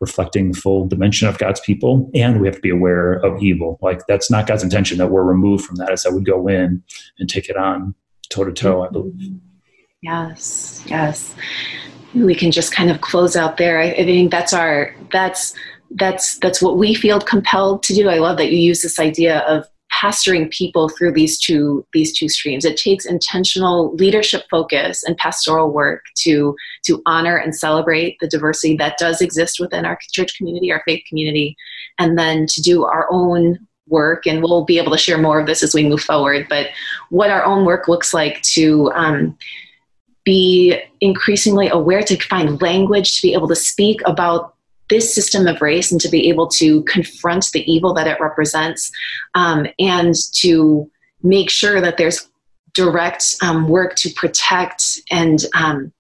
reflecting 0.01 0.53
the 0.53 0.59
full 0.59 0.87
dimension 0.87 1.27
of 1.29 1.39
God's 1.39 1.61
people, 1.61 2.11
and 2.15 2.41
we 2.41 2.47
have 2.47 2.57
to 2.57 2.61
be 2.61 2.71
aware 2.71 3.15
of 3.15 3.43
evil. 3.43 3.79
Like 3.81 4.07
that's 4.07 4.31
not 4.31 4.47
God's 4.47 4.63
intention 4.63 4.99
that 4.99 5.09
we're 5.09 5.25
removed 5.25 5.65
from 5.65 5.77
that. 5.77 5.91
It's 5.91 6.05
that 6.05 6.13
we 6.13 6.23
go 6.23 6.49
in 6.49 6.83
and 7.19 7.29
take 7.29 7.49
it 7.49 7.57
on 7.57 7.95
toe 8.29 8.45
to 8.45 8.53
toe. 8.53 8.83
I 8.83 8.91
believe. 8.91 9.33
Yes, 10.03 10.85
yes. 10.87 11.35
We 12.15 12.35
can 12.35 12.51
just 12.51 12.73
kind 12.73 12.91
of 12.91 13.01
close 13.01 13.37
out 13.37 13.57
there. 13.57 13.79
I 13.79 13.93
think 13.93 14.31
that's 14.31 14.53
our 14.53 14.95
that's 15.13 15.55
that's 15.93 16.39
that's 16.39 16.61
what 16.61 16.79
we 16.79 16.95
feel 16.95 17.21
compelled 17.21 17.83
to 17.85 17.95
do. 17.95 18.09
I 18.09 18.19
love 18.19 18.37
that 18.39 18.51
you 18.51 18.59
use 18.59 18.83
this 18.83 18.99
idea 18.99 19.41
of 19.41 19.67
pastoring 19.97 20.51
people 20.51 20.89
through 20.89 21.13
these 21.13 21.39
two 21.39 21.87
these 21.93 22.17
two 22.17 22.29
streams. 22.29 22.65
It 22.65 22.77
takes 22.77 23.07
intentional 23.07 23.95
leadership 23.95 24.45
focus 24.51 25.03
and 25.03 25.17
pastoral 25.17 25.71
work 25.71 26.05
to 26.17 26.55
to 26.85 27.03
honor 27.07 27.37
and 27.37 27.57
celebrate 27.57 28.19
the 28.21 28.29
diversity 28.29 28.77
that 28.77 28.99
does 28.99 29.21
exist 29.21 29.59
within 29.59 29.87
our 29.87 29.99
church 30.13 30.37
community 30.37 30.71
our 30.71 30.83
faith 30.85 31.03
community 31.09 31.57
and 31.99 32.19
then 32.19 32.47
to 32.49 32.61
do 32.61 32.85
our 32.85 33.07
own 33.11 33.59
work. 33.89 34.27
And 34.27 34.43
we'll 34.43 34.65
be 34.65 34.79
able 34.79 34.93
to 34.93 34.99
share 34.99 35.19
more 35.19 35.39
of 35.41 35.47
this 35.47 35.63
as 35.63 35.75
we 35.75 35.89
move 35.89 36.03
forward 36.03 36.47
but 36.49 36.69
what 37.11 37.31
our 37.31 37.45
own 37.45 37.65
work 37.65 37.89
looks 37.89 38.13
like 38.13 38.43
to 38.43 38.91
um, 38.93 39.37
be 40.25 40.79
increasingly 41.01 41.69
aware 41.69 42.03
to 42.03 42.17
find 42.17 42.61
language 42.61 43.17
to 43.17 43.23
be 43.23 43.33
able 43.33 43.49
to 43.49 43.57
speak 43.57 44.01
about 44.05 44.56
this 44.89 45.15
system 45.15 45.47
of 45.47 45.61
race 45.61 45.91
and 45.91 46.01
to 46.01 46.09
be 46.09 46.29
able 46.29 46.47
to 46.49 46.83
confront 46.85 47.51
the 47.53 47.71
evil 47.71 47.93
that 47.95 48.07
it 48.07 48.21
represents 48.21 48.91
um, 49.35 49.67
and 49.79 50.15
to 50.35 50.91
make 51.23 51.51
sure 51.51 51.81
that 51.81 51.97
there's 51.97 52.29
direct 52.75 53.37
um, 53.43 53.69
work 53.69 53.97
to 53.97 54.11
protect 54.11 55.01
and 55.11 55.45
um, 55.55 55.93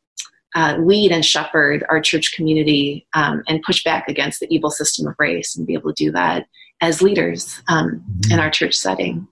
uh, 0.54 0.76
lead 0.78 1.10
and 1.10 1.24
shepherd 1.24 1.84
our 1.88 2.00
church 2.00 2.32
community 2.32 3.06
um, 3.14 3.42
and 3.48 3.62
push 3.62 3.82
back 3.82 4.08
against 4.08 4.40
the 4.40 4.46
evil 4.54 4.70
system 4.70 5.06
of 5.06 5.14
race 5.18 5.56
and 5.56 5.66
be 5.66 5.74
able 5.74 5.92
to 5.92 6.04
do 6.04 6.12
that 6.12 6.46
as 6.80 7.02
leaders 7.02 7.62
um, 7.68 8.04
in 8.30 8.38
our 8.38 8.50
church 8.50 8.74
setting. 8.74 9.26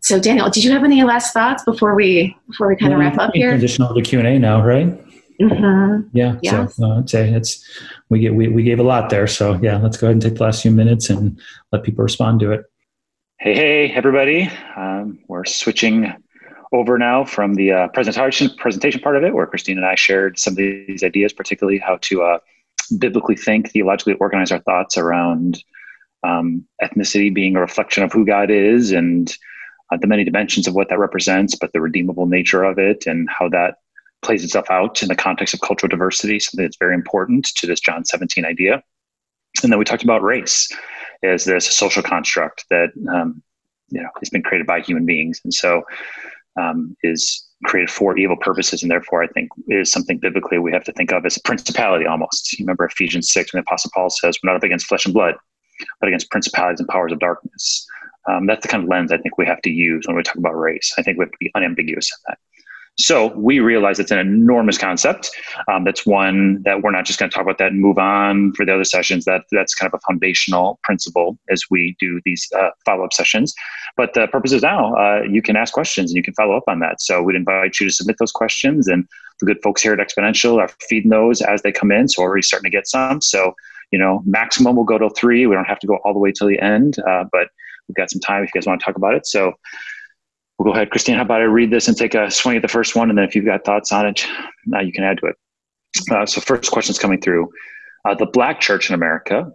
So, 0.00 0.20
Daniel, 0.20 0.50
did 0.50 0.64
you 0.64 0.72
have 0.72 0.84
any 0.84 1.02
last 1.02 1.32
thoughts 1.32 1.64
before 1.64 1.94
we 1.94 2.36
before 2.48 2.68
we 2.68 2.76
kind 2.76 2.92
of 2.92 3.00
wrap 3.00 3.18
up 3.18 3.30
here? 3.32 3.50
Transition 3.50 3.84
over 3.84 3.94
to 3.94 4.02
Q 4.02 4.18
and 4.18 4.28
A 4.28 4.38
now, 4.38 4.62
right? 4.62 5.03
Mm-hmm. 5.40 6.08
Yeah. 6.16 6.38
Yes. 6.42 6.76
So 6.76 6.84
uh, 6.84 6.98
I'd 6.98 7.10
say 7.10 7.30
it's 7.30 7.64
we 8.08 8.20
get 8.20 8.34
we, 8.34 8.48
we 8.48 8.62
gave 8.62 8.78
a 8.78 8.84
lot 8.84 9.10
there. 9.10 9.26
So 9.26 9.58
yeah, 9.62 9.78
let's 9.78 9.96
go 9.96 10.06
ahead 10.06 10.14
and 10.14 10.22
take 10.22 10.36
the 10.36 10.44
last 10.44 10.62
few 10.62 10.70
minutes 10.70 11.10
and 11.10 11.38
let 11.72 11.82
people 11.82 12.02
respond 12.02 12.40
to 12.40 12.52
it. 12.52 12.64
Hey, 13.38 13.54
hey, 13.54 13.90
everybody! 13.90 14.50
Um, 14.76 15.18
we're 15.28 15.44
switching 15.44 16.12
over 16.72 16.98
now 16.98 17.24
from 17.24 17.54
the 17.54 17.72
uh, 17.72 17.88
presentation 17.88 18.50
presentation 18.56 19.00
part 19.00 19.16
of 19.16 19.24
it, 19.24 19.34
where 19.34 19.46
Christine 19.46 19.76
and 19.76 19.86
I 19.86 19.96
shared 19.96 20.38
some 20.38 20.52
of 20.52 20.56
these 20.56 21.02
ideas, 21.02 21.32
particularly 21.32 21.78
how 21.78 21.98
to 22.02 22.22
uh, 22.22 22.38
biblically 22.98 23.36
think, 23.36 23.70
theologically 23.70 24.14
organize 24.14 24.52
our 24.52 24.60
thoughts 24.60 24.96
around 24.96 25.62
um, 26.22 26.64
ethnicity 26.82 27.32
being 27.32 27.56
a 27.56 27.60
reflection 27.60 28.02
of 28.02 28.12
who 28.12 28.24
God 28.24 28.50
is 28.50 28.92
and 28.92 29.36
uh, 29.92 29.96
the 29.96 30.06
many 30.06 30.24
dimensions 30.24 30.66
of 30.66 30.74
what 30.74 30.88
that 30.88 30.98
represents, 30.98 31.54
but 31.54 31.72
the 31.72 31.80
redeemable 31.80 32.26
nature 32.26 32.64
of 32.64 32.78
it 32.78 33.06
and 33.06 33.28
how 33.28 33.48
that 33.48 33.76
plays 34.24 34.42
itself 34.42 34.70
out 34.70 35.02
in 35.02 35.08
the 35.08 35.14
context 35.14 35.54
of 35.54 35.60
cultural 35.60 35.88
diversity, 35.88 36.40
something 36.40 36.64
that's 36.64 36.78
very 36.78 36.94
important 36.94 37.46
to 37.56 37.66
this 37.66 37.80
John 37.80 38.04
17 38.04 38.44
idea. 38.44 38.82
And 39.62 39.70
then 39.70 39.78
we 39.78 39.84
talked 39.84 40.02
about 40.02 40.22
race 40.22 40.68
as 41.22 41.44
this 41.44 41.66
social 41.66 42.02
construct 42.02 42.64
that 42.70 42.90
um, 43.12 43.42
you 43.90 44.02
know 44.02 44.08
has 44.18 44.30
been 44.30 44.42
created 44.42 44.66
by 44.66 44.80
human 44.80 45.06
beings, 45.06 45.40
and 45.44 45.54
so 45.54 45.82
um, 46.60 46.96
is 47.02 47.46
created 47.64 47.90
for 47.90 48.18
evil 48.18 48.36
purposes, 48.36 48.82
and 48.82 48.90
therefore 48.90 49.22
I 49.22 49.28
think 49.28 49.50
is 49.68 49.92
something 49.92 50.18
biblically 50.18 50.58
we 50.58 50.72
have 50.72 50.84
to 50.84 50.92
think 50.92 51.12
of 51.12 51.24
as 51.24 51.36
a 51.36 51.42
principality 51.42 52.06
almost. 52.06 52.58
You 52.58 52.64
remember 52.64 52.84
Ephesians 52.84 53.32
six 53.32 53.52
when 53.52 53.60
the 53.60 53.64
Apostle 53.68 53.92
Paul 53.94 54.10
says, 54.10 54.36
"We're 54.42 54.50
not 54.50 54.56
up 54.56 54.64
against 54.64 54.86
flesh 54.86 55.04
and 55.04 55.14
blood, 55.14 55.34
but 56.00 56.08
against 56.08 56.30
principalities 56.30 56.80
and 56.80 56.88
powers 56.88 57.12
of 57.12 57.20
darkness." 57.20 57.86
Um, 58.26 58.46
that's 58.46 58.62
the 58.62 58.68
kind 58.68 58.82
of 58.82 58.88
lens 58.88 59.12
I 59.12 59.18
think 59.18 59.36
we 59.36 59.46
have 59.46 59.60
to 59.62 59.70
use 59.70 60.06
when 60.06 60.16
we 60.16 60.22
talk 60.22 60.36
about 60.36 60.58
race. 60.58 60.94
I 60.96 61.02
think 61.02 61.18
we 61.18 61.24
have 61.24 61.32
to 61.32 61.38
be 61.38 61.52
unambiguous 61.54 62.10
in 62.10 62.16
that. 62.28 62.38
So 62.96 63.34
we 63.36 63.58
realize 63.58 63.98
it's 63.98 64.12
an 64.12 64.18
enormous 64.18 64.78
concept. 64.78 65.30
Um, 65.68 65.84
that's 65.84 66.06
one 66.06 66.62
that 66.62 66.82
we're 66.82 66.92
not 66.92 67.04
just 67.04 67.18
going 67.18 67.28
to 67.28 67.34
talk 67.34 67.42
about 67.42 67.58
that 67.58 67.72
and 67.72 67.80
move 67.80 67.98
on 67.98 68.52
for 68.52 68.64
the 68.64 68.72
other 68.72 68.84
sessions. 68.84 69.24
That 69.24 69.42
that's 69.50 69.74
kind 69.74 69.92
of 69.92 69.98
a 69.98 70.00
foundational 70.06 70.78
principle 70.84 71.36
as 71.50 71.64
we 71.70 71.96
do 71.98 72.20
these 72.24 72.48
uh, 72.56 72.70
follow 72.86 73.04
up 73.04 73.12
sessions. 73.12 73.52
But 73.96 74.14
the 74.14 74.28
purpose 74.28 74.52
is 74.52 74.62
now 74.62 74.94
uh, 74.94 75.22
you 75.22 75.42
can 75.42 75.56
ask 75.56 75.72
questions 75.72 76.10
and 76.10 76.16
you 76.16 76.22
can 76.22 76.34
follow 76.34 76.56
up 76.56 76.64
on 76.68 76.78
that. 76.80 77.00
So 77.00 77.20
we'd 77.22 77.36
invite 77.36 77.80
you 77.80 77.88
to 77.88 77.92
submit 77.92 78.16
those 78.20 78.32
questions, 78.32 78.86
and 78.86 79.08
the 79.40 79.46
good 79.46 79.62
folks 79.62 79.82
here 79.82 79.92
at 79.92 79.98
Exponential 79.98 80.60
are 80.60 80.68
feeding 80.88 81.10
those 81.10 81.42
as 81.42 81.62
they 81.62 81.72
come 81.72 81.90
in. 81.90 82.08
So 82.08 82.22
we're 82.22 82.28
already 82.28 82.42
starting 82.42 82.70
to 82.70 82.76
get 82.76 82.86
some. 82.86 83.20
So 83.20 83.54
you 83.90 83.98
know, 83.98 84.22
maximum 84.24 84.76
will 84.76 84.84
go 84.84 84.98
to 84.98 85.10
three. 85.10 85.46
We 85.46 85.54
don't 85.54 85.66
have 85.66 85.78
to 85.80 85.86
go 85.86 85.98
all 86.04 86.12
the 86.12 86.18
way 86.18 86.32
till 86.32 86.48
the 86.48 86.60
end, 86.60 86.98
uh, 87.08 87.24
but 87.30 87.48
we've 87.88 87.96
got 87.96 88.10
some 88.10 88.20
time 88.20 88.42
if 88.42 88.50
you 88.54 88.60
guys 88.60 88.66
want 88.66 88.80
to 88.80 88.84
talk 88.84 88.96
about 88.96 89.14
it. 89.14 89.26
So 89.26 89.52
we'll 90.58 90.72
go 90.72 90.72
ahead. 90.72 90.90
Christine, 90.90 91.16
how 91.16 91.22
about 91.22 91.40
I 91.40 91.44
read 91.44 91.70
this 91.70 91.88
and 91.88 91.96
take 91.96 92.14
a 92.14 92.30
swing 92.30 92.56
at 92.56 92.62
the 92.62 92.68
first 92.68 92.96
one? 92.96 93.08
And 93.08 93.18
then 93.18 93.24
if 93.24 93.34
you've 93.34 93.44
got 93.44 93.64
thoughts 93.64 93.92
on 93.92 94.06
it, 94.06 94.26
now 94.66 94.80
you 94.80 94.92
can 94.92 95.04
add 95.04 95.18
to 95.18 95.26
it. 95.26 95.36
Uh, 96.10 96.26
so 96.26 96.40
first 96.40 96.70
question's 96.70 96.98
coming 96.98 97.20
through. 97.20 97.50
Uh, 98.04 98.14
the 98.14 98.26
black 98.26 98.60
church 98.60 98.88
in 98.88 98.94
America 98.94 99.50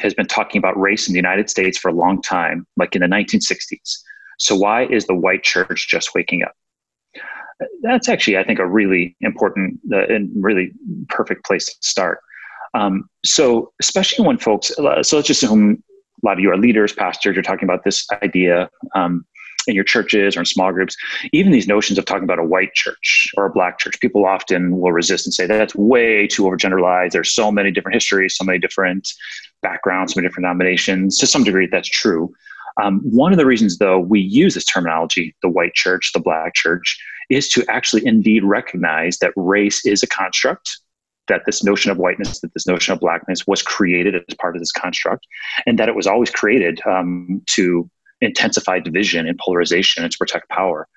has 0.00 0.14
been 0.14 0.26
talking 0.26 0.58
about 0.58 0.78
race 0.78 1.08
in 1.08 1.12
the 1.12 1.18
United 1.18 1.48
States 1.48 1.78
for 1.78 1.88
a 1.88 1.92
long 1.92 2.20
time, 2.20 2.66
like 2.76 2.94
in 2.94 3.00
the 3.00 3.06
1960s. 3.06 3.98
So 4.38 4.56
why 4.56 4.86
is 4.86 5.06
the 5.06 5.14
white 5.14 5.42
church 5.42 5.88
just 5.88 6.14
waking 6.14 6.42
up? 6.42 6.52
That's 7.82 8.08
actually, 8.08 8.36
I 8.36 8.44
think, 8.44 8.58
a 8.58 8.66
really 8.66 9.16
important 9.20 9.78
uh, 9.92 10.06
and 10.06 10.30
really 10.34 10.72
perfect 11.08 11.44
place 11.44 11.66
to 11.66 11.76
start. 11.80 12.18
Um, 12.74 13.08
so, 13.24 13.72
especially 13.80 14.26
when 14.26 14.38
folks, 14.38 14.76
uh, 14.76 15.02
so 15.04 15.16
let's 15.16 15.28
just 15.28 15.44
assume 15.44 15.82
a 16.22 16.26
lot 16.26 16.32
of 16.32 16.40
you 16.40 16.50
are 16.50 16.56
leaders, 16.56 16.92
pastors, 16.92 17.36
you're 17.36 17.44
talking 17.44 17.68
about 17.68 17.84
this 17.84 18.06
idea 18.22 18.68
um, 18.96 19.24
in 19.66 19.74
your 19.74 19.84
churches 19.84 20.36
or 20.36 20.40
in 20.40 20.46
small 20.46 20.72
groups. 20.72 20.96
Even 21.32 21.52
these 21.52 21.68
notions 21.68 21.98
of 21.98 22.04
talking 22.04 22.24
about 22.24 22.38
a 22.38 22.44
white 22.44 22.74
church 22.74 23.30
or 23.36 23.46
a 23.46 23.50
black 23.50 23.78
church, 23.78 23.98
people 24.00 24.26
often 24.26 24.78
will 24.78 24.92
resist 24.92 25.26
and 25.26 25.34
say 25.34 25.46
that's 25.46 25.74
way 25.74 26.26
too 26.26 26.42
overgeneralized. 26.42 27.12
There's 27.12 27.34
so 27.34 27.50
many 27.50 27.70
different 27.70 27.94
histories, 27.94 28.36
so 28.36 28.44
many 28.44 28.58
different 28.58 29.08
backgrounds, 29.62 30.14
so 30.14 30.18
many 30.18 30.28
different 30.28 30.44
denominations. 30.44 31.18
To 31.18 31.26
some 31.26 31.44
degree, 31.44 31.68
that's 31.70 31.88
true. 31.88 32.32
Um, 32.82 33.00
one 33.04 33.32
of 33.32 33.38
the 33.38 33.46
reasons, 33.46 33.78
though, 33.78 34.00
we 34.00 34.20
use 34.20 34.54
this 34.54 34.64
terminology, 34.64 35.34
the 35.42 35.48
white 35.48 35.74
church, 35.74 36.10
the 36.12 36.20
black 36.20 36.54
church, 36.54 36.98
is 37.30 37.48
to 37.50 37.64
actually 37.68 38.04
indeed 38.04 38.44
recognize 38.44 39.18
that 39.18 39.32
race 39.36 39.86
is 39.86 40.02
a 40.02 40.06
construct 40.06 40.78
that 41.28 41.42
this 41.46 41.64
notion 41.64 41.90
of 41.90 41.96
whiteness, 41.96 42.40
that 42.40 42.52
this 42.52 42.66
notion 42.66 42.92
of 42.92 43.00
blackness 43.00 43.46
was 43.46 43.62
created 43.62 44.14
as 44.14 44.36
part 44.36 44.56
of 44.56 44.60
this 44.60 44.72
construct, 44.72 45.26
and 45.66 45.78
that 45.78 45.88
it 45.88 45.94
was 45.94 46.06
always 46.06 46.30
created 46.30 46.80
um, 46.86 47.40
to 47.46 47.88
intensify 48.20 48.80
division 48.80 49.26
and 49.26 49.38
polarization 49.38 50.02
and 50.02 50.12
to 50.12 50.18
protect 50.18 50.48
power. 50.48 50.88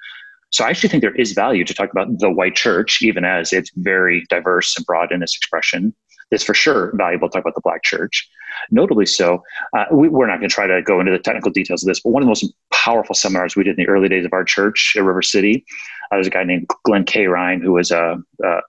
So 0.49 0.63
I 0.63 0.70
actually 0.70 0.89
think 0.89 1.01
there 1.01 1.15
is 1.15 1.34
value 1.34 1.65
to 1.65 1.74
talk 1.74 1.91
about 1.91 2.07
the 2.20 2.32
white 2.32 2.55
church, 2.55 3.01
even 3.01 3.26
as 3.26 3.51
it's 3.51 3.72
very 3.76 4.26
diverse 4.30 4.76
and 4.78 4.86
broad 4.86 5.11
in 5.11 5.22
its 5.22 5.36
expression. 5.36 5.93
It's 6.32 6.43
for 6.43 6.53
sure 6.53 6.93
valuable 6.95 7.30
to 7.30 7.34
talk 7.34 7.43
about 7.43 7.55
the 7.55 7.61
black 7.61 7.84
church. 7.84 8.28
Notably 8.72 9.05
so, 9.05 9.43
uh, 9.78 9.86
we, 9.91 10.07
are 10.07 10.28
not 10.28 10.39
going 10.39 10.49
to 10.49 10.53
try 10.53 10.68
to 10.68 10.82
go 10.82 10.99
into 10.99 11.11
the 11.11 11.20
technical 11.20 11.51
details 11.51 11.84
of 11.84 11.88
this, 11.88 12.01
but 12.01 12.09
one 12.09 12.22
of 12.22 12.26
the 12.26 12.30
most 12.30 12.53
powerful 12.72 13.15
seminars 13.15 13.55
we 13.55 13.63
did 13.63 13.78
in 13.78 13.86
the 13.86 13.89
early 13.89 14.09
days 14.09 14.26
of 14.26 14.34
our 14.34 14.43
church 14.43 14.93
at 14.97 15.03
River 15.03 15.22
City, 15.22 15.65
uh, 16.11 16.15
there's 16.15 16.28
a 16.28 16.32
guy 16.32 16.43
named 16.43 16.68
Glen 16.84 17.05
Kehrein, 17.05 17.61
who 17.61 17.74
was 17.74 17.91
a, 17.91 18.18
a 18.43 18.61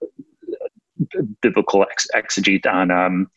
biblical 1.42 1.82
ex- 1.82 2.08
exegete 2.14 2.66
on 2.66 2.90
um, 2.90 3.30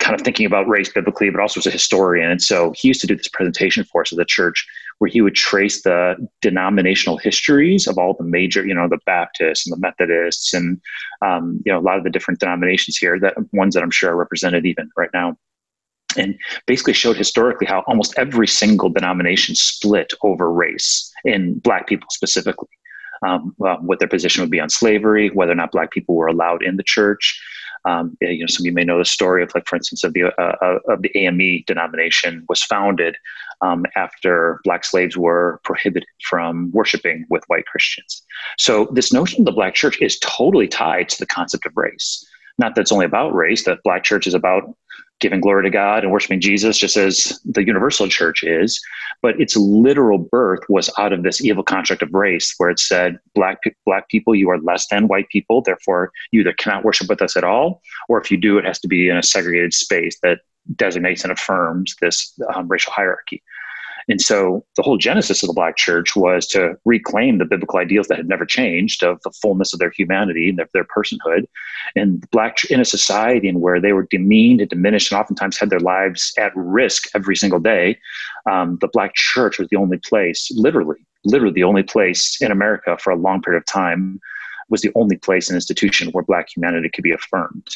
kind 0.00 0.18
of 0.18 0.24
thinking 0.24 0.46
about 0.46 0.66
race 0.66 0.88
biblically, 0.88 1.30
but 1.30 1.40
also 1.40 1.60
as 1.60 1.66
a 1.66 1.70
historian. 1.70 2.30
And 2.30 2.42
so 2.42 2.72
he 2.76 2.88
used 2.88 3.00
to 3.02 3.06
do 3.06 3.14
this 3.14 3.28
presentation 3.28 3.84
for 3.84 4.00
us 4.00 4.12
at 4.12 4.18
the 4.18 4.24
church 4.24 4.66
where 4.98 5.10
he 5.10 5.20
would 5.20 5.34
trace 5.34 5.82
the 5.82 6.16
denominational 6.40 7.18
histories 7.18 7.86
of 7.86 7.96
all 7.98 8.14
the 8.14 8.24
major, 8.24 8.66
you 8.66 8.74
know, 8.74 8.88
the 8.88 8.98
Baptists 9.06 9.66
and 9.66 9.72
the 9.72 9.80
Methodists 9.80 10.52
and, 10.52 10.80
um, 11.22 11.62
you 11.64 11.72
know, 11.72 11.78
a 11.78 11.80
lot 11.80 11.98
of 11.98 12.04
the 12.04 12.10
different 12.10 12.40
denominations 12.40 12.96
here, 12.96 13.18
that 13.20 13.34
ones 13.52 13.74
that 13.74 13.82
I'm 13.82 13.90
sure 13.90 14.10
are 14.10 14.16
represented 14.16 14.66
even 14.66 14.90
right 14.96 15.10
now. 15.14 15.36
And 16.16 16.36
basically 16.66 16.92
showed 16.92 17.16
historically 17.16 17.66
how 17.66 17.84
almost 17.86 18.14
every 18.16 18.48
single 18.48 18.88
denomination 18.88 19.54
split 19.54 20.12
over 20.22 20.52
race 20.52 21.10
in 21.24 21.60
black 21.60 21.86
people 21.86 22.08
specifically 22.10 22.68
um, 23.26 23.54
uh, 23.64 23.76
what 23.76 23.98
their 23.98 24.08
position 24.08 24.42
would 24.42 24.50
be 24.50 24.60
on 24.60 24.70
slavery, 24.70 25.30
whether 25.30 25.52
or 25.52 25.56
not 25.56 25.72
black 25.72 25.90
people 25.90 26.14
were 26.16 26.26
allowed 26.26 26.62
in 26.62 26.76
the 26.76 26.82
church. 26.82 27.40
Um, 27.84 28.16
you 28.20 28.40
know, 28.40 28.46
some 28.46 28.62
of 28.62 28.66
you 28.66 28.72
may 28.72 28.84
know 28.84 28.98
the 28.98 29.04
story 29.04 29.42
of, 29.42 29.52
like, 29.54 29.66
for 29.66 29.76
instance, 29.76 30.04
of 30.04 30.12
the 30.12 30.24
uh, 30.24 30.56
uh 30.62 30.78
of 30.88 31.02
the 31.02 31.10
AME 31.16 31.64
denomination 31.66 32.44
was 32.48 32.62
founded 32.62 33.16
um, 33.60 33.86
after 33.96 34.60
black 34.64 34.84
slaves 34.84 35.16
were 35.16 35.60
prohibited 35.64 36.08
from 36.28 36.70
worshiping 36.72 37.24
with 37.30 37.42
white 37.46 37.66
Christians. 37.66 38.22
So 38.58 38.88
this 38.92 39.12
notion 39.12 39.40
of 39.40 39.46
the 39.46 39.52
black 39.52 39.74
church 39.74 40.00
is 40.00 40.18
totally 40.20 40.68
tied 40.68 41.08
to 41.10 41.18
the 41.18 41.26
concept 41.26 41.66
of 41.66 41.76
race. 41.76 42.24
Not 42.58 42.74
that 42.74 42.82
it's 42.82 42.92
only 42.92 43.06
about 43.06 43.34
race; 43.34 43.64
that 43.64 43.82
black 43.84 44.04
church 44.04 44.26
is 44.26 44.34
about 44.34 44.64
giving 45.20 45.40
glory 45.40 45.62
to 45.64 45.70
God 45.70 46.02
and 46.02 46.12
worshiping 46.12 46.40
Jesus, 46.40 46.78
just 46.78 46.96
as 46.96 47.40
the 47.44 47.64
universal 47.64 48.08
church 48.08 48.42
is. 48.42 48.80
But 49.22 49.40
its 49.40 49.56
literal 49.56 50.18
birth 50.18 50.60
was 50.68 50.90
out 50.98 51.12
of 51.12 51.22
this 51.22 51.44
evil 51.44 51.62
contract 51.62 52.02
of 52.02 52.12
race, 52.12 52.54
where 52.58 52.70
it 52.70 52.78
said, 52.78 53.18
"Black 53.34 53.58
black 53.84 54.08
people, 54.08 54.34
you 54.34 54.50
are 54.50 54.58
less 54.58 54.86
than 54.88 55.08
white 55.08 55.28
people. 55.28 55.62
Therefore, 55.62 56.10
you 56.32 56.40
either 56.40 56.54
cannot 56.54 56.84
worship 56.84 57.08
with 57.08 57.22
us 57.22 57.36
at 57.36 57.44
all, 57.44 57.82
or 58.08 58.20
if 58.20 58.30
you 58.30 58.36
do, 58.36 58.58
it 58.58 58.64
has 58.64 58.80
to 58.80 58.88
be 58.88 59.08
in 59.08 59.16
a 59.16 59.22
segregated 59.22 59.74
space 59.74 60.18
that 60.22 60.40
designates 60.76 61.22
and 61.22 61.32
affirms 61.32 61.94
this 62.00 62.32
um, 62.54 62.68
racial 62.68 62.92
hierarchy." 62.92 63.42
And 64.08 64.20
so 64.20 64.64
the 64.76 64.82
whole 64.82 64.96
genesis 64.96 65.42
of 65.42 65.48
the 65.48 65.54
Black 65.54 65.76
church 65.76 66.16
was 66.16 66.46
to 66.48 66.74
reclaim 66.84 67.38
the 67.38 67.44
biblical 67.44 67.78
ideals 67.78 68.08
that 68.08 68.18
had 68.18 68.28
never 68.28 68.44
changed 68.44 69.02
of 69.02 69.20
the 69.22 69.30
fullness 69.30 69.72
of 69.72 69.78
their 69.78 69.90
humanity 69.90 70.48
and 70.48 70.58
their, 70.58 70.68
their 70.72 70.84
personhood. 70.84 71.44
And 71.96 72.28
Black 72.30 72.64
in 72.70 72.80
a 72.80 72.84
society 72.84 73.48
in 73.48 73.60
where 73.60 73.80
they 73.80 73.92
were 73.92 74.06
demeaned 74.10 74.60
and 74.60 74.70
diminished 74.70 75.12
and 75.12 75.20
oftentimes 75.20 75.58
had 75.58 75.70
their 75.70 75.80
lives 75.80 76.32
at 76.38 76.52
risk 76.54 77.04
every 77.14 77.36
single 77.36 77.60
day, 77.60 77.98
um, 78.50 78.78
the 78.80 78.88
Black 78.88 79.14
church 79.14 79.58
was 79.58 79.68
the 79.68 79.76
only 79.76 79.98
place, 79.98 80.50
literally, 80.54 80.98
literally 81.24 81.54
the 81.54 81.64
only 81.64 81.82
place 81.82 82.40
in 82.40 82.50
America 82.50 82.96
for 82.98 83.10
a 83.10 83.16
long 83.16 83.42
period 83.42 83.58
of 83.58 83.66
time 83.66 84.20
was 84.68 84.80
the 84.82 84.92
only 84.94 85.16
place 85.16 85.48
and 85.48 85.56
institution 85.56 86.10
where 86.12 86.24
Black 86.24 86.48
humanity 86.54 86.88
could 86.88 87.04
be 87.04 87.12
affirmed. 87.12 87.66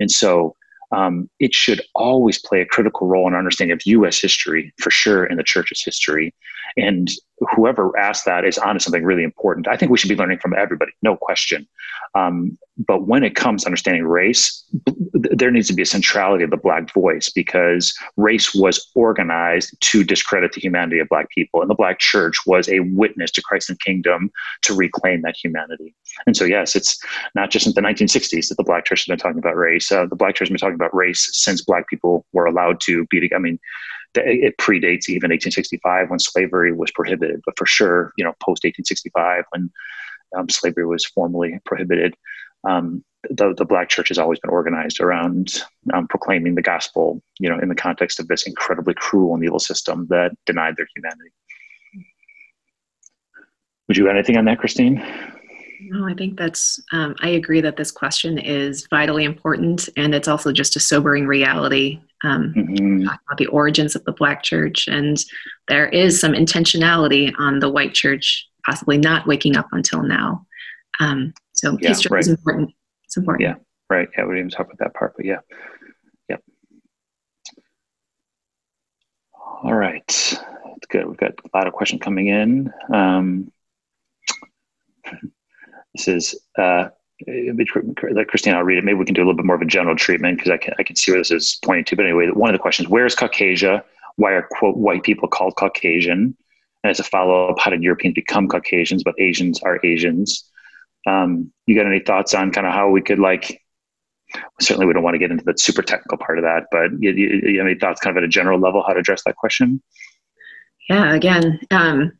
And 0.00 0.10
so 0.10 0.54
um, 0.92 1.28
it 1.40 1.54
should 1.54 1.80
always 1.94 2.38
play 2.38 2.60
a 2.60 2.66
critical 2.66 3.06
role 3.06 3.26
in 3.26 3.32
our 3.34 3.38
understanding 3.38 3.72
of 3.72 3.80
U.S. 3.86 4.20
history, 4.20 4.72
for 4.78 4.90
sure, 4.90 5.24
in 5.24 5.36
the 5.36 5.42
church's 5.42 5.82
history. 5.82 6.34
And 6.76 7.10
whoever 7.54 7.96
asked 7.98 8.24
that 8.24 8.44
is 8.44 8.58
onto 8.58 8.80
something 8.80 9.04
really 9.04 9.22
important. 9.22 9.68
I 9.68 9.76
think 9.76 9.90
we 9.90 9.98
should 9.98 10.08
be 10.08 10.16
learning 10.16 10.38
from 10.38 10.54
everybody, 10.54 10.92
no 11.02 11.16
question. 11.16 11.66
Um, 12.14 12.56
but 12.78 13.06
when 13.06 13.24
it 13.24 13.34
comes 13.34 13.62
to 13.62 13.68
understanding 13.68 14.04
race, 14.04 14.64
there 15.12 15.50
needs 15.50 15.68
to 15.68 15.74
be 15.74 15.82
a 15.82 15.86
centrality 15.86 16.44
of 16.44 16.50
the 16.50 16.56
Black 16.56 16.92
voice 16.92 17.30
because 17.30 17.94
race 18.16 18.54
was 18.54 18.90
organized 18.94 19.74
to 19.80 20.04
discredit 20.04 20.52
the 20.52 20.60
humanity 20.60 20.98
of 20.98 21.08
Black 21.08 21.28
people. 21.30 21.60
And 21.60 21.70
the 21.70 21.74
Black 21.74 21.98
church 21.98 22.36
was 22.46 22.68
a 22.68 22.80
witness 22.80 23.30
to 23.32 23.42
Christ 23.42 23.70
and 23.70 23.80
kingdom 23.80 24.30
to 24.62 24.74
reclaim 24.74 25.22
that 25.22 25.36
humanity. 25.36 25.94
And 26.26 26.36
so, 26.36 26.44
yes, 26.44 26.76
it's 26.76 26.98
not 27.34 27.50
just 27.50 27.66
in 27.66 27.72
the 27.74 27.80
1960s 27.80 28.48
that 28.48 28.56
the 28.56 28.64
Black 28.64 28.84
church 28.84 29.00
has 29.00 29.06
been 29.06 29.18
talking 29.18 29.38
about 29.38 29.56
race. 29.56 29.90
Uh, 29.90 30.06
the 30.06 30.16
Black 30.16 30.34
church 30.34 30.48
has 30.48 30.52
been 30.52 30.58
talking 30.58 30.74
about 30.74 30.94
race 30.94 31.30
since 31.32 31.62
Black 31.62 31.88
people 31.88 32.26
were 32.32 32.46
allowed 32.46 32.80
to 32.82 33.06
be, 33.06 33.30
I 33.34 33.38
mean, 33.38 33.58
it 34.14 34.56
predates 34.58 35.08
even 35.08 35.30
1865 35.30 36.10
when 36.10 36.18
slavery 36.18 36.72
was 36.72 36.90
prohibited, 36.92 37.40
but 37.44 37.56
for 37.58 37.66
sure, 37.66 38.12
you 38.16 38.24
know, 38.24 38.32
post 38.42 38.64
1865 38.64 39.44
when 39.50 39.70
um, 40.36 40.48
slavery 40.48 40.86
was 40.86 41.04
formally 41.04 41.58
prohibited, 41.64 42.14
um, 42.68 43.04
the, 43.30 43.54
the 43.54 43.64
black 43.64 43.88
church 43.88 44.08
has 44.08 44.18
always 44.18 44.38
been 44.38 44.50
organized 44.50 45.00
around 45.00 45.62
um, 45.92 46.06
proclaiming 46.08 46.54
the 46.54 46.62
gospel, 46.62 47.22
you 47.38 47.48
know, 47.48 47.58
in 47.58 47.68
the 47.68 47.74
context 47.74 48.20
of 48.20 48.28
this 48.28 48.46
incredibly 48.46 48.94
cruel 48.94 49.34
and 49.34 49.44
evil 49.44 49.58
system 49.58 50.06
that 50.10 50.32
denied 50.46 50.76
their 50.76 50.86
humanity. 50.94 51.30
Would 53.88 53.96
you 53.96 54.08
add 54.08 54.16
anything 54.16 54.36
on 54.36 54.44
that, 54.46 54.58
Christine? 54.58 54.96
No, 55.80 56.06
I 56.06 56.14
think 56.14 56.36
that's, 56.36 56.80
um, 56.92 57.14
I 57.20 57.28
agree 57.28 57.60
that 57.60 57.76
this 57.76 57.90
question 57.90 58.38
is 58.38 58.86
vitally 58.88 59.24
important 59.24 59.88
and 59.96 60.14
it's 60.14 60.28
also 60.28 60.52
just 60.52 60.76
a 60.76 60.80
sobering 60.80 61.26
reality. 61.26 62.00
Um, 62.24 62.54
mm-hmm. 62.56 63.02
about 63.02 63.36
the 63.36 63.46
origins 63.48 63.94
of 63.94 64.02
the 64.04 64.12
Black 64.12 64.42
church, 64.42 64.88
and 64.88 65.22
there 65.68 65.86
is 65.86 66.18
some 66.18 66.32
intentionality 66.32 67.30
on 67.38 67.58
the 67.58 67.68
white 67.68 67.92
church 67.92 68.48
possibly 68.64 68.98
not 68.98 69.26
waking 69.26 69.56
up 69.56 69.68
until 69.72 70.02
now. 70.02 70.46
Um, 71.00 71.32
so 71.52 71.78
yeah, 71.80 71.88
history 71.88 72.16
right. 72.16 72.20
is 72.20 72.28
important. 72.28 72.70
It's 73.04 73.16
important. 73.16 73.42
Yeah, 73.42 73.54
right. 73.88 74.08
Yeah, 74.16 74.24
we 74.24 74.34
didn't 74.34 74.38
even 74.38 74.50
talk 74.50 74.66
about 74.66 74.78
that 74.78 74.94
part, 74.94 75.14
but 75.16 75.24
yeah. 75.24 75.38
Yep. 76.28 76.42
All 79.62 79.74
right. 79.74 80.04
That's 80.06 80.86
good. 80.88 81.06
We've 81.06 81.16
got 81.16 81.32
a 81.32 81.56
lot 81.56 81.66
of 81.66 81.72
questions 81.72 82.02
coming 82.02 82.28
in. 82.28 82.72
Um, 82.92 83.52
this 85.94 86.08
is 86.08 86.40
uh, 86.58 86.88
like 87.26 88.28
Christine, 88.28 88.54
I'll 88.54 88.62
read 88.62 88.78
it. 88.78 88.84
Maybe 88.84 88.98
we 88.98 89.04
can 89.04 89.14
do 89.14 89.22
a 89.22 89.24
little 89.24 89.36
bit 89.36 89.46
more 89.46 89.56
of 89.56 89.62
a 89.62 89.66
general 89.66 89.96
treatment 89.96 90.38
because 90.38 90.50
I 90.50 90.56
can 90.58 90.74
I 90.78 90.82
can 90.82 90.96
see 90.96 91.12
where 91.12 91.20
this 91.20 91.30
is 91.30 91.58
pointing 91.64 91.84
to. 91.86 91.96
But 91.96 92.06
anyway, 92.06 92.28
one 92.28 92.50
of 92.50 92.54
the 92.54 92.62
questions: 92.62 92.88
Where 92.88 93.06
is 93.06 93.14
Caucasia? 93.14 93.82
Why 94.16 94.32
are 94.32 94.46
quote 94.50 94.76
white 94.76 95.02
people 95.02 95.28
called 95.28 95.56
Caucasian? 95.56 96.36
And 96.82 96.90
as 96.90 97.00
a 97.00 97.04
follow 97.04 97.48
up, 97.48 97.58
how 97.58 97.70
did 97.70 97.82
Europeans 97.82 98.14
become 98.14 98.48
Caucasians? 98.48 99.02
But 99.02 99.14
Asians 99.18 99.62
are 99.62 99.80
Asians. 99.84 100.50
Um, 101.06 101.52
you 101.66 101.74
got 101.74 101.86
any 101.86 102.00
thoughts 102.00 102.34
on 102.34 102.52
kind 102.52 102.66
of 102.66 102.72
how 102.72 102.90
we 102.90 103.00
could 103.00 103.18
like? 103.18 103.62
Certainly, 104.60 104.86
we 104.86 104.92
don't 104.92 105.02
want 105.02 105.14
to 105.14 105.18
get 105.18 105.30
into 105.30 105.44
the 105.44 105.54
super 105.56 105.82
technical 105.82 106.18
part 106.18 106.38
of 106.38 106.44
that, 106.44 106.64
but 106.70 106.90
you, 106.98 107.12
you, 107.12 107.50
you 107.50 107.58
have 107.58 107.66
any 107.66 107.78
thoughts, 107.78 108.00
kind 108.00 108.16
of 108.16 108.22
at 108.22 108.26
a 108.26 108.28
general 108.28 108.58
level, 108.58 108.82
how 108.86 108.92
to 108.92 108.98
address 108.98 109.22
that 109.24 109.36
question? 109.36 109.80
Yeah, 110.88 111.14
again, 111.14 111.60
um, 111.70 112.12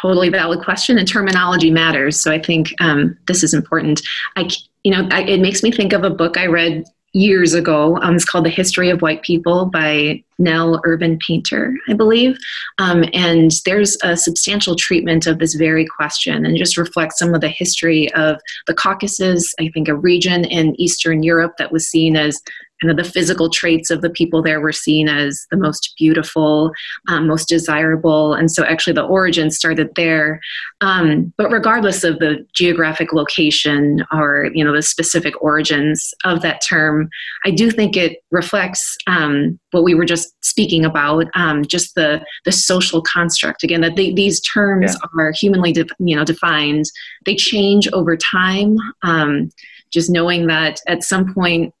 totally 0.00 0.28
valid 0.28 0.60
question, 0.60 0.98
and 0.98 1.06
terminology 1.06 1.70
matters. 1.70 2.20
So 2.20 2.30
I 2.30 2.40
think 2.40 2.74
um, 2.80 3.16
this 3.26 3.42
is 3.42 3.54
important. 3.54 4.02
I, 4.36 4.48
you 4.82 4.92
know, 4.92 5.08
I, 5.10 5.22
it 5.22 5.40
makes 5.40 5.62
me 5.62 5.70
think 5.70 5.92
of 5.92 6.04
a 6.04 6.10
book 6.10 6.36
I 6.36 6.46
read 6.46 6.84
years 7.14 7.54
ago. 7.54 7.96
Um, 8.02 8.16
it's 8.16 8.24
called 8.24 8.44
The 8.44 8.50
History 8.50 8.90
of 8.90 9.00
White 9.00 9.22
People 9.22 9.66
by 9.66 10.22
Nell 10.38 10.80
Irvin 10.84 11.16
Painter, 11.24 11.72
I 11.88 11.94
believe. 11.94 12.36
Um, 12.78 13.04
and 13.12 13.52
there's 13.64 13.96
a 14.02 14.16
substantial 14.16 14.74
treatment 14.74 15.28
of 15.28 15.38
this 15.38 15.54
very 15.54 15.86
question 15.86 16.44
and 16.44 16.58
just 16.58 16.76
reflects 16.76 17.20
some 17.20 17.32
of 17.32 17.40
the 17.40 17.48
history 17.48 18.12
of 18.14 18.40
the 18.66 18.74
Caucasus, 18.74 19.54
I 19.60 19.70
think 19.72 19.86
a 19.88 19.94
region 19.94 20.44
in 20.44 20.78
Eastern 20.80 21.22
Europe 21.22 21.54
that 21.58 21.70
was 21.70 21.86
seen 21.86 22.16
as 22.16 22.42
kind 22.84 22.98
of 22.98 23.02
the 23.02 23.10
physical 23.10 23.48
traits 23.48 23.90
of 23.90 24.02
the 24.02 24.10
people 24.10 24.42
there 24.42 24.60
were 24.60 24.72
seen 24.72 25.08
as 25.08 25.46
the 25.50 25.56
most 25.56 25.94
beautiful, 25.98 26.70
um, 27.08 27.26
most 27.26 27.48
desirable. 27.48 28.34
And 28.34 28.50
so 28.50 28.62
actually 28.64 28.92
the 28.92 29.04
origin 29.04 29.50
started 29.50 29.88
there. 29.96 30.38
Um, 30.82 31.32
but 31.38 31.50
regardless 31.50 32.04
of 32.04 32.18
the 32.18 32.46
geographic 32.54 33.14
location 33.14 34.04
or, 34.12 34.50
you 34.52 34.62
know, 34.62 34.74
the 34.74 34.82
specific 34.82 35.40
origins 35.42 36.12
of 36.24 36.42
that 36.42 36.60
term, 36.68 37.08
I 37.46 37.50
do 37.50 37.70
think 37.70 37.96
it 37.96 38.18
reflects 38.30 38.96
um, 39.06 39.58
what 39.70 39.84
we 39.84 39.94
were 39.94 40.04
just 40.04 40.34
speaking 40.44 40.84
about, 40.84 41.26
um, 41.34 41.64
just 41.64 41.94
the, 41.94 42.22
the 42.44 42.52
social 42.52 43.00
construct. 43.00 43.64
Again, 43.64 43.80
that 43.80 43.96
they, 43.96 44.12
these 44.12 44.42
terms 44.42 44.92
yeah. 44.92 45.22
are 45.22 45.32
humanly, 45.32 45.72
de- 45.72 45.86
you 46.00 46.14
know, 46.14 46.24
defined. 46.24 46.84
They 47.24 47.34
change 47.34 47.88
over 47.94 48.14
time. 48.14 48.76
Um, 49.02 49.50
just 49.90 50.10
knowing 50.10 50.48
that 50.48 50.80
at 50.88 51.04
some 51.04 51.32
point 51.32 51.72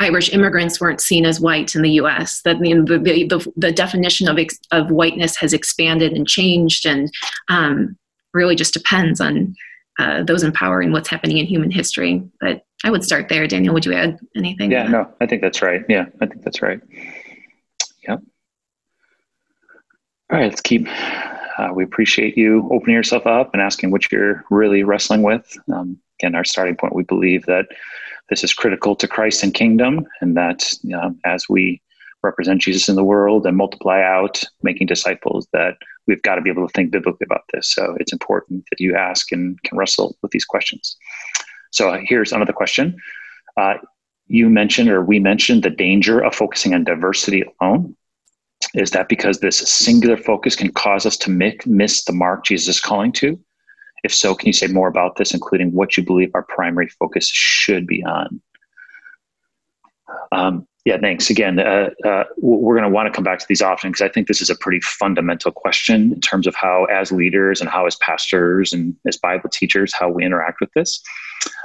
Irish 0.00 0.32
immigrants 0.32 0.80
weren't 0.80 1.00
seen 1.00 1.26
as 1.26 1.40
white 1.40 1.74
in 1.74 1.82
the 1.82 1.90
U.S. 1.92 2.42
That 2.42 2.60
the, 2.60 2.72
the, 2.72 3.52
the 3.56 3.72
definition 3.72 4.28
of 4.28 4.38
ex, 4.38 4.58
of 4.70 4.90
whiteness 4.90 5.36
has 5.36 5.52
expanded 5.52 6.12
and 6.12 6.26
changed, 6.26 6.86
and 6.86 7.10
um, 7.48 7.96
really 8.32 8.54
just 8.54 8.74
depends 8.74 9.20
on 9.20 9.54
uh, 9.98 10.22
those 10.22 10.44
empowering 10.44 10.92
what's 10.92 11.08
happening 11.08 11.38
in 11.38 11.46
human 11.46 11.70
history. 11.70 12.22
But 12.40 12.64
I 12.84 12.90
would 12.90 13.02
start 13.02 13.28
there. 13.28 13.46
Daniel, 13.48 13.74
would 13.74 13.84
you 13.84 13.92
add 13.92 14.18
anything? 14.36 14.70
Yeah, 14.70 14.86
no, 14.86 15.12
I 15.20 15.26
think 15.26 15.42
that's 15.42 15.62
right. 15.62 15.84
Yeah, 15.88 16.06
I 16.20 16.26
think 16.26 16.44
that's 16.44 16.62
right. 16.62 16.80
Yep. 18.06 18.22
All 20.30 20.38
right, 20.38 20.48
let's 20.48 20.60
keep. 20.60 20.86
Uh, 21.58 21.70
we 21.74 21.82
appreciate 21.82 22.38
you 22.38 22.68
opening 22.70 22.94
yourself 22.94 23.26
up 23.26 23.50
and 23.52 23.60
asking 23.60 23.90
what 23.90 24.12
you're 24.12 24.44
really 24.48 24.84
wrestling 24.84 25.22
with. 25.22 25.58
Um, 25.72 25.98
again, 26.20 26.36
our 26.36 26.44
starting 26.44 26.76
point, 26.76 26.94
we 26.94 27.02
believe 27.02 27.44
that 27.46 27.66
this 28.28 28.44
is 28.44 28.52
critical 28.54 28.94
to 28.96 29.08
Christ 29.08 29.42
and 29.42 29.54
kingdom, 29.54 30.06
and 30.20 30.36
that 30.36 30.72
as 31.24 31.48
we 31.48 31.80
represent 32.22 32.60
Jesus 32.60 32.88
in 32.88 32.96
the 32.96 33.04
world 33.04 33.46
and 33.46 33.56
multiply 33.56 34.02
out, 34.02 34.42
making 34.62 34.86
disciples, 34.86 35.46
that 35.52 35.76
we've 36.06 36.22
got 36.22 36.34
to 36.34 36.42
be 36.42 36.50
able 36.50 36.66
to 36.66 36.72
think 36.72 36.90
biblically 36.90 37.24
about 37.24 37.44
this. 37.52 37.72
So 37.72 37.96
it's 38.00 38.12
important 38.12 38.64
that 38.70 38.80
you 38.80 38.96
ask 38.96 39.30
and 39.32 39.62
can 39.62 39.78
wrestle 39.78 40.16
with 40.22 40.32
these 40.32 40.44
questions. 40.44 40.96
So 41.70 42.00
here's 42.02 42.32
another 42.32 42.52
question. 42.52 42.96
Uh, 43.56 43.74
you 44.26 44.50
mentioned, 44.50 44.90
or 44.90 45.02
we 45.02 45.18
mentioned, 45.18 45.62
the 45.62 45.70
danger 45.70 46.20
of 46.20 46.34
focusing 46.34 46.74
on 46.74 46.84
diversity 46.84 47.44
alone. 47.60 47.96
Is 48.74 48.90
that 48.90 49.08
because 49.08 49.38
this 49.38 49.58
singular 49.58 50.16
focus 50.16 50.56
can 50.56 50.72
cause 50.72 51.06
us 51.06 51.16
to 51.18 51.30
miss 51.30 52.04
the 52.04 52.12
mark 52.12 52.44
Jesus 52.44 52.76
is 52.76 52.80
calling 52.80 53.12
to? 53.12 53.38
If 54.04 54.14
so, 54.14 54.34
can 54.34 54.46
you 54.46 54.52
say 54.52 54.66
more 54.66 54.88
about 54.88 55.16
this, 55.16 55.34
including 55.34 55.72
what 55.72 55.96
you 55.96 56.04
believe 56.04 56.30
our 56.34 56.42
primary 56.42 56.88
focus 56.88 57.28
should 57.28 57.86
be 57.86 58.04
on? 58.04 58.40
Um, 60.32 60.66
yeah, 60.84 60.96
thanks. 60.98 61.28
Again, 61.28 61.58
uh, 61.58 61.90
uh, 62.04 62.24
we're 62.38 62.74
going 62.74 62.88
to 62.88 62.94
want 62.94 63.12
to 63.12 63.12
come 63.14 63.24
back 63.24 63.38
to 63.40 63.46
these 63.48 63.60
often 63.60 63.90
because 63.90 64.00
I 64.00 64.08
think 64.08 64.26
this 64.26 64.40
is 64.40 64.48
a 64.48 64.56
pretty 64.56 64.80
fundamental 64.80 65.52
question 65.52 66.12
in 66.14 66.20
terms 66.20 66.46
of 66.46 66.54
how, 66.54 66.84
as 66.84 67.12
leaders 67.12 67.60
and 67.60 67.68
how, 67.68 67.86
as 67.86 67.96
pastors 67.96 68.72
and 68.72 68.96
as 69.06 69.16
Bible 69.16 69.50
teachers, 69.50 69.92
how 69.92 70.08
we 70.08 70.24
interact 70.24 70.60
with 70.60 70.72
this. 70.72 71.02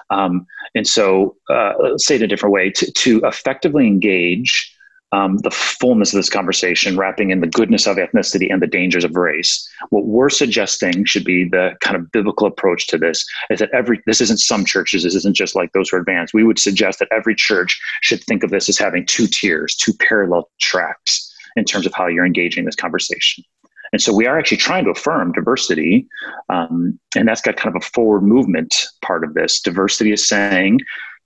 Um, 0.10 0.46
and 0.76 0.86
so, 0.86 1.38
uh, 1.50 1.74
let's 1.82 2.06
say 2.06 2.16
it 2.16 2.22
a 2.22 2.28
different 2.28 2.52
way 2.52 2.70
to, 2.72 2.92
to 2.92 3.22
effectively 3.24 3.88
engage 3.88 4.73
um, 5.14 5.38
the 5.38 5.52
fullness 5.52 6.12
of 6.12 6.18
this 6.18 6.30
conversation, 6.30 6.98
wrapping 6.98 7.30
in 7.30 7.40
the 7.40 7.48
goodness 7.48 7.86
of 7.86 7.98
ethnicity 7.98 8.52
and 8.52 8.62
the 8.62 8.68
dangers 8.68 9.04
of 9.06 9.16
race. 9.16 9.66
What 9.90 10.08
we're 10.08 10.30
suggesting 10.30 11.06
should 11.06 11.24
be 11.24 11.48
the 11.48 11.76
kind 11.82 11.96
of 11.96 12.12
biblical 12.12 12.48
approach 12.48 12.88
to 12.88 12.98
this 12.98 13.24
is 13.52 13.60
that 13.60 13.70
every, 13.74 14.02
this 14.08 14.22
isn't 14.22 14.40
some 14.40 14.66
churches, 14.66 15.04
this 15.04 15.14
isn't 15.14 15.36
just 15.36 15.56
like 15.56 15.72
those 15.72 15.90
who 15.90 15.98
are 15.98 16.00
advanced. 16.00 16.34
We 16.34 16.44
would 16.44 16.58
suggest 16.58 16.98
that 16.98 17.10
every 17.12 17.36
church 17.36 17.80
should 18.02 18.24
think 18.24 18.44
of 18.44 18.50
this 18.50 18.68
as 18.68 18.78
having 18.80 19.06
two 19.06 19.28
tiers, 19.28 19.76
two 19.76 19.94
parallel 19.94 20.50
tracks 20.60 21.32
in 21.56 21.64
terms 21.64 21.86
of 21.86 21.94
how 21.94 22.08
you're 22.08 22.26
engaging 22.26 22.66
this 22.66 22.76
conversation. 22.76 23.44
And 23.92 24.02
so 24.02 24.12
we 24.12 24.26
are 24.26 24.40
actually 24.40 24.58
trying 24.58 24.86
to 24.86 24.90
affirm 24.90 25.32
diversity. 25.34 26.08
Um, 26.50 27.00
and 27.16 27.28
that's 27.28 27.42
got 27.42 27.58
kind 27.58 27.76
of 27.76 27.84
a 27.84 27.86
forward 27.86 28.24
movement 28.24 28.88
part 29.04 29.24
of 29.24 29.36
this. 29.36 29.62
Diversity 29.62 30.12
is 30.12 30.28
saying, 30.28 30.80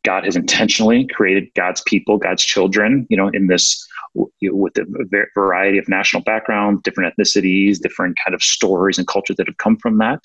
God 0.07 0.23
has 0.23 0.37
intentionally 0.37 1.05
created 1.05 1.49
God's 1.53 1.81
people, 1.81 2.17
God's 2.17 2.41
children, 2.41 3.05
you 3.09 3.17
know, 3.17 3.27
in 3.27 3.47
this 3.47 3.85
with 4.15 4.77
a 4.77 5.25
variety 5.35 5.77
of 5.77 5.89
national 5.89 6.23
backgrounds, 6.23 6.81
different 6.83 7.13
ethnicities, 7.13 7.77
different 7.79 8.17
kind 8.23 8.33
of 8.33 8.41
stories 8.41 8.97
and 8.97 9.05
cultures 9.05 9.35
that 9.35 9.47
have 9.47 9.57
come 9.57 9.75
from 9.75 9.97
that. 9.97 10.23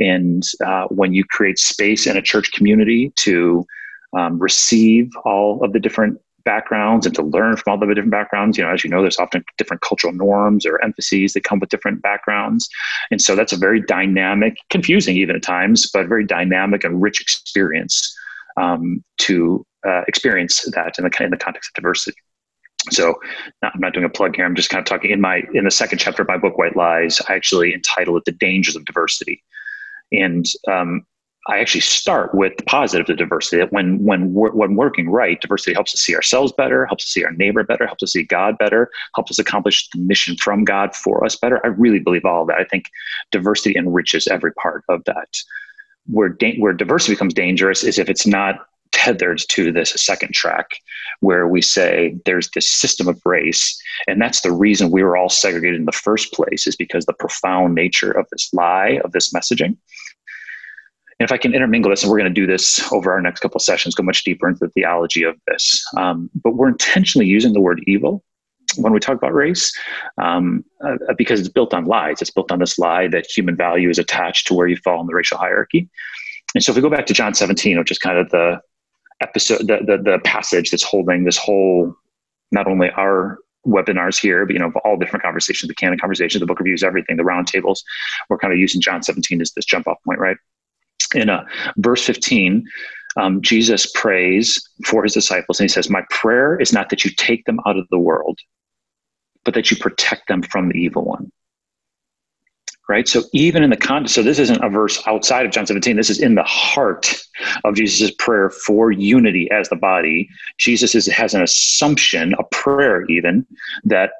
And 0.00 0.42
uh, 0.66 0.86
when 0.88 1.14
you 1.14 1.24
create 1.24 1.60
space 1.60 2.04
in 2.08 2.16
a 2.16 2.20
church 2.20 2.50
community 2.50 3.12
to 3.18 3.64
um, 4.12 4.40
receive 4.40 5.08
all 5.24 5.64
of 5.64 5.72
the 5.72 5.78
different 5.78 6.20
backgrounds 6.44 7.06
and 7.06 7.14
to 7.14 7.22
learn 7.22 7.56
from 7.56 7.70
all 7.70 7.80
of 7.80 7.88
the 7.88 7.94
different 7.94 8.10
backgrounds. 8.10 8.58
You 8.58 8.64
know, 8.64 8.72
as 8.72 8.82
you 8.82 8.90
know, 8.90 9.02
there's 9.02 9.20
often 9.20 9.44
different 9.56 9.82
cultural 9.82 10.12
norms 10.12 10.66
or 10.66 10.82
emphases 10.82 11.34
that 11.34 11.44
come 11.44 11.60
with 11.60 11.70
different 11.70 12.02
backgrounds. 12.02 12.68
And 13.12 13.22
so 13.22 13.36
that's 13.36 13.52
a 13.52 13.56
very 13.56 13.80
dynamic, 13.80 14.56
confusing 14.68 15.16
even 15.16 15.36
at 15.36 15.44
times, 15.44 15.88
but 15.94 16.08
very 16.08 16.26
dynamic 16.26 16.82
and 16.82 17.00
rich 17.00 17.20
experience 17.20 18.18
um, 18.56 19.02
to 19.18 19.64
uh, 19.86 20.02
experience 20.08 20.62
that 20.74 20.98
in 20.98 21.04
the 21.04 21.22
in 21.22 21.30
the 21.30 21.36
context 21.36 21.70
of 21.70 21.74
diversity. 21.74 22.16
So 22.90 23.14
not, 23.62 23.72
I'm 23.74 23.80
not 23.80 23.92
doing 23.92 24.04
a 24.04 24.10
plug 24.10 24.34
here. 24.34 24.44
I'm 24.44 24.56
just 24.56 24.70
kind 24.70 24.80
of 24.80 24.86
talking 24.86 25.10
in 25.10 25.20
my 25.20 25.42
in 25.54 25.64
the 25.64 25.70
second 25.70 25.98
chapter 25.98 26.22
of 26.22 26.28
my 26.28 26.36
book, 26.36 26.58
White 26.58 26.76
Lies. 26.76 27.20
I 27.28 27.34
actually 27.34 27.74
entitle 27.74 28.16
it 28.16 28.24
"The 28.24 28.32
Dangers 28.32 28.76
of 28.76 28.84
Diversity," 28.84 29.42
and 30.10 30.46
um, 30.70 31.06
I 31.48 31.58
actually 31.58 31.80
start 31.80 32.34
with 32.34 32.56
the 32.56 32.62
positive 32.64 33.10
of 33.10 33.16
diversity. 33.16 33.58
That 33.58 33.72
when 33.72 34.04
when 34.04 34.32
when 34.32 34.76
working 34.76 35.08
right, 35.08 35.40
diversity 35.40 35.74
helps 35.74 35.94
us 35.94 36.00
see 36.00 36.14
ourselves 36.14 36.52
better, 36.52 36.86
helps 36.86 37.04
us 37.04 37.10
see 37.10 37.24
our 37.24 37.32
neighbor 37.32 37.64
better, 37.64 37.86
helps 37.86 38.02
us 38.02 38.12
see 38.12 38.22
God 38.22 38.58
better, 38.58 38.90
helps 39.14 39.30
us 39.30 39.38
accomplish 39.38 39.88
the 39.90 39.98
mission 39.98 40.36
from 40.36 40.64
God 40.64 40.94
for 40.94 41.24
us 41.24 41.36
better. 41.36 41.64
I 41.64 41.68
really 41.68 41.98
believe 41.98 42.24
all 42.24 42.46
that. 42.46 42.58
I 42.58 42.64
think 42.64 42.86
diversity 43.32 43.76
enriches 43.76 44.28
every 44.28 44.52
part 44.54 44.84
of 44.88 45.02
that 45.04 45.28
where 46.06 46.28
da- 46.28 46.58
where 46.58 46.72
diversity 46.72 47.12
becomes 47.12 47.34
dangerous 47.34 47.84
is 47.84 47.98
if 47.98 48.08
it's 48.08 48.26
not 48.26 48.66
tethered 48.92 49.40
to 49.48 49.72
this 49.72 49.90
second 49.90 50.32
track 50.32 50.68
where 51.20 51.48
we 51.48 51.62
say 51.62 52.16
there's 52.24 52.50
this 52.50 52.70
system 52.70 53.08
of 53.08 53.20
race. 53.24 53.80
And 54.06 54.20
that's 54.20 54.42
the 54.42 54.52
reason 54.52 54.90
we 54.90 55.02
were 55.02 55.16
all 55.16 55.28
segregated 55.28 55.80
in 55.80 55.86
the 55.86 55.92
first 55.92 56.32
place 56.32 56.66
is 56.66 56.76
because 56.76 57.06
the 57.06 57.14
profound 57.14 57.74
nature 57.74 58.10
of 58.10 58.26
this 58.30 58.52
lie 58.52 59.00
of 59.04 59.12
this 59.12 59.32
messaging. 59.32 59.76
And 61.18 61.28
if 61.28 61.32
i 61.32 61.38
can 61.38 61.54
intermingle 61.54 61.90
this 61.90 62.02
and 62.02 62.10
we're 62.10 62.18
going 62.18 62.34
to 62.34 62.40
do 62.40 62.46
this 62.46 62.92
over 62.92 63.12
our 63.12 63.20
next 63.20 63.40
couple 63.40 63.56
of 63.56 63.62
sessions 63.62 63.94
go 63.94 64.02
much 64.02 64.24
deeper 64.24 64.48
into 64.48 64.60
the 64.60 64.70
theology 64.70 65.22
of 65.22 65.36
this. 65.46 65.84
Um, 65.96 66.30
but 66.42 66.54
we're 66.54 66.68
intentionally 66.68 67.26
using 67.26 67.52
the 67.52 67.60
word 67.60 67.82
evil 67.86 68.24
when 68.76 68.92
we 68.92 69.00
talk 69.00 69.16
about 69.16 69.34
race 69.34 69.72
um, 70.20 70.64
uh, 70.84 70.96
because 71.16 71.40
it's 71.40 71.48
built 71.48 71.74
on 71.74 71.84
lies. 71.84 72.20
It's 72.20 72.30
built 72.30 72.52
on 72.52 72.58
this 72.58 72.78
lie 72.78 73.08
that 73.08 73.26
human 73.26 73.56
value 73.56 73.88
is 73.88 73.98
attached 73.98 74.46
to 74.48 74.54
where 74.54 74.66
you 74.66 74.76
fall 74.76 75.00
in 75.00 75.06
the 75.06 75.14
racial 75.14 75.38
hierarchy. 75.38 75.88
And 76.54 76.62
so 76.62 76.72
if 76.72 76.76
we 76.76 76.82
go 76.82 76.90
back 76.90 77.06
to 77.06 77.14
John 77.14 77.34
17, 77.34 77.78
which 77.78 77.90
is 77.90 77.98
kind 77.98 78.18
of 78.18 78.30
the 78.30 78.60
episode, 79.20 79.60
the, 79.60 79.78
the, 79.86 80.02
the 80.02 80.20
passage 80.24 80.70
that's 80.70 80.82
holding 80.82 81.24
this 81.24 81.38
whole, 81.38 81.94
not 82.50 82.66
only 82.66 82.90
our 82.90 83.38
webinars 83.66 84.20
here, 84.20 84.44
but 84.44 84.52
you 84.52 84.58
know, 84.58 84.72
all 84.84 84.96
different 84.96 85.22
conversations, 85.22 85.68
the 85.68 85.74
candid 85.74 86.00
conversations, 86.00 86.40
the 86.40 86.46
book 86.46 86.58
reviews, 86.58 86.82
everything, 86.82 87.16
the 87.16 87.22
roundtables. 87.22 87.78
We're 88.28 88.38
kind 88.38 88.52
of 88.52 88.58
using 88.58 88.80
John 88.80 89.02
17 89.02 89.40
as 89.40 89.52
this 89.52 89.64
jump 89.64 89.86
off 89.86 89.98
point, 90.04 90.18
right? 90.18 90.36
In 91.14 91.28
uh, 91.30 91.44
verse 91.76 92.04
15, 92.04 92.64
um, 93.16 93.42
Jesus 93.42 93.90
prays 93.92 94.60
for 94.86 95.02
his 95.02 95.14
disciples 95.14 95.60
and 95.60 95.68
he 95.68 95.72
says, 95.72 95.90
My 95.90 96.02
prayer 96.10 96.58
is 96.60 96.72
not 96.72 96.88
that 96.90 97.04
you 97.04 97.10
take 97.16 97.44
them 97.44 97.58
out 97.66 97.76
of 97.76 97.86
the 97.90 97.98
world, 97.98 98.38
but 99.44 99.54
that 99.54 99.70
you 99.70 99.76
protect 99.76 100.28
them 100.28 100.42
from 100.42 100.68
the 100.68 100.78
evil 100.78 101.04
one. 101.04 101.30
Right? 102.88 103.08
So 103.08 103.22
even 103.32 103.62
in 103.62 103.70
the 103.70 103.76
context, 103.76 104.14
so 104.14 104.22
this 104.22 104.38
isn't 104.38 104.62
a 104.62 104.68
verse 104.68 105.02
outside 105.06 105.46
of 105.46 105.52
John 105.52 105.66
17. 105.66 105.96
This 105.96 106.10
is 106.10 106.20
in 106.20 106.34
the 106.34 106.42
heart 106.42 107.14
of 107.64 107.76
Jesus' 107.76 108.10
prayer 108.18 108.50
for 108.50 108.90
unity 108.90 109.48
as 109.50 109.68
the 109.68 109.76
body. 109.76 110.28
Jesus 110.58 110.94
is, 110.94 111.06
has 111.06 111.32
an 111.32 111.42
assumption, 111.42 112.34
a 112.38 112.44
prayer 112.50 113.04
even, 113.06 113.46
that 113.84 114.10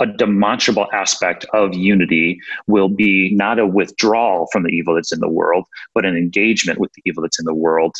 a 0.00 0.06
demonstrable 0.06 0.86
aspect 0.92 1.44
of 1.52 1.74
unity 1.74 2.40
will 2.66 2.88
be 2.88 3.34
not 3.34 3.58
a 3.58 3.66
withdrawal 3.66 4.48
from 4.50 4.62
the 4.62 4.70
evil 4.70 4.94
that's 4.94 5.12
in 5.12 5.20
the 5.20 5.28
world, 5.28 5.66
but 5.94 6.06
an 6.06 6.16
engagement 6.16 6.78
with 6.78 6.92
the 6.94 7.02
evil 7.04 7.22
that's 7.22 7.38
in 7.38 7.44
the 7.44 7.54
world. 7.54 7.94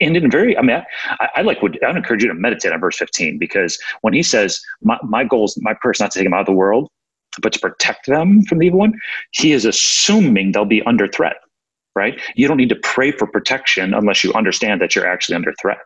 And 0.00 0.16
in 0.16 0.30
very, 0.30 0.56
I 0.56 0.62
mean, 0.62 0.82
I, 1.20 1.28
I 1.36 1.42
like 1.42 1.60
would 1.60 1.82
I 1.84 1.88
would 1.88 1.96
encourage 1.96 2.22
you 2.22 2.28
to 2.28 2.34
meditate 2.34 2.72
on 2.72 2.80
verse 2.80 2.96
15 2.96 3.38
because 3.38 3.78
when 4.00 4.14
he 4.14 4.22
says, 4.22 4.60
my, 4.82 4.98
my 5.02 5.24
goal 5.24 5.44
is 5.44 5.58
my 5.60 5.74
purpose 5.74 6.00
not 6.00 6.10
to 6.12 6.18
take 6.18 6.26
them 6.26 6.34
out 6.34 6.40
of 6.40 6.46
the 6.46 6.52
world, 6.52 6.88
but 7.42 7.52
to 7.52 7.60
protect 7.60 8.06
them 8.06 8.42
from 8.42 8.58
the 8.58 8.66
evil 8.66 8.78
one, 8.78 8.94
he 9.32 9.52
is 9.52 9.64
assuming 9.64 10.52
they'll 10.52 10.64
be 10.64 10.82
under 10.84 11.06
threat, 11.06 11.36
right? 11.94 12.18
You 12.34 12.48
don't 12.48 12.56
need 12.56 12.70
to 12.70 12.76
pray 12.76 13.12
for 13.12 13.26
protection 13.26 13.92
unless 13.92 14.24
you 14.24 14.32
understand 14.32 14.80
that 14.80 14.94
you're 14.94 15.06
actually 15.06 15.36
under 15.36 15.52
threat 15.60 15.84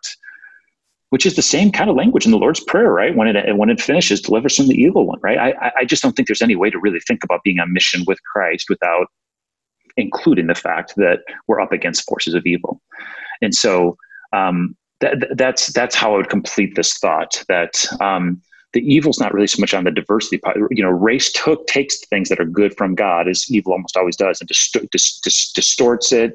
which 1.11 1.25
is 1.25 1.37
the 1.37 1.43
same 1.43 1.73
kind 1.73 1.89
of 1.89 1.97
language 1.97 2.27
in 2.27 2.33
the 2.33 2.39
Lord's 2.39 2.61
Prayer, 2.61 2.93
right? 2.93 3.17
When 3.17 3.29
it 3.29 3.57
when 3.57 3.71
it 3.71 3.81
finishes, 3.81 4.21
delivers 4.21 4.57
from 4.57 4.69
the 4.69 4.75
evil 4.75 5.07
one, 5.07 5.19
right? 5.23 5.39
I, 5.39 5.73
I 5.79 5.85
just 5.85 6.03
don't 6.03 6.15
think 6.15 6.29
there's 6.29 6.43
any 6.43 6.57
way 6.57 6.71
to 6.71 6.79
really 6.79 7.01
think 7.01 7.25
about 7.25 7.43
being 7.43 7.61
on 7.61 7.73
mission 7.73 8.05
with 8.07 8.23
Christ 8.25 8.67
without 8.69 9.07
including 9.97 10.47
the 10.47 10.55
fact 10.55 10.95
that 10.97 11.21
we're 11.47 11.61
up 11.61 11.73
against 11.73 12.07
forces 12.09 12.35
of 12.35 12.47
evil, 12.47 12.81
and 13.43 13.55
so 13.55 13.97
um, 14.33 14.77
that, 15.01 15.37
that's 15.37 15.69
that's 15.69 15.95
how 15.95 16.15
I 16.15 16.17
would 16.17 16.29
complete 16.29 16.75
this 16.75 16.99
thought 16.99 17.45
that 17.49 17.85
um, 18.01 18.43
the 18.73 18.81
evil's 18.81 19.21
not 19.21 19.33
really 19.33 19.47
so 19.47 19.61
much 19.61 19.73
on 19.73 19.85
the 19.85 19.91
diversity 19.91 20.39
part. 20.39 20.57
You 20.71 20.83
know, 20.83 20.91
race 20.91 21.33
took 21.33 21.67
takes 21.67 21.99
things 22.07 22.29
that 22.29 22.41
are 22.41 22.45
good 22.45 22.77
from 22.77 22.95
God, 22.95 23.29
as 23.29 23.51
evil 23.51 23.73
almost 23.73 23.97
always 23.97 24.17
does, 24.17 24.41
and 24.41 24.49
dist- 24.49 24.77
dist- 24.93 25.25
dist- 25.25 25.55
distorts 25.55 26.13
it, 26.13 26.35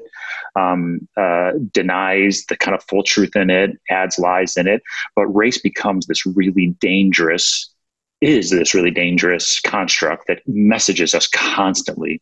um, 0.56 1.06
uh, 1.16 1.52
denies 1.72 2.44
the 2.46 2.56
kind 2.56 2.74
of 2.74 2.82
full 2.84 3.02
truth 3.02 3.36
in 3.36 3.50
it, 3.50 3.78
adds 3.88 4.18
lies 4.18 4.56
in 4.56 4.66
it. 4.66 4.82
But 5.14 5.26
race 5.28 5.58
becomes 5.58 6.06
this 6.06 6.26
really 6.26 6.74
dangerous, 6.80 7.72
is 8.20 8.50
this 8.50 8.74
really 8.74 8.90
dangerous 8.90 9.60
construct 9.60 10.26
that 10.26 10.42
messages 10.46 11.14
us 11.14 11.28
constantly. 11.28 12.20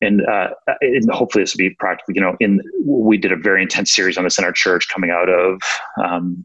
And, 0.00 0.24
uh, 0.26 0.50
and 0.80 1.10
hopefully 1.10 1.42
this 1.42 1.54
will 1.54 1.58
be 1.58 1.70
practical. 1.70 2.14
You 2.14 2.20
know, 2.20 2.36
in 2.38 2.60
we 2.84 3.16
did 3.16 3.32
a 3.32 3.36
very 3.36 3.62
intense 3.62 3.94
series 3.94 4.16
on 4.16 4.24
this 4.24 4.38
in 4.38 4.44
our 4.44 4.52
church, 4.52 4.88
coming 4.88 5.10
out 5.10 5.28
of 5.28 5.60
um, 6.02 6.44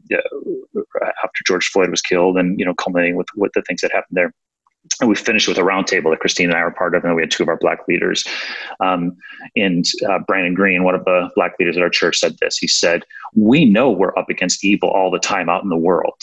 after 1.22 1.42
George 1.46 1.68
Floyd 1.68 1.90
was 1.90 2.02
killed, 2.02 2.36
and 2.36 2.58
you 2.58 2.64
know, 2.64 2.74
culminating 2.74 3.16
with 3.16 3.28
what 3.34 3.52
the 3.54 3.62
things 3.62 3.80
that 3.82 3.92
happened 3.92 4.16
there 4.16 4.34
and 5.00 5.08
we 5.08 5.16
finished 5.16 5.48
with 5.48 5.58
a 5.58 5.62
roundtable 5.62 6.10
that 6.10 6.20
Christine 6.20 6.50
and 6.50 6.58
I 6.58 6.62
were 6.62 6.70
part 6.70 6.94
of, 6.94 7.02
and 7.02 7.10
then 7.10 7.16
we 7.16 7.22
had 7.22 7.30
two 7.30 7.42
of 7.42 7.48
our 7.48 7.56
black 7.56 7.88
leaders. 7.88 8.26
Um, 8.80 9.16
and 9.56 9.84
uh, 10.08 10.18
Brandon 10.26 10.54
Green, 10.54 10.84
one 10.84 10.94
of 10.94 11.04
the 11.04 11.30
black 11.34 11.54
leaders 11.58 11.76
at 11.76 11.82
our 11.82 11.90
church, 11.90 12.18
said 12.18 12.36
this. 12.40 12.58
He 12.58 12.68
said, 12.68 13.04
"We 13.34 13.64
know 13.64 13.90
we're 13.90 14.16
up 14.18 14.28
against 14.28 14.64
evil 14.64 14.90
all 14.90 15.10
the 15.10 15.18
time 15.18 15.48
out 15.48 15.62
in 15.62 15.70
the 15.70 15.76
world. 15.76 16.20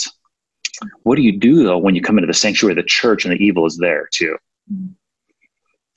What 1.04 1.16
do 1.16 1.22
you 1.22 1.38
do 1.38 1.64
though 1.64 1.78
when 1.78 1.96
you 1.96 2.02
come 2.02 2.18
into 2.18 2.28
the 2.28 2.34
sanctuary 2.34 2.74
of 2.74 2.78
the 2.78 2.84
church 2.84 3.26
and 3.26 3.34
the 3.34 3.44
evil 3.44 3.66
is 3.66 3.78
there 3.78 4.08
too?" 4.12 4.38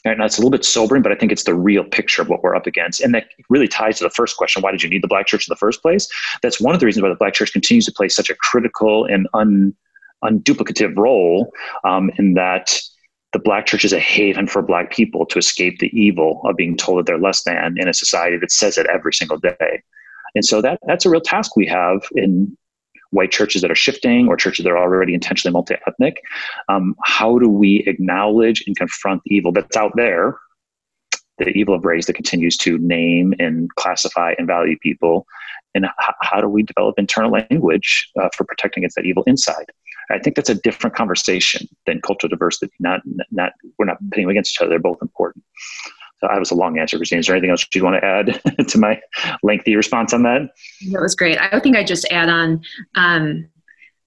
And 0.04 0.20
that's 0.20 0.36
a 0.36 0.40
little 0.40 0.50
bit 0.50 0.64
sobering, 0.64 1.02
but 1.02 1.12
I 1.12 1.14
think 1.14 1.32
it's 1.32 1.44
the 1.44 1.54
real 1.54 1.82
picture 1.82 2.20
of 2.20 2.28
what 2.28 2.42
we're 2.42 2.54
up 2.54 2.66
against. 2.66 3.00
And 3.00 3.14
that 3.14 3.28
really 3.48 3.68
ties 3.68 3.98
to 3.98 4.04
the 4.04 4.10
first 4.10 4.36
question 4.36 4.60
why 4.60 4.70
did 4.70 4.82
you 4.82 4.90
need 4.90 5.02
the 5.02 5.08
black 5.08 5.26
church 5.26 5.48
in 5.48 5.52
the 5.52 5.56
first 5.56 5.80
place? 5.80 6.08
That's 6.42 6.60
one 6.60 6.74
of 6.74 6.80
the 6.80 6.86
reasons 6.86 7.02
why 7.02 7.08
the 7.08 7.14
black 7.14 7.32
church 7.32 7.52
continues 7.52 7.86
to 7.86 7.92
play 7.92 8.08
such 8.08 8.28
a 8.28 8.34
critical 8.34 9.06
and 9.06 9.28
un 9.34 9.74
unduplicative 10.22 10.96
role 10.96 11.52
um, 11.84 12.10
in 12.16 12.32
that 12.32 12.80
the 13.34 13.38
black 13.38 13.66
church 13.66 13.84
is 13.84 13.92
a 13.92 13.98
haven 13.98 14.46
for 14.46 14.62
black 14.62 14.90
people 14.90 15.26
to 15.26 15.38
escape 15.38 15.78
the 15.80 15.90
evil 15.98 16.40
of 16.44 16.56
being 16.56 16.76
told 16.76 16.98
that 16.98 17.06
they're 17.06 17.18
less 17.18 17.42
than 17.42 17.74
in 17.78 17.88
a 17.88 17.92
society 17.92 18.38
that 18.38 18.50
says 18.50 18.78
it 18.78 18.86
every 18.86 19.12
single 19.12 19.36
day. 19.36 19.82
And 20.34 20.44
so 20.44 20.62
that 20.62 20.78
that's 20.86 21.04
a 21.04 21.10
real 21.10 21.20
task 21.20 21.56
we 21.56 21.66
have 21.66 22.02
in 22.14 22.56
white 23.14 23.30
churches 23.30 23.62
that 23.62 23.70
are 23.70 23.76
shifting 23.76 24.28
or 24.28 24.36
churches 24.36 24.64
that 24.64 24.70
are 24.70 24.78
already 24.78 25.14
intentionally 25.14 25.52
multi-ethnic. 25.52 26.20
Um, 26.68 26.94
how 27.04 27.38
do 27.38 27.48
we 27.48 27.84
acknowledge 27.86 28.62
and 28.66 28.76
confront 28.76 29.22
the 29.24 29.36
evil 29.36 29.52
that's 29.52 29.76
out 29.76 29.92
there, 29.94 30.36
the 31.38 31.48
evil 31.50 31.74
of 31.74 31.84
race 31.84 32.06
that 32.06 32.14
continues 32.14 32.56
to 32.58 32.78
name 32.78 33.32
and 33.38 33.70
classify 33.76 34.34
and 34.36 34.46
value 34.46 34.76
people, 34.82 35.26
and 35.74 35.84
h- 35.84 36.14
how 36.22 36.40
do 36.40 36.48
we 36.48 36.62
develop 36.62 36.98
internal 36.98 37.30
language 37.30 38.10
uh, 38.20 38.28
for 38.36 38.44
protecting 38.44 38.82
against 38.82 38.96
that 38.96 39.06
evil 39.06 39.24
inside? 39.26 39.66
I 40.10 40.18
think 40.18 40.36
that's 40.36 40.50
a 40.50 40.54
different 40.54 40.94
conversation 40.94 41.66
than 41.86 42.00
cultural 42.02 42.28
diversity. 42.28 42.72
Not, 42.78 43.00
not 43.30 43.52
we're 43.78 43.86
not 43.86 43.98
pitting 44.10 44.28
against 44.28 44.52
each 44.52 44.60
other. 44.60 44.70
They're 44.70 44.78
both 44.78 44.98
important. 45.00 45.44
I 46.30 46.38
was 46.38 46.50
a 46.50 46.54
long 46.54 46.78
answer, 46.78 46.96
Christine. 46.96 47.18
Is 47.18 47.26
there 47.26 47.36
anything 47.36 47.50
else 47.50 47.66
you'd 47.74 47.84
want 47.84 48.00
to 48.00 48.04
add 48.04 48.40
to 48.68 48.78
my 48.78 49.00
lengthy 49.42 49.76
response 49.76 50.12
on 50.12 50.22
that? 50.22 50.50
That 50.90 51.00
was 51.00 51.14
great. 51.14 51.38
I 51.38 51.60
think 51.60 51.76
I 51.76 51.84
just 51.84 52.06
add 52.10 52.28
on 52.28 52.62
um, 52.96 53.48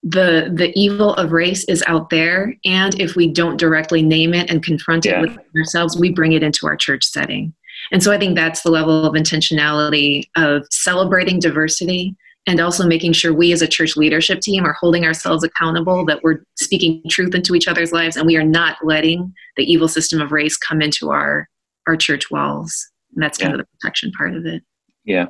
the 0.03 0.51
the 0.53 0.71
evil 0.79 1.13
of 1.15 1.31
race 1.31 1.63
is 1.65 1.83
out 1.87 2.09
there, 2.09 2.55
and 2.65 2.99
if 2.99 3.15
we 3.15 3.31
don't 3.31 3.57
directly 3.57 4.01
name 4.01 4.33
it 4.33 4.49
and 4.49 4.63
confront 4.63 5.05
it 5.05 5.11
yeah. 5.11 5.21
with 5.21 5.37
ourselves, 5.55 5.97
we 5.97 6.11
bring 6.11 6.33
it 6.33 6.43
into 6.43 6.67
our 6.67 6.75
church 6.75 7.03
setting. 7.03 7.53
And 7.91 8.03
so 8.03 8.11
I 8.11 8.17
think 8.17 8.35
that's 8.35 8.61
the 8.61 8.71
level 8.71 9.05
of 9.05 9.13
intentionality 9.13 10.23
of 10.35 10.65
celebrating 10.71 11.39
diversity 11.39 12.15
and 12.47 12.61
also 12.61 12.87
making 12.87 13.11
sure 13.11 13.33
we 13.33 13.51
as 13.51 13.61
a 13.61 13.67
church 13.67 13.97
leadership 13.97 14.39
team 14.39 14.65
are 14.65 14.73
holding 14.73 15.05
ourselves 15.05 15.43
accountable 15.43 16.05
that 16.05 16.23
we're 16.23 16.43
speaking 16.55 17.03
truth 17.09 17.35
into 17.35 17.53
each 17.53 17.67
other's 17.67 17.91
lives 17.91 18.15
and 18.15 18.25
we 18.25 18.37
are 18.37 18.43
not 18.43 18.77
letting 18.83 19.33
the 19.57 19.71
evil 19.71 19.87
system 19.87 20.21
of 20.21 20.31
race 20.31 20.57
come 20.57 20.81
into 20.81 21.11
our 21.11 21.47
our 21.87 21.97
church 21.97 22.29
walls 22.31 22.89
and 23.13 23.23
that's 23.23 23.37
kind 23.37 23.51
yeah. 23.51 23.59
of 23.59 23.59
the 23.59 23.77
protection 23.79 24.11
part 24.11 24.35
of 24.35 24.45
it 24.45 24.61
yeah 25.03 25.25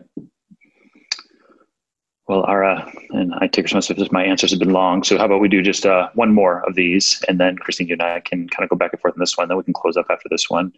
well 2.27 2.45
ara 2.45 2.91
and 3.11 3.33
i 3.35 3.47
take 3.47 3.63
responsibility 3.63 4.09
my 4.11 4.23
answers 4.23 4.51
have 4.51 4.59
been 4.59 4.73
long 4.73 5.03
so 5.03 5.17
how 5.17 5.25
about 5.25 5.41
we 5.41 5.47
do 5.47 5.61
just 5.61 5.85
uh, 5.85 6.09
one 6.15 6.33
more 6.33 6.67
of 6.67 6.75
these 6.75 7.23
and 7.27 7.39
then 7.39 7.57
christine 7.57 7.87
you 7.87 7.93
and 7.93 8.01
i 8.01 8.19
can 8.19 8.47
kind 8.49 8.63
of 8.63 8.69
go 8.69 8.75
back 8.75 8.91
and 8.93 9.01
forth 9.01 9.13
on 9.13 9.19
this 9.19 9.37
one 9.37 9.47
then 9.47 9.57
we 9.57 9.63
can 9.63 9.73
close 9.73 9.97
up 9.97 10.07
after 10.09 10.27
this 10.29 10.49
one 10.49 10.71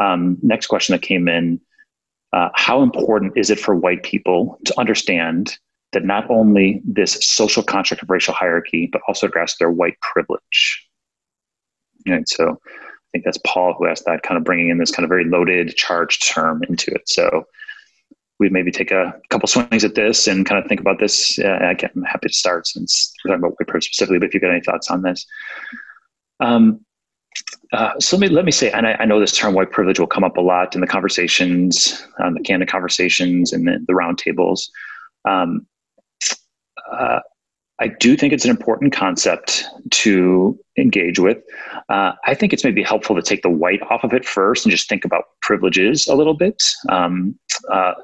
um, 0.00 0.38
next 0.42 0.66
question 0.66 0.92
that 0.92 1.02
came 1.02 1.28
in 1.28 1.60
uh, 2.32 2.48
how 2.54 2.82
important 2.82 3.32
is 3.36 3.50
it 3.50 3.58
for 3.58 3.74
white 3.74 4.02
people 4.02 4.58
to 4.64 4.78
understand 4.78 5.58
that 5.92 6.04
not 6.04 6.28
only 6.30 6.82
this 6.84 7.18
social 7.24 7.62
construct 7.62 8.02
of 8.02 8.10
racial 8.10 8.34
hierarchy, 8.34 8.88
but 8.92 9.00
also 9.08 9.26
grasp 9.28 9.58
their 9.58 9.70
white 9.70 9.98
privilege. 10.00 10.86
And 12.06 12.28
so 12.28 12.60
I 13.08 13.10
think 13.12 13.24
that's 13.24 13.38
Paul 13.46 13.74
who 13.78 13.86
asked 13.86 14.04
that, 14.04 14.22
kind 14.22 14.36
of 14.36 14.44
bringing 14.44 14.68
in 14.68 14.78
this 14.78 14.90
kind 14.90 15.04
of 15.04 15.08
very 15.08 15.24
loaded, 15.24 15.74
charged 15.76 16.28
term 16.28 16.62
into 16.68 16.90
it. 16.90 17.08
So 17.08 17.46
we'd 18.38 18.52
maybe 18.52 18.70
take 18.70 18.90
a 18.90 19.14
couple 19.30 19.48
swings 19.48 19.84
at 19.84 19.94
this 19.94 20.26
and 20.26 20.46
kind 20.46 20.62
of 20.62 20.68
think 20.68 20.80
about 20.80 20.98
this. 20.98 21.38
Uh, 21.38 21.74
I'm 21.94 22.02
happy 22.04 22.28
to 22.28 22.34
start 22.34 22.66
since 22.66 23.12
we're 23.24 23.30
talking 23.30 23.44
about 23.44 23.56
white 23.58 23.66
privilege 23.66 23.86
specifically, 23.86 24.18
but 24.18 24.26
if 24.26 24.34
you've 24.34 24.42
got 24.42 24.50
any 24.50 24.60
thoughts 24.60 24.90
on 24.90 25.02
this. 25.02 25.26
Um, 26.40 26.84
uh, 27.72 27.98
so 27.98 28.16
let 28.16 28.28
me 28.28 28.34
let 28.34 28.44
me 28.44 28.50
say, 28.50 28.70
and 28.70 28.86
I, 28.86 28.96
I, 29.00 29.04
know 29.04 29.20
this 29.20 29.36
term 29.36 29.54
white 29.54 29.70
privilege 29.70 29.98
will 29.98 30.06
come 30.06 30.24
up 30.24 30.36
a 30.38 30.40
lot 30.40 30.74
in 30.74 30.80
the 30.80 30.86
conversations, 30.86 32.06
um, 32.22 32.34
the 32.34 32.40
candid 32.40 32.68
conversations, 32.68 33.52
and 33.52 33.66
the, 33.66 33.84
the 33.86 33.92
roundtables. 33.92 34.68
Um, 35.24 35.66
uh, 36.90 37.20
I 37.80 37.88
do 37.88 38.16
think 38.16 38.32
it's 38.32 38.44
an 38.44 38.50
important 38.50 38.92
concept 38.92 39.64
to 39.90 40.58
engage 40.76 41.18
with. 41.18 41.38
Uh, 41.88 42.12
I 42.24 42.34
think 42.34 42.52
it's 42.52 42.64
maybe 42.64 42.82
helpful 42.82 43.14
to 43.14 43.22
take 43.22 43.42
the 43.42 43.50
white 43.50 43.82
off 43.82 44.02
of 44.02 44.12
it 44.12 44.24
first 44.24 44.64
and 44.64 44.72
just 44.72 44.88
think 44.88 45.04
about 45.04 45.24
privileges 45.42 46.06
a 46.08 46.14
little 46.14 46.34
bit. 46.34 46.62
Um, 46.88 47.38
uh, 47.70 47.94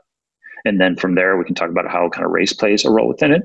and 0.64 0.80
then 0.80 0.96
from 0.96 1.14
there, 1.14 1.36
we 1.36 1.44
can 1.44 1.54
talk 1.54 1.70
about 1.70 1.90
how 1.90 2.08
kind 2.08 2.24
of 2.24 2.30
race 2.30 2.52
plays 2.52 2.84
a 2.84 2.90
role 2.90 3.08
within 3.08 3.32
it. 3.32 3.42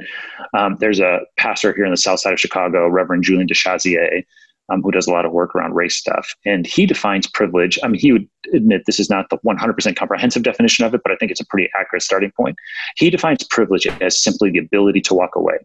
Um, 0.54 0.78
there's 0.80 1.00
a 1.00 1.22
pastor 1.38 1.74
here 1.76 1.86
in 1.86 1.92
the 1.92 1.98
south 1.98 2.20
side 2.20 2.34
of 2.34 2.40
Chicago, 2.40 2.88
Reverend 2.88 3.24
Julian 3.24 3.48
DeShazier, 3.48 4.24
um, 4.72 4.82
who 4.82 4.92
does 4.92 5.08
a 5.08 5.12
lot 5.12 5.26
of 5.26 5.34
work 5.34 5.56
around 5.56 5.74
race 5.74 5.96
stuff. 5.96 6.34
And 6.46 6.66
he 6.66 6.86
defines 6.86 7.28
privilege. 7.28 7.78
I 7.84 7.88
mean, 7.88 8.00
he 8.00 8.14
would 8.14 8.30
admit 8.54 8.84
this 8.86 9.00
is 9.00 9.10
not 9.10 9.30
the 9.30 9.38
100% 9.40 9.96
comprehensive 9.96 10.44
definition 10.44 10.86
of 10.86 10.94
it, 10.94 11.02
but 11.04 11.12
I 11.12 11.16
think 11.16 11.32
it's 11.32 11.42
a 11.42 11.46
pretty 11.48 11.70
accurate 11.78 12.04
starting 12.04 12.32
point. 12.38 12.56
He 12.96 13.10
defines 13.10 13.44
privilege 13.44 13.88
as 14.00 14.22
simply 14.22 14.52
the 14.52 14.60
ability 14.60 15.02
to 15.02 15.14
walk 15.14 15.36
away. 15.36 15.58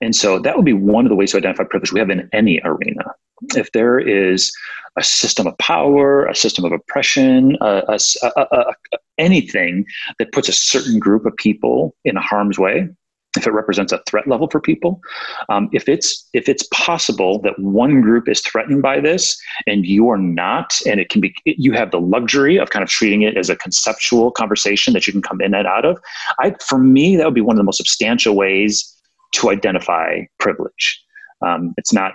And 0.00 0.14
so 0.16 0.38
that 0.38 0.56
would 0.56 0.64
be 0.64 0.72
one 0.72 1.04
of 1.04 1.10
the 1.10 1.16
ways 1.16 1.32
to 1.32 1.36
identify 1.36 1.64
privilege 1.64 1.92
we 1.92 2.00
have 2.00 2.10
in 2.10 2.28
any 2.32 2.60
arena. 2.64 3.14
If 3.54 3.72
there 3.72 3.98
is 3.98 4.52
a 4.96 5.02
system 5.02 5.46
of 5.46 5.56
power, 5.58 6.26
a 6.26 6.34
system 6.34 6.64
of 6.64 6.72
oppression, 6.72 7.56
a, 7.60 7.98
a, 8.22 8.30
a, 8.40 8.74
anything 9.18 9.86
that 10.18 10.32
puts 10.32 10.48
a 10.48 10.52
certain 10.52 10.98
group 10.98 11.26
of 11.26 11.36
people 11.36 11.94
in 12.04 12.16
harm's 12.16 12.58
way, 12.58 12.88
if 13.36 13.46
it 13.46 13.52
represents 13.52 13.92
a 13.92 14.02
threat 14.08 14.26
level 14.26 14.48
for 14.50 14.60
people 14.60 15.00
um, 15.48 15.68
if 15.72 15.88
it's 15.88 16.28
if 16.32 16.48
it's 16.48 16.66
possible 16.72 17.40
that 17.42 17.58
one 17.58 18.00
group 18.00 18.28
is 18.28 18.40
threatened 18.40 18.82
by 18.82 18.98
this 18.98 19.40
and 19.66 19.86
you 19.86 20.08
are 20.08 20.18
not 20.18 20.78
and 20.86 20.98
it 20.98 21.10
can 21.10 21.20
be 21.20 21.32
you 21.44 21.72
have 21.72 21.90
the 21.90 22.00
luxury 22.00 22.58
of 22.58 22.70
kind 22.70 22.82
of 22.82 22.88
treating 22.88 23.22
it 23.22 23.36
as 23.36 23.48
a 23.48 23.56
conceptual 23.56 24.30
conversation 24.30 24.94
that 24.94 25.06
you 25.06 25.12
can 25.12 25.22
come 25.22 25.40
in 25.40 25.54
and 25.54 25.66
out 25.66 25.84
of 25.84 25.98
i 26.40 26.54
for 26.66 26.78
me 26.78 27.16
that 27.16 27.24
would 27.24 27.34
be 27.34 27.40
one 27.40 27.54
of 27.54 27.58
the 27.58 27.64
most 27.64 27.76
substantial 27.76 28.34
ways 28.34 28.96
to 29.32 29.50
identify 29.50 30.20
privilege 30.38 31.02
um, 31.42 31.74
it's 31.76 31.92
not 31.92 32.12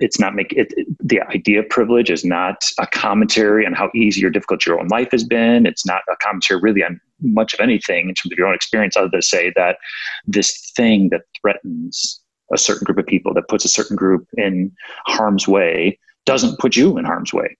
it's 0.00 0.18
not 0.18 0.34
make 0.34 0.52
it, 0.52 0.72
it, 0.76 0.86
the 0.98 1.20
idea 1.22 1.60
of 1.60 1.68
privilege 1.68 2.10
is 2.10 2.24
not 2.24 2.64
a 2.80 2.86
commentary 2.88 3.64
on 3.64 3.72
how 3.72 3.88
easy 3.94 4.24
or 4.24 4.30
difficult 4.30 4.66
your 4.66 4.80
own 4.80 4.88
life 4.88 5.10
has 5.12 5.22
been 5.22 5.66
it's 5.66 5.86
not 5.86 6.02
a 6.10 6.16
commentary 6.16 6.60
really 6.60 6.82
on 6.82 7.00
much 7.20 7.54
of 7.54 7.60
anything 7.60 8.08
in 8.08 8.14
terms 8.14 8.32
of 8.32 8.38
your 8.38 8.46
own 8.46 8.54
experience 8.54 8.96
other 8.96 9.08
than 9.08 9.20
to 9.20 9.26
say 9.26 9.52
that 9.56 9.78
this 10.26 10.72
thing 10.76 11.08
that 11.10 11.22
threatens 11.40 12.20
a 12.52 12.58
certain 12.58 12.84
group 12.84 12.98
of 12.98 13.06
people, 13.06 13.34
that 13.34 13.48
puts 13.48 13.64
a 13.64 13.68
certain 13.68 13.96
group 13.96 14.26
in 14.36 14.72
harm's 15.06 15.48
way, 15.48 15.98
doesn't 16.24 16.58
put 16.58 16.76
you 16.76 16.98
in 16.98 17.04
harm's 17.04 17.32
way. 17.32 17.56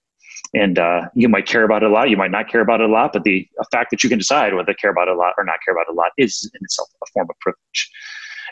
And 0.53 0.79
uh, 0.79 1.01
you 1.13 1.27
might 1.27 1.45
care 1.45 1.63
about 1.63 1.83
it 1.83 1.89
a 1.89 1.93
lot, 1.93 2.09
you 2.09 2.17
might 2.17 2.31
not 2.31 2.49
care 2.49 2.61
about 2.61 2.79
it 2.79 2.89
a 2.89 2.93
lot, 2.93 3.11
but 3.11 3.23
the 3.23 3.47
fact 3.71 3.91
that 3.91 4.03
you 4.03 4.09
can 4.09 4.17
decide 4.17 4.53
whether 4.53 4.73
to 4.73 4.77
care 4.77 4.91
about 4.91 5.07
it 5.07 5.15
a 5.15 5.17
lot 5.17 5.33
or 5.37 5.43
not 5.43 5.57
care 5.65 5.73
about 5.73 5.89
it 5.89 5.93
a 5.93 5.95
lot 5.95 6.11
is 6.17 6.49
in 6.53 6.63
itself 6.63 6.89
a 7.03 7.05
form 7.13 7.27
of 7.29 7.35
privilege. 7.39 7.91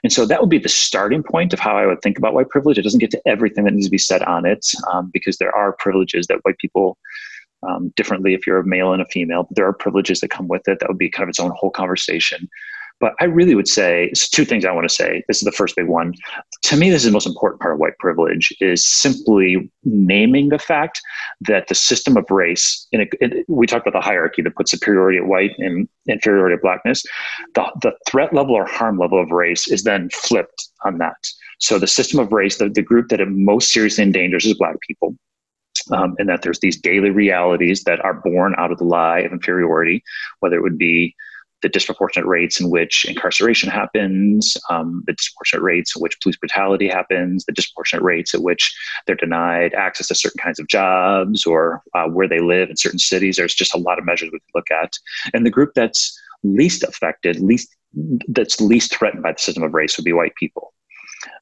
And 0.06 0.14
so 0.14 0.24
that 0.28 0.40
would 0.40 0.52
be 0.52 0.60
the 0.60 0.70
starting 0.70 1.24
point 1.24 1.52
of 1.52 1.58
how 1.58 1.76
I 1.76 1.88
would 1.88 2.04
think 2.04 2.20
about 2.20 2.36
white 2.36 2.50
privilege. 2.50 2.78
It 2.78 2.84
doesn't 2.84 3.00
get 3.00 3.10
to 3.10 3.22
everything 3.28 3.64
that 3.64 3.74
needs 3.74 3.88
to 3.88 3.92
be 3.92 3.98
said 3.98 4.22
on 4.22 4.46
it 4.46 4.64
um, 4.94 5.10
because 5.12 5.38
there 5.38 5.54
are 5.56 5.74
privileges 5.74 6.28
that 6.28 6.42
white 6.44 6.60
people 6.60 7.00
um, 7.68 7.92
differently 7.96 8.36
if 8.36 8.46
you're 8.46 8.60
a 8.60 8.68
male 8.68 8.94
and 8.94 9.02
a 9.02 9.08
female, 9.08 9.46
but 9.50 9.56
there 9.56 9.66
are 9.66 9.74
privileges 9.74 10.20
that 10.20 10.28
come 10.28 10.48
with 10.48 10.68
it. 10.68 10.78
That 10.80 10.90
would 10.90 11.00
be 11.00 11.10
kind 11.10 11.24
of 11.24 11.30
its 11.30 11.40
own 11.40 11.50
whole 11.56 11.72
conversation. 11.72 12.48
But 13.00 13.14
I 13.20 13.26
really 13.26 13.56
would 13.56 13.68
say 13.68 14.06
it's 14.06 14.30
two 14.30 14.46
things 14.46 14.64
I 14.64 14.72
want 14.72 14.88
to 14.88 14.94
say. 14.94 15.22
This 15.28 15.38
is 15.38 15.44
the 15.44 15.52
first 15.52 15.76
big 15.76 15.88
one. 15.88 16.14
To 16.64 16.78
me, 16.78 16.90
this 16.90 17.02
is 17.02 17.08
the 17.08 17.12
most 17.12 17.28
important 17.28 17.62
part 17.62 17.74
of 17.74 17.80
white 17.80 17.98
privilege 18.00 18.54
is 18.62 18.88
simply 18.88 19.70
naming 19.84 20.50
the 20.50 20.60
fact 20.60 21.02
that 21.42 21.68
the 21.68 21.76
system 21.76 22.16
of 22.16 22.30
race, 22.30 22.88
and 22.94 23.08
we 23.48 23.68
talked 23.68 23.86
about 23.86 24.00
the 24.00 24.06
hierarchy 24.06 24.42
that 24.42 24.56
puts 24.56 24.72
superiority 24.72 25.18
at 25.18 25.26
white 25.26 25.52
and 25.58 25.90
inferiority 26.08 26.56
at 26.56 26.62
blackness. 26.62 27.04
The, 27.54 27.70
the 27.82 27.94
threat 28.08 28.34
level 28.34 28.56
or 28.56 28.66
harm 28.66 28.98
level 28.98 29.22
of 29.22 29.30
race 29.30 29.68
is 29.68 29.84
then 29.84 30.10
flipped 30.14 30.70
on 30.86 30.98
that. 31.00 31.18
So 31.60 31.78
the 31.78 31.88
system 31.88 32.20
of 32.20 32.32
race, 32.32 32.58
the, 32.58 32.70
the 32.70 32.82
group 32.82 33.10
that 33.10 33.20
it 33.20 33.30
most 33.30 33.74
seriously 33.74 34.04
endangers 34.04 34.46
is 34.46 34.54
black 34.54 34.76
people. 34.88 35.16
Um, 35.92 36.16
and 36.18 36.28
that 36.30 36.42
there's 36.42 36.62
these 36.62 36.82
daily 36.82 37.12
realities 37.12 37.84
that 37.84 38.04
are 38.04 38.16
born 38.16 38.56
out 38.58 38.72
of 38.72 38.80
the 38.80 38.86
lie 38.86 39.20
of 39.20 39.32
inferiority, 39.32 40.04
whether 40.40 40.56
it 40.56 40.64
would 40.64 40.80
be 40.80 41.14
the 41.66 41.70
disproportionate 41.70 42.28
rates 42.28 42.62
in 42.62 42.70
which 42.70 43.06
incarceration 43.06 43.72
happens, 43.72 44.56
um, 44.70 45.04
the 45.08 45.14
disproportionate 45.14 45.64
rates 45.64 45.96
in 45.96 46.00
which 46.00 46.16
police 46.22 46.38
brutality 46.38 46.88
happens, 46.88 47.44
the 47.44 47.52
disproportionate 47.52 48.04
rates 48.04 48.36
at 48.36 48.44
which 48.44 48.72
they're 49.08 49.16
denied 49.16 49.74
access 49.74 50.10
to 50.10 50.14
certain 50.14 50.38
kinds 50.38 50.60
of 50.60 50.68
jobs 50.68 51.44
or 51.44 51.82
uh, 51.96 52.06
where 52.06 52.28
they 52.28 52.40
live 52.40 52.70
in 52.70 52.78
certain 52.78 53.00
cities. 53.00 53.38
There's 53.38 53.56
just 53.56 53.74
a 53.74 53.80
lot 53.80 53.98
of 53.98 54.06
measures 54.06 54.30
we 54.32 54.38
can 54.38 54.48
look 54.54 54.70
at. 54.70 54.94
And 55.34 55.44
the 55.44 55.50
group 55.50 55.72
that's 55.74 56.16
least 56.44 56.84
affected, 56.84 57.40
least 57.40 57.76
that's 58.28 58.62
least 58.62 58.94
threatened 58.96 59.24
by 59.24 59.32
the 59.32 59.40
system 59.40 59.64
of 59.64 59.74
race 59.74 59.98
would 59.98 60.06
be 60.06 60.14
white 60.14 60.36
people. 60.36 60.72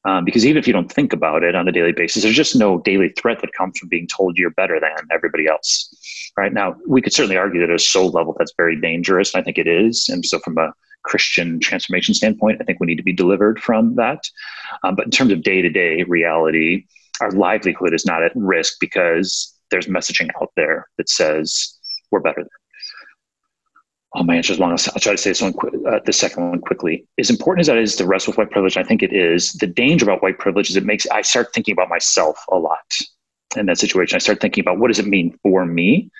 Um, 0.06 0.24
because 0.24 0.44
even 0.44 0.58
if 0.58 0.66
you 0.66 0.72
don't 0.72 0.92
think 0.92 1.12
about 1.12 1.42
it 1.42 1.54
on 1.54 1.66
a 1.66 1.72
daily 1.72 1.92
basis, 1.92 2.22
there's 2.22 2.36
just 2.36 2.54
no 2.54 2.78
daily 2.80 3.08
threat 3.16 3.40
that 3.40 3.54
comes 3.54 3.78
from 3.78 3.88
being 3.88 4.06
told 4.06 4.36
you're 4.36 4.50
better 4.50 4.78
than 4.78 4.90
everybody 5.10 5.46
else. 5.46 6.32
Right 6.36 6.52
now, 6.52 6.76
we 6.86 7.00
could 7.00 7.14
certainly 7.14 7.38
argue 7.38 7.60
that 7.60 7.70
at 7.70 7.76
a 7.76 7.78
soul 7.78 8.10
level, 8.10 8.34
that's 8.38 8.52
very 8.56 8.78
dangerous. 8.78 9.32
And 9.32 9.40
I 9.40 9.44
think 9.44 9.56
it 9.56 9.66
is. 9.66 10.08
And 10.10 10.24
so, 10.26 10.38
from 10.40 10.58
a 10.58 10.72
Christian 11.04 11.60
transformation 11.60 12.14
standpoint, 12.14 12.58
I 12.60 12.64
think 12.64 12.80
we 12.80 12.86
need 12.86 12.96
to 12.96 13.02
be 13.02 13.12
delivered 13.12 13.62
from 13.62 13.94
that. 13.96 14.24
Um, 14.82 14.94
but 14.94 15.06
in 15.06 15.10
terms 15.10 15.32
of 15.32 15.42
day 15.42 15.62
to 15.62 15.70
day 15.70 16.02
reality, 16.02 16.84
our 17.20 17.30
livelihood 17.30 17.94
is 17.94 18.04
not 18.04 18.22
at 18.22 18.32
risk 18.34 18.74
because 18.80 19.54
there's 19.70 19.86
messaging 19.86 20.28
out 20.40 20.50
there 20.56 20.88
that 20.98 21.08
says 21.08 21.78
we're 22.10 22.20
better 22.20 22.42
than 22.42 22.48
oh, 24.14 24.22
my 24.22 24.36
answer 24.36 24.52
is 24.52 24.58
long. 24.58 24.70
I'll 24.72 24.78
try 24.78 25.12
to 25.12 25.18
say 25.18 25.30
this 25.30 25.42
one, 25.42 25.54
uh, 25.88 26.00
the 26.04 26.12
second 26.12 26.48
one 26.48 26.60
quickly. 26.60 27.06
As 27.18 27.30
important 27.30 27.62
as 27.62 27.66
that 27.66 27.78
is 27.78 27.96
to 27.96 28.06
wrestle 28.06 28.30
with 28.30 28.38
white 28.38 28.50
privilege, 28.50 28.76
I 28.76 28.84
think 28.84 29.02
it 29.02 29.12
is. 29.12 29.52
The 29.54 29.66
danger 29.66 30.04
about 30.04 30.22
white 30.22 30.38
privilege 30.38 30.70
is 30.70 30.76
it 30.76 30.84
makes 30.84 31.06
I 31.08 31.22
start 31.22 31.52
thinking 31.52 31.72
about 31.72 31.88
myself 31.88 32.38
a 32.50 32.56
lot 32.56 32.94
in 33.56 33.66
that 33.66 33.78
situation. 33.78 34.16
I 34.16 34.20
start 34.20 34.40
thinking 34.40 34.62
about 34.62 34.78
what 34.78 34.88
does 34.88 34.98
it 34.98 35.06
mean 35.06 35.36
for 35.42 35.66
me. 35.66 36.10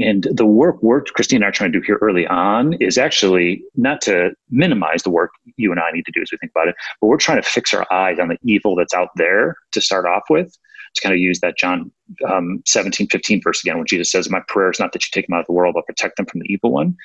And 0.00 0.28
the 0.32 0.46
work 0.46 0.80
work 0.80 1.08
Christine 1.08 1.38
and 1.38 1.44
I 1.44 1.48
are 1.48 1.52
trying 1.52 1.72
to 1.72 1.78
do 1.80 1.84
here 1.84 1.98
early 2.00 2.26
on 2.26 2.74
is 2.74 2.98
actually 2.98 3.62
not 3.74 4.00
to 4.02 4.30
minimize 4.48 5.02
the 5.02 5.10
work 5.10 5.32
you 5.56 5.72
and 5.72 5.80
I 5.80 5.90
need 5.90 6.06
to 6.06 6.12
do 6.12 6.22
as 6.22 6.30
we 6.30 6.38
think 6.38 6.52
about 6.54 6.68
it, 6.68 6.76
but 7.00 7.08
we're 7.08 7.16
trying 7.16 7.42
to 7.42 7.48
fix 7.48 7.74
our 7.74 7.84
eyes 7.92 8.18
on 8.20 8.28
the 8.28 8.38
evil 8.44 8.76
that's 8.76 8.94
out 8.94 9.08
there 9.16 9.56
to 9.72 9.80
start 9.80 10.06
off 10.06 10.22
with 10.30 10.56
to 10.98 11.02
kind 11.02 11.14
of 11.14 11.20
use 11.20 11.40
that 11.40 11.56
John 11.56 11.90
um, 12.28 12.62
17, 12.66 13.08
15 13.08 13.42
verse 13.42 13.62
again, 13.62 13.78
when 13.78 13.86
Jesus 13.86 14.10
says, 14.10 14.30
My 14.30 14.42
prayer 14.48 14.70
is 14.70 14.78
not 14.78 14.92
that 14.92 15.04
you 15.04 15.10
take 15.12 15.26
them 15.26 15.34
out 15.34 15.40
of 15.40 15.46
the 15.46 15.52
world, 15.52 15.74
but 15.74 15.86
protect 15.86 16.16
them 16.16 16.26
from 16.26 16.40
the 16.40 16.52
evil 16.52 16.72
one. 16.72 16.96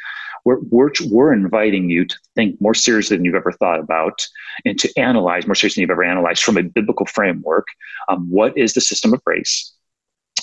We're, 0.46 0.60
we're, 0.70 0.92
we're 1.10 1.34
inviting 1.34 1.90
you 1.90 2.06
to 2.06 2.16
think 2.36 2.60
more 2.60 2.74
seriously 2.74 3.16
than 3.16 3.26
you've 3.26 3.36
ever 3.36 3.54
thought 3.54 3.80
about 3.80 4.26
and 4.66 4.78
to 4.80 4.92
analyze 4.98 5.48
more 5.48 5.56
seriously 5.56 5.82
than 5.82 5.90
you've 5.90 5.96
ever 5.96 6.04
analyzed 6.04 6.44
from 6.44 6.58
a 6.58 6.64
biblical 6.64 7.06
framework. 7.06 7.66
Um, 8.10 8.30
what 8.30 8.58
is 8.58 8.74
the 8.74 8.82
system 8.82 9.14
of 9.14 9.24
grace? 9.24 9.74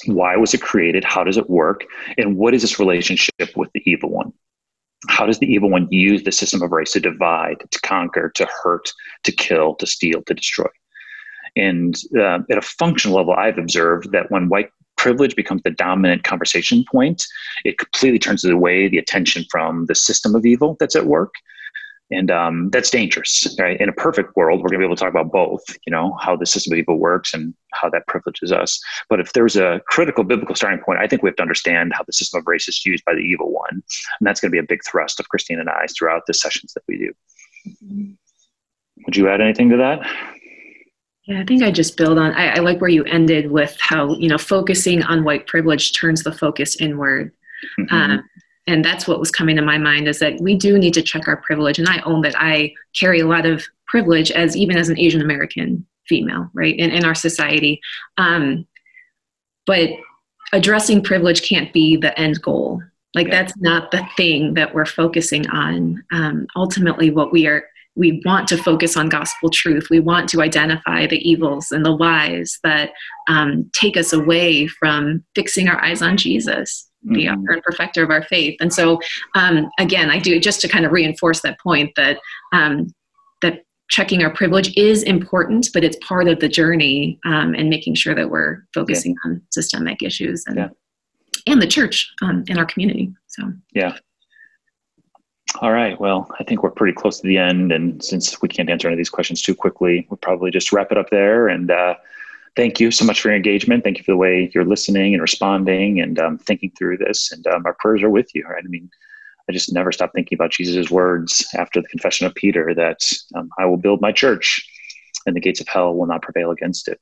Why 0.07 0.37
was 0.37 0.55
it 0.55 0.63
created? 0.63 1.05
How 1.05 1.25
does 1.25 1.37
it 1.37 1.51
work? 1.51 1.85
And 2.17 2.37
what 2.37 2.55
is 2.55 2.63
this 2.63 2.79
relationship 2.79 3.57
with 3.57 3.71
the 3.75 3.83
evil 3.85 4.11
one? 4.11 4.33
How 5.09 5.27
does 5.27 5.39
the 5.39 5.53
evil 5.53 5.71
one 5.71 5.89
use 5.91 6.23
the 6.23 6.33
system 6.33 6.63
of 6.63 6.73
race 6.73 6.93
to 6.93 7.01
divide, 7.01 7.65
to 7.71 7.81
conquer, 7.81 8.31
to 8.37 8.49
hurt, 8.63 8.91
to 9.25 9.33
kill, 9.33 9.75
to 9.77 9.87
steal, 9.87 10.23
to 10.23 10.35
destroy? 10.35 10.67
And 11.57 11.97
uh, 12.17 12.41
at 12.51 12.59
a 12.59 12.63
functional 12.63 13.17
level, 13.17 13.35
I've 13.35 13.59
observed 13.59 14.13
that 14.13 14.31
when 14.31 14.49
white 14.49 14.71
privilege 14.97 15.35
becomes 15.35 15.63
the 15.63 15.71
dominant 15.71 16.25
conversation 16.25 16.85
point, 16.91 17.25
it 17.65 17.79
completely 17.79 18.19
turns 18.19 18.45
away 18.45 18.89
the 18.89 18.99
attention 18.99 19.45
from 19.51 19.87
the 19.87 19.95
system 19.95 20.35
of 20.35 20.45
evil 20.45 20.77
that's 20.79 20.97
at 20.97 21.07
work. 21.07 21.35
And 22.13 22.31
um, 22.31 22.71
that's 22.71 22.91
dangerous, 22.91 23.57
right? 23.59 23.81
In 23.81 23.89
a 23.89 23.93
perfect 23.93 24.35
world, 24.35 24.61
we're 24.61 24.69
going 24.69 24.81
to 24.81 24.85
be 24.85 24.85
able 24.85 24.97
to 24.97 25.01
talk 25.01 25.11
about 25.11 25.31
both, 25.31 25.63
you 25.87 25.93
know, 25.93 26.19
how 26.21 26.35
the 26.35 26.45
system 26.45 26.73
of 26.73 26.79
evil 26.81 26.99
works 26.99 27.33
and 27.33 27.55
how 27.73 27.89
that 27.91 28.07
privileges 28.09 28.51
us. 28.51 28.81
But 29.09 29.21
if 29.21 29.33
there's 29.33 29.57
a 29.57 29.81
critical 29.87 30.25
biblical 30.25 30.57
starting 30.57 30.81
point, 30.81 30.99
I 30.99 31.07
think 31.07 31.23
we 31.23 31.29
have 31.29 31.37
to 31.37 31.43
understand 31.43 31.93
how 31.95 32.03
the 32.03 32.13
system 32.13 32.41
of 32.41 32.49
race 32.49 32.69
is 32.69 32.85
used 32.85 33.05
by 33.05 33.15
the 33.15 33.21
evil 33.21 33.53
one. 33.53 33.71
And 33.71 33.83
that's 34.23 34.41
going 34.41 34.51
to 34.51 34.55
be 34.55 34.59
a 34.59 34.67
big 34.67 34.81
thrust 34.85 35.21
of 35.21 35.29
Christine 35.29 35.61
and 35.61 35.71
I 35.71 35.87
throughout 35.97 36.23
the 36.27 36.35
sessions 36.35 36.75
that 36.75 36.83
we 36.89 36.99
do. 36.99 37.13
Mm-hmm. 37.69 38.11
Would 39.07 39.17
you 39.17 39.29
add 39.29 39.41
anything 39.41 39.71
to 39.71 39.77
that? 39.77 40.01
Yeah, 41.25 41.41
I 41.41 41.45
think 41.45 41.63
I 41.63 41.71
just 41.71 41.97
build 41.97 42.19
on. 42.19 42.33
I, 42.33 42.57
I, 42.57 42.59
like 42.61 42.81
where 42.81 42.91
you 42.91 43.05
ended 43.05 43.51
with 43.51 43.77
how 43.79 44.15
you 44.17 44.29
know 44.29 44.39
focusing 44.39 45.03
on 45.03 45.25
white 45.25 45.47
privilege 45.47 45.93
turns 45.93 46.23
the 46.23 46.33
focus 46.33 46.77
inward, 46.77 47.33
mm-hmm. 47.79 47.95
um, 47.95 48.25
and 48.67 48.85
that's 48.85 49.07
what 49.07 49.21
was 49.21 49.31
coming 49.31 49.57
to 49.57 49.63
my 49.63 49.77
mind 49.77 50.09
is 50.09 50.19
that 50.21 50.41
we 50.41 50.55
do 50.57 50.79
need 50.79 50.95
to 50.95 51.03
check 51.03 51.29
our 51.29 51.37
privilege, 51.37 51.79
and 51.79 51.89
I 51.89 52.01
own 52.01 52.23
that 52.23 52.35
I 52.39 52.73
carry 52.99 53.21
a 53.21 53.27
lot 53.27 53.45
of 53.45 53.65
privilege 53.87 54.31
as 54.31 54.57
even 54.57 54.79
as 54.79 54.89
an 54.89 54.99
Asian 54.99 55.21
American 55.21 55.87
female, 56.09 56.49
right, 56.55 56.77
in 56.77 56.91
in 56.91 57.05
our 57.05 57.15
society, 57.15 57.81
um, 58.17 58.67
but 59.67 59.91
addressing 60.53 61.03
privilege 61.03 61.43
can't 61.43 61.73
be 61.73 61.97
the 61.97 62.19
end 62.19 62.41
goal. 62.41 62.83
Like 63.15 63.29
yeah. 63.29 63.43
that's 63.43 63.57
not 63.59 63.91
the 63.91 64.07
thing 64.17 64.55
that 64.55 64.75
we're 64.75 64.87
focusing 64.87 65.49
on. 65.51 66.03
Um, 66.13 66.47
ultimately, 66.57 67.11
what 67.11 67.31
we 67.31 67.47
are 67.47 67.65
we 67.97 68.23
want 68.25 68.49
to 68.49 68.57
focus 68.57 68.97
on 68.97 69.09
gospel 69.09 69.51
truth. 69.51 69.89
We 69.91 70.01
want 70.01 70.29
to 70.31 70.41
identify 70.41 71.07
the 71.07 71.19
evils 71.29 71.71
and 71.71 71.85
the 71.85 71.91
lies 71.91 72.59
that 72.63 72.91
um, 73.29 73.71
take 73.73 73.97
us 73.97 74.13
away 74.13 74.67
from 74.67 75.25
fixing 75.35 75.69
our 75.69 75.83
eyes 75.83 76.01
on 76.01 76.17
Jesus, 76.17 76.89
mm-hmm. 77.05 77.15
the 77.15 77.29
author 77.29 77.53
and 77.53 77.63
perfecter 77.63 78.03
of 78.03 78.11
our 78.11 78.23
faith. 78.23 78.57
And 78.61 78.73
so, 78.73 79.01
um, 79.35 79.69
again, 79.79 80.11
I 80.11 80.19
do 80.19 80.39
just 80.39 80.61
to 80.61 80.69
kind 80.69 80.87
of 80.87 80.93
reinforce 80.93 81.43
that 81.43 81.59
point 81.61 81.93
that 81.97 82.19
um, 82.53 82.95
that 83.43 83.65
checking 83.89 84.23
our 84.23 84.33
privilege 84.33 84.75
is 84.77 85.03
important, 85.03 85.69
but 85.75 85.83
it's 85.83 85.97
part 85.97 86.29
of 86.29 86.39
the 86.39 86.49
journey 86.49 87.19
um, 87.27 87.55
and 87.55 87.69
making 87.69 87.97
sure 87.97 88.15
that 88.15 88.31
we're 88.31 88.59
focusing 88.73 89.17
yeah. 89.25 89.31
on 89.31 89.43
systemic 89.51 90.01
issues 90.01 90.45
and 90.47 90.57
yeah. 90.57 90.69
and 91.49 91.61
the 91.61 91.67
church 91.67 92.09
um, 92.23 92.45
in 92.47 92.57
our 92.57 92.67
community. 92.67 93.13
So 93.27 93.53
yeah, 93.75 93.97
all 95.59 95.73
right. 95.73 95.99
Well, 96.01 96.31
I 96.39 96.45
think 96.45 96.63
we're 96.63 96.71
pretty 96.71 96.95
close 96.95 97.21
to 97.21 97.27
the 97.27 97.39
end. 97.39 97.73
And 97.73 98.03
since 98.03 98.41
we 98.41 98.49
can't 98.49 98.71
answer 98.71 98.89
any 98.89 98.95
of 98.95 98.99
these 98.99 99.11
questions 99.11 99.43
too 99.43 99.55
quickly, 99.55 100.07
we'll 100.09 100.17
probably 100.19 100.51
just 100.51 100.73
wrap 100.73 100.93
it 100.93 100.99
up 100.99 101.11
there. 101.11 101.49
And 101.49 101.71
uh, 101.71 101.97
thank 102.57 102.81
you 102.81 102.91
so 102.91 103.05
much 103.05 103.21
for 103.21 103.29
your 103.29 103.37
engagement. 103.37 103.85
Thank 103.85 103.99
you 103.99 104.05
for 104.05 104.13
the 104.13 104.17
way 104.17 104.51
you're 104.55 104.65
listening 104.65 105.13
and 105.13 105.21
responding 105.21 106.01
and 106.01 106.19
um, 106.19 106.39
thinking 106.39 106.71
through 106.79 106.99
this. 106.99 107.33
And 107.33 107.47
um, 107.49 107.67
our 107.67 107.75
prayers 107.75 108.03
are 108.03 108.11
with 108.11 108.35
you, 108.35 108.45
right? 108.45 108.63
I 108.65 108.69
mean, 108.69 108.89
I 109.49 109.53
just 109.53 109.73
never 109.73 109.91
stop 109.91 110.13
thinking 110.13 110.37
about 110.37 110.53
Jesus' 110.53 110.91
words 110.91 111.47
after 111.55 111.83
the 111.83 111.89
confession 111.89 112.27
of 112.27 112.35
Peter 112.35 112.73
that 112.75 113.01
um, 113.35 113.51
I 113.59 113.67
will 113.67 113.77
build 113.77 114.01
my 114.01 114.13
church 114.13 114.67
and 115.27 115.35
the 115.35 115.41
gates 115.41 115.61
of 115.61 115.69
hell 115.69 115.95
will 115.95 116.07
not 116.07 116.23
prevail 116.23 116.53
against 116.53 116.89
it. 116.89 117.01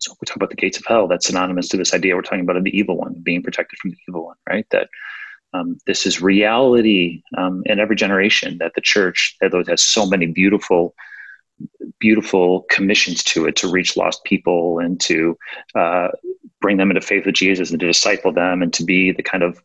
So 0.00 0.14
we 0.20 0.26
talk 0.26 0.36
about 0.36 0.50
the 0.50 0.56
gates 0.56 0.76
of 0.76 0.84
hell, 0.86 1.08
that's 1.08 1.26
synonymous 1.26 1.68
to 1.68 1.76
this 1.76 1.94
idea 1.94 2.14
we're 2.14 2.22
talking 2.22 2.40
about 2.40 2.56
of 2.56 2.64
the 2.64 2.76
evil 2.76 2.96
one, 2.96 3.14
being 3.22 3.42
protected 3.42 3.78
from 3.78 3.92
the 3.92 3.96
evil 4.08 4.26
one, 4.26 4.36
right? 4.48 4.66
That 4.70 4.88
um, 5.54 5.78
this 5.86 6.04
is 6.04 6.20
reality 6.20 7.22
um, 7.38 7.62
in 7.66 7.78
every 7.78 7.96
generation 7.96 8.58
that 8.58 8.72
the 8.74 8.80
church, 8.80 9.36
has 9.40 9.82
so 9.82 10.04
many 10.04 10.26
beautiful, 10.26 10.94
beautiful 12.00 12.66
commissions 12.70 13.22
to 13.22 13.46
it 13.46 13.56
to 13.56 13.70
reach 13.70 13.96
lost 13.96 14.24
people 14.24 14.80
and 14.80 15.00
to 15.00 15.38
uh, 15.76 16.08
bring 16.60 16.76
them 16.76 16.90
into 16.90 17.00
faith 17.00 17.24
with 17.24 17.36
Jesus 17.36 17.70
and 17.70 17.78
to 17.80 17.86
disciple 17.86 18.32
them 18.32 18.62
and 18.62 18.72
to 18.72 18.84
be 18.84 19.12
the 19.12 19.22
kind 19.22 19.44
of 19.44 19.60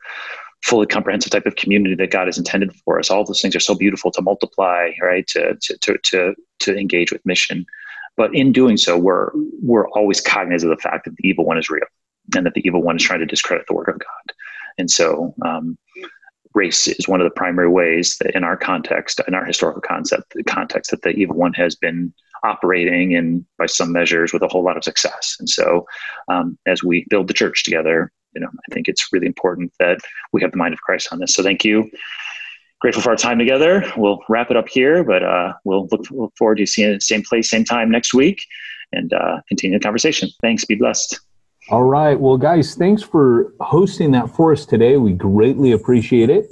fully 0.63 0.85
comprehensive 0.85 1.31
type 1.31 1.45
of 1.45 1.55
community 1.55 1.95
that 1.95 2.11
God 2.11 2.27
has 2.27 2.37
intended 2.37 2.73
for 2.85 2.99
us. 2.99 3.09
All 3.09 3.23
those 3.23 3.41
things 3.41 3.55
are 3.55 3.61
so 3.61 3.73
beautiful 3.73 4.11
to 4.11 4.21
multiply, 4.21 4.91
right? 5.01 5.25
To 5.27 5.55
to 5.55 5.77
to 5.77 5.97
to, 5.97 6.35
to 6.59 6.77
engage 6.77 7.11
with 7.11 7.25
mission. 7.25 7.65
But 8.15 8.35
in 8.35 8.51
doing 8.51 8.77
so, 8.77 8.97
we're 8.97 9.31
we're 9.61 9.89
always 9.89 10.21
cognizant 10.21 10.71
of 10.71 10.77
the 10.77 10.81
fact 10.81 11.05
that 11.05 11.15
the 11.15 11.27
evil 11.27 11.45
one 11.45 11.57
is 11.57 11.69
real 11.69 11.87
and 12.35 12.45
that 12.45 12.53
the 12.53 12.61
evil 12.67 12.83
one 12.83 12.97
is 12.97 13.03
trying 13.03 13.21
to 13.21 13.25
discredit 13.25 13.65
the 13.67 13.73
work 13.73 13.87
of 13.87 13.97
God. 13.97 14.35
And 14.79 14.89
so, 14.89 15.33
um, 15.45 15.77
race 16.55 16.87
is 16.87 17.07
one 17.07 17.21
of 17.21 17.25
the 17.25 17.39
primary 17.39 17.69
ways 17.69 18.17
that, 18.21 18.35
in 18.35 18.43
our 18.43 18.57
context, 18.57 19.21
in 19.27 19.35
our 19.35 19.45
historical 19.45 19.81
concept, 19.81 20.33
the 20.33 20.43
context 20.43 20.89
that 20.91 21.03
the 21.03 21.11
evil 21.11 21.35
one 21.35 21.53
has 21.53 21.75
been 21.75 22.11
operating 22.43 23.15
and 23.15 23.45
by 23.57 23.65
some 23.65 23.91
measures 23.91 24.33
with 24.33 24.41
a 24.41 24.47
whole 24.47 24.63
lot 24.63 24.77
of 24.77 24.83
success. 24.83 25.35
And 25.39 25.49
so, 25.49 25.85
um, 26.29 26.57
as 26.65 26.83
we 26.83 27.05
build 27.09 27.27
the 27.27 27.33
church 27.33 27.63
together, 27.63 28.11
you 28.33 28.41
know, 28.41 28.47
I 28.47 28.73
think 28.73 28.87
it's 28.87 29.09
really 29.11 29.27
important 29.27 29.71
that 29.79 29.99
we 30.33 30.41
have 30.41 30.51
the 30.51 30.57
mind 30.57 30.73
of 30.73 30.81
Christ 30.81 31.09
on 31.11 31.19
this. 31.19 31.33
So, 31.35 31.43
thank 31.43 31.63
you. 31.63 31.89
Grateful 32.81 33.03
for 33.03 33.09
our 33.09 33.17
time 33.17 33.37
together. 33.37 33.83
We'll 33.97 34.23
wrap 34.29 34.49
it 34.49 34.57
up 34.57 34.69
here, 34.69 35.03
but 35.03 35.21
uh, 35.21 35.53
we'll 35.65 35.87
look, 35.91 36.33
forward 36.37 36.59
to 36.59 36.65
seeing 36.65 36.87
you 36.87 36.93
at 36.93 37.01
the 37.01 37.05
same 37.05 37.23
place, 37.23 37.49
same 37.49 37.65
time 37.65 37.91
next 37.91 38.13
week, 38.13 38.41
and 38.93 39.11
uh, 39.11 39.41
continue 39.49 39.77
the 39.77 39.83
conversation. 39.83 40.29
Thanks. 40.41 40.63
Be 40.63 40.75
blessed. 40.75 41.19
All 41.71 41.83
right. 41.83 42.19
Well, 42.19 42.37
guys, 42.37 42.73
thanks 42.73 43.03
for 43.03 43.53
hosting 43.59 44.09
that 44.13 44.35
for 44.35 44.51
us 44.51 44.65
today. 44.65 44.97
We 44.97 45.13
greatly 45.13 45.73
appreciate 45.73 46.31
it. 46.31 46.51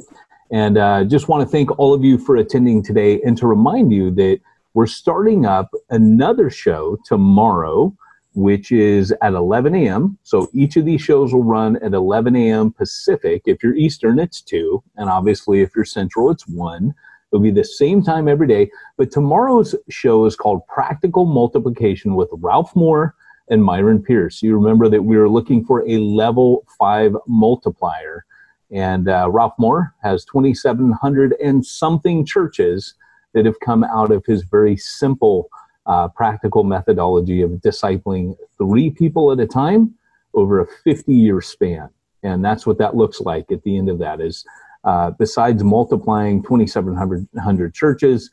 And 0.51 0.78
uh, 0.78 1.05
just 1.05 1.28
want 1.28 1.41
to 1.41 1.51
thank 1.51 1.72
all 1.80 1.91
of 1.91 2.03
you 2.03 2.20
for 2.20 2.36
attending 2.36 2.84
today 2.84 3.20
and 3.24 3.36
to 3.39 3.47
remind 3.47 3.91
you 3.91 4.11
that 4.11 4.41
we're 4.76 4.86
starting 4.86 5.43
up 5.43 5.72
another 5.89 6.51
show 6.51 6.99
tomorrow, 7.03 7.97
which 8.36 8.72
is 8.72 9.11
at 9.24 9.34
11 9.34 9.74
a.m. 9.74 10.20
So 10.22 10.51
each 10.53 10.78
of 10.78 10.86
these 10.86 11.01
shows 11.01 11.34
will 11.34 11.43
run 11.43 11.78
at 11.78 11.95
11 11.95 12.36
a.m. 12.36 12.72
Pacific. 12.72 13.41
If 13.47 13.63
you're 13.63 13.76
Eastern, 13.76 14.20
it's 14.20 14.41
2. 14.41 14.84
And 14.97 15.09
obviously, 15.09 15.61
if 15.61 15.76
you're 15.76 15.84
Central, 15.84 16.30
it's 16.30 16.47
1. 16.47 16.93
It'll 17.32 17.41
be 17.41 17.49
the 17.49 17.63
same 17.63 18.03
time 18.03 18.28
every 18.28 18.47
day. 18.47 18.70
But 18.97 19.11
tomorrow's 19.11 19.74
show 19.89 20.26
is 20.26 20.36
called 20.36 20.68
Practical 20.68 21.26
Multiplication 21.26 22.13
with 22.13 22.30
Ralph 22.34 22.76
Moore 22.76 23.15
and 23.50 23.64
Myron 23.64 24.02
Pierce. 24.02 24.41
You 24.41 24.56
remember 24.58 24.89
that 24.89 25.04
we 25.04 25.18
were 25.18 25.30
looking 25.30 25.64
for 25.64 25.88
a 25.88 25.98
level 25.98 26.66
5 26.78 27.16
multiplier 27.28 28.26
and 28.72 29.08
uh, 29.08 29.30
Ralph 29.32 29.54
Moore 29.58 29.93
has 30.04 30.26
2,700 30.26 31.36
and 31.41 31.66
something 31.66 32.26
churches 32.26 32.95
that 33.34 33.45
have 33.45 33.60
come 33.60 33.84
out 33.84 34.12
of 34.12 34.26
his 34.26 34.43
very 34.43 34.76
simple, 34.76 35.50
uh, 35.86 36.08
practical 36.10 36.64
methodology 36.64 37.41
of 37.41 37.52
discipling 37.52 38.36
three 38.58 38.89
people 38.89 39.32
at 39.32 39.39
a 39.39 39.48
time 39.48 39.93
over 40.34 40.60
a 40.60 40.68
50 40.84 41.14
year 41.14 41.41
span. 41.41 41.89
And 42.24 42.43
that's 42.43 42.66
what 42.66 42.78
that 42.80 42.95
looks 42.95 43.22
like 43.22 43.52
at 43.52 43.64
the 43.64 43.78
end 43.78 43.89
of 43.89 44.00
that 44.00 44.20
is 44.20 44.45
uh, 44.84 45.12
besides 45.12 45.64
multiplying 45.64 46.43
2,700 46.43 47.74
churches, 47.74 48.30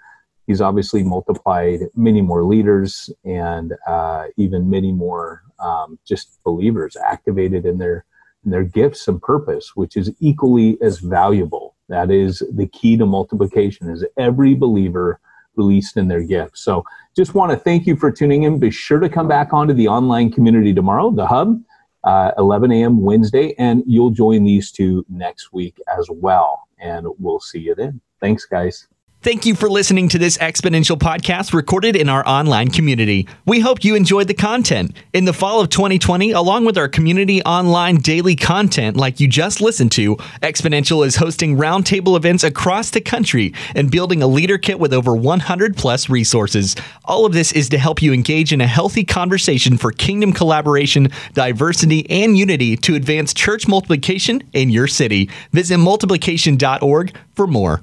he's 0.47 0.61
obviously 0.61 1.03
multiplied 1.03 1.81
many 1.95 2.21
more 2.21 2.45
leaders 2.45 3.11
and 3.25 3.75
uh, 3.87 4.27
even 4.37 4.69
many 4.69 4.93
more 4.93 5.43
um, 5.59 5.99
just 6.05 6.43
believers 6.45 6.97
activated 6.97 7.67
in 7.67 7.79
their 7.79 8.05
their 8.47 8.65
gifts 8.65 9.09
and 9.09 9.23
purpose, 9.23 9.73
which 9.75 9.97
is 9.97 10.11
equally 10.21 10.77
as 10.83 10.99
valuable. 10.99 11.75
That 11.89 12.11
is 12.11 12.43
the 12.53 12.67
key 12.67 12.97
to 12.99 13.07
multiplication 13.07 13.89
is 13.89 14.05
every 14.19 14.55
believer 14.55 15.19
released 15.57 15.97
in 15.97 16.09
their 16.09 16.23
gifts. 16.23 16.63
So 16.63 16.85
just 17.17 17.35
want 17.35 17.53
to 17.53 17.57
thank 17.57 17.87
you 17.87 17.97
for 17.97 18.11
tuning 18.11 18.43
in. 18.43 18.59
Be 18.59 18.71
sure 18.71 18.99
to 18.99 19.09
come 19.09 19.29
back 19.29 19.55
onto 19.55 19.73
the 19.73 19.89
online 19.89 20.31
community 20.31 20.75
tomorrow, 20.75 21.11
the 21.11 21.27
hub, 21.27 21.59
uh, 22.05 22.33
11 22.37 22.71
a.m. 22.73 23.01
Wednesday, 23.01 23.55
and 23.59 23.83
you'll 23.87 24.11
join 24.11 24.45
these 24.45 24.71
two 24.71 25.07
next 25.09 25.53
week 25.53 25.81
as 25.97 26.09
well. 26.11 26.69
And 26.79 27.07
we'll 27.19 27.41
see 27.41 27.61
you 27.61 27.75
then. 27.75 28.01
Thanks, 28.21 28.45
guys. 28.45 28.89
Thank 29.25 29.47
you 29.47 29.55
for 29.55 29.71
listening 29.71 30.11
to 30.11 30.19
this 30.19 30.37
exponential 30.37 30.99
podcast 30.99 31.55
recorded 31.55 31.97
in 31.97 32.11
our 32.11 32.29
online 32.29 32.71
community. 32.71 33.27
We 33.47 33.61
hope 33.61 33.83
you 33.83 33.95
enjoyed 33.95 34.29
the 34.29 34.35
content. 34.35 34.95
In 35.15 35.25
the 35.25 35.33
fall 35.33 35.63
of 35.63 35.71
2020, 35.71 36.33
along 36.33 36.67
with 36.67 36.77
our 36.77 36.89
community 36.89 37.43
online 37.45 37.97
daily 37.97 38.37
content 38.37 38.99
like 38.99 39.21
you 39.21 39.27
just 39.27 39.63
listened 39.63 39.93
to, 39.93 40.17
Exponential 40.43 41.07
is 41.07 41.17
hosting 41.17 41.57
roundtable 41.57 42.19
events 42.19 42.45
across 42.45 42.91
the 42.91 43.01
country 43.01 43.55
and 43.75 43.91
building 43.91 44.21
a 44.21 44.27
leader 44.27 44.59
kit 44.59 44.79
with 44.79 44.93
over 44.93 45.17
100 45.17 45.75
plus 45.75 46.11
resources. 46.11 46.77
All 47.07 47.25
of 47.25 47.33
this 47.33 47.51
is 47.53 47.71
to 47.71 47.79
help 47.79 48.03
you 48.03 48.13
engage 48.13 48.53
in 48.53 48.61
a 48.61 48.67
healthy 48.67 49.05
conversation 49.05 49.79
for 49.79 49.91
kingdom 49.91 50.35
collaboration, 50.35 51.09
diversity, 51.33 52.07
and 52.11 52.37
unity 52.37 52.77
to 52.77 52.95
advance 52.95 53.33
church 53.33 53.67
multiplication 53.67 54.43
in 54.53 54.69
your 54.69 54.87
city. 54.87 55.31
Visit 55.51 55.79
multiplication.org 55.79 57.17
for 57.35 57.47
more. 57.47 57.81